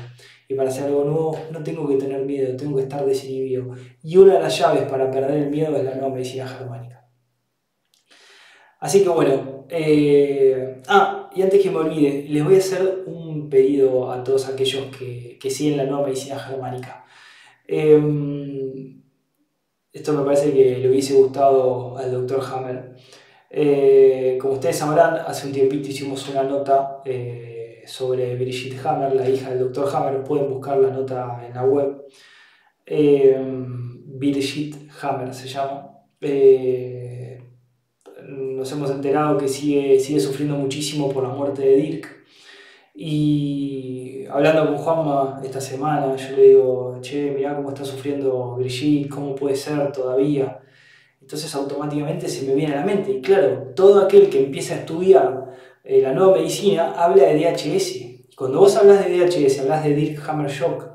Y 0.48 0.56
para 0.56 0.70
hacer 0.70 0.86
algo 0.86 1.04
nuevo 1.04 1.40
no 1.52 1.64
tengo 1.64 1.88
que 1.88 1.96
tener 1.96 2.26
miedo, 2.26 2.56
tengo 2.56 2.76
que 2.76 2.84
estar 2.84 3.06
desinhibido. 3.06 3.74
Y 4.04 4.18
una 4.18 4.36
de 4.36 4.40
las 4.42 4.58
llaves 4.58 4.84
para 4.84 5.10
perder 5.10 5.44
el 5.44 5.50
miedo 5.50 5.76
es 5.76 5.84
la 5.84 5.96
nueva 5.96 6.14
medicina 6.14 6.48
germánica. 6.48 7.08
Así 8.80 9.02
que 9.02 9.10
bueno, 9.10 9.66
eh, 9.70 10.82
ah, 10.88 11.30
y 11.34 11.42
antes 11.42 11.62
que 11.62 11.72
me 11.72 11.78
olvide, 11.78 12.26
les 12.28 12.44
voy 12.44 12.56
a 12.56 12.58
hacer 12.58 13.04
un 13.06 13.50
pedido 13.50 14.12
a 14.12 14.24
todos 14.24 14.48
aquellos 14.48 14.86
que, 14.98 15.38
que 15.40 15.50
siguen 15.50 15.78
la 15.78 15.86
nueva 15.86 16.06
medicina 16.08 16.38
germánica. 16.38 17.06
Em, 17.68 19.02
esto 19.92 20.14
me 20.14 20.24
parece 20.26 20.52
que 20.52 20.78
le 20.80 20.90
hubiese 20.90 21.14
gustado 21.14 21.98
al 21.98 22.12
doctor 22.12 22.42
Hammer. 22.42 22.96
Eh, 23.56 24.40
como 24.42 24.56
ustedes 24.56 24.78
sabrán, 24.78 25.16
hace 25.28 25.46
un 25.46 25.54
tiempito 25.54 25.88
hicimos 25.90 26.28
una 26.28 26.42
nota 26.42 27.02
eh, 27.06 27.84
sobre 27.86 28.36
Brigitte 28.36 28.80
Hammer, 28.84 29.14
la 29.14 29.30
hija 29.30 29.52
del 29.52 29.72
Dr. 29.72 29.96
Hammer. 29.96 30.24
Pueden 30.24 30.50
buscar 30.50 30.80
la 30.80 30.90
nota 30.90 31.40
en 31.48 31.54
la 31.54 31.64
web. 31.64 32.04
Eh, 32.86 33.38
Brigitte 33.38 34.90
Hammer 35.02 35.34
se 35.34 35.48
llama. 35.48 35.90
nos 38.24 38.72
hemos 38.72 38.90
enterado 38.90 39.38
que 39.38 39.48
sigue, 39.48 40.00
sigue 40.00 40.20
sufriendo 40.20 40.56
muchísimo 40.56 41.12
por 41.12 41.24
la 41.24 41.30
muerte 41.30 41.62
de 41.62 41.76
Dirk. 41.76 42.08
Y 42.96 44.26
hablando 44.32 44.68
con 44.68 44.78
Juanma 44.78 45.42
esta 45.44 45.62
semana, 45.62 46.16
yo 46.16 46.36
le 46.36 46.44
digo, 46.50 47.00
che, 47.02 47.32
mirá 47.32 47.56
cómo 47.56 47.70
está 47.70 47.86
sufriendo 47.86 48.56
Brigitte, 48.56 49.10
cómo 49.10 49.36
puede 49.36 49.56
ser 49.56 49.92
todavía. 49.92 50.60
Entonces 51.24 51.56
automáticamente 51.56 52.28
se 52.28 52.46
me 52.46 52.54
viene 52.54 52.74
a 52.74 52.82
la 52.82 52.86
mente. 52.86 53.12
Y 53.12 53.22
claro, 53.22 53.72
todo 53.76 54.02
aquel 54.04 54.30
que 54.30 54.44
empieza 54.44 54.74
a 54.74 54.78
estudiar 54.80 55.56
eh, 55.86 56.02
la 56.02 56.12
nueva 56.12 56.34
medicina 56.34 56.94
habla 56.98 57.24
de 57.24 57.36
DHS. 57.40 58.36
Cuando 58.36 58.60
vos 58.60 58.76
hablas 58.76 59.06
de 59.06 59.18
DHS, 59.18 59.60
hablas 59.60 59.86
de 59.86 59.96
Dirk 59.96 60.30
Hammer 60.30 60.52
Shock. 60.52 60.90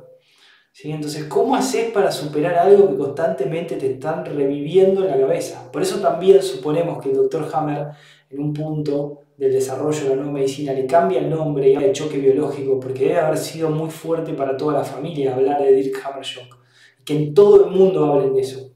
¿sí? 0.71 0.91
Entonces, 0.91 1.25
¿cómo 1.25 1.57
haces 1.57 1.91
para 1.93 2.13
superar 2.13 2.57
algo 2.57 2.91
que 2.91 2.97
constantemente 2.99 3.77
te 3.77 3.93
están 3.93 4.27
reviviendo 4.27 5.03
en 5.03 5.11
la 5.11 5.19
cabeza? 5.19 5.73
Por 5.73 5.81
eso 5.81 5.99
también 5.99 6.43
suponemos 6.43 7.03
que 7.03 7.09
el 7.09 7.17
doctor 7.17 7.49
Hammer, 7.51 7.89
en 8.29 8.39
un 8.39 8.53
punto 8.53 9.21
del 9.39 9.53
desarrollo 9.53 10.03
de 10.03 10.11
la 10.11 10.17
nueva 10.17 10.33
medicina, 10.33 10.75
le 10.75 10.87
cambia 10.87 11.21
el 11.21 11.31
nombre 11.31 11.71
y 11.71 11.75
habla 11.75 11.87
de 11.87 11.95
choque 11.95 12.19
biológico, 12.19 12.79
porque 12.79 13.07
debe 13.07 13.19
haber 13.19 13.39
sido 13.39 13.71
muy 13.71 13.89
fuerte 13.89 14.35
para 14.35 14.59
toda 14.59 14.75
la 14.75 14.85
familia 14.85 15.35
hablar 15.35 15.63
de 15.63 15.73
Dirk 15.73 16.05
Hammer 16.05 16.25
Shock. 16.25 16.59
Que 17.03 17.17
en 17.17 17.33
todo 17.33 17.65
el 17.65 17.71
mundo 17.71 18.05
hablen 18.05 18.35
de 18.35 18.43
eso. 18.43 18.68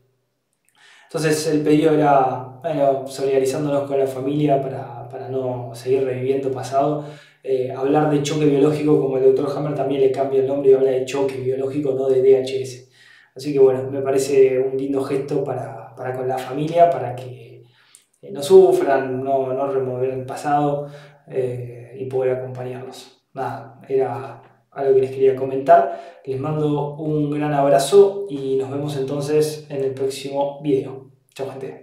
Entonces 1.15 1.47
el 1.49 1.61
pedido 1.61 1.93
era, 1.93 2.59
bueno, 2.63 3.07
solidarizándonos 3.07 3.87
con 3.87 3.99
la 3.99 4.07
familia 4.07 4.63
para, 4.63 5.07
para 5.11 5.29
no 5.29 5.71
seguir 5.75 6.05
reviviendo 6.05 6.51
pasado, 6.51 7.05
eh, 7.43 7.71
hablar 7.71 8.11
de 8.11 8.23
choque 8.23 8.47
biológico, 8.47 8.99
como 8.99 9.19
el 9.19 9.25
doctor 9.25 9.55
Hammer 9.55 9.75
también 9.75 10.01
le 10.01 10.11
cambia 10.11 10.41
el 10.41 10.47
nombre 10.47 10.71
y 10.71 10.73
habla 10.73 10.91
de 10.93 11.05
choque 11.05 11.37
biológico, 11.37 11.93
no 11.93 12.09
de 12.09 12.23
DHS. 12.23 12.89
Así 13.37 13.53
que 13.53 13.59
bueno, 13.59 13.91
me 13.91 14.01
parece 14.01 14.59
un 14.59 14.79
lindo 14.79 15.03
gesto 15.03 15.45
para, 15.45 15.95
para 15.95 16.15
con 16.15 16.27
la 16.27 16.39
familia, 16.39 16.89
para 16.89 17.15
que 17.15 17.65
eh, 18.23 18.31
no 18.31 18.43
sufran, 18.43 19.23
no, 19.23 19.53
no 19.53 19.67
remover 19.71 20.09
el 20.09 20.25
pasado 20.25 20.87
eh, 21.29 21.95
y 21.99 22.07
poder 22.07 22.39
acompañarlos. 22.39 23.23
Nada, 23.35 23.79
era 23.87 24.42
algo 24.73 24.95
que 24.95 25.01
les 25.03 25.11
quería 25.11 25.37
comentar. 25.37 26.21
Les 26.25 26.39
mando 26.39 26.95
un 26.95 27.31
gran 27.31 27.53
abrazo 27.53 28.27
y 28.29 28.57
nos 28.57 28.71
vemos 28.71 28.97
entonces 28.97 29.67
en 29.69 29.85
el 29.85 29.93
próximo 29.93 30.61
video. 30.63 31.11
Chao 31.35 31.51
gente. 31.51 31.82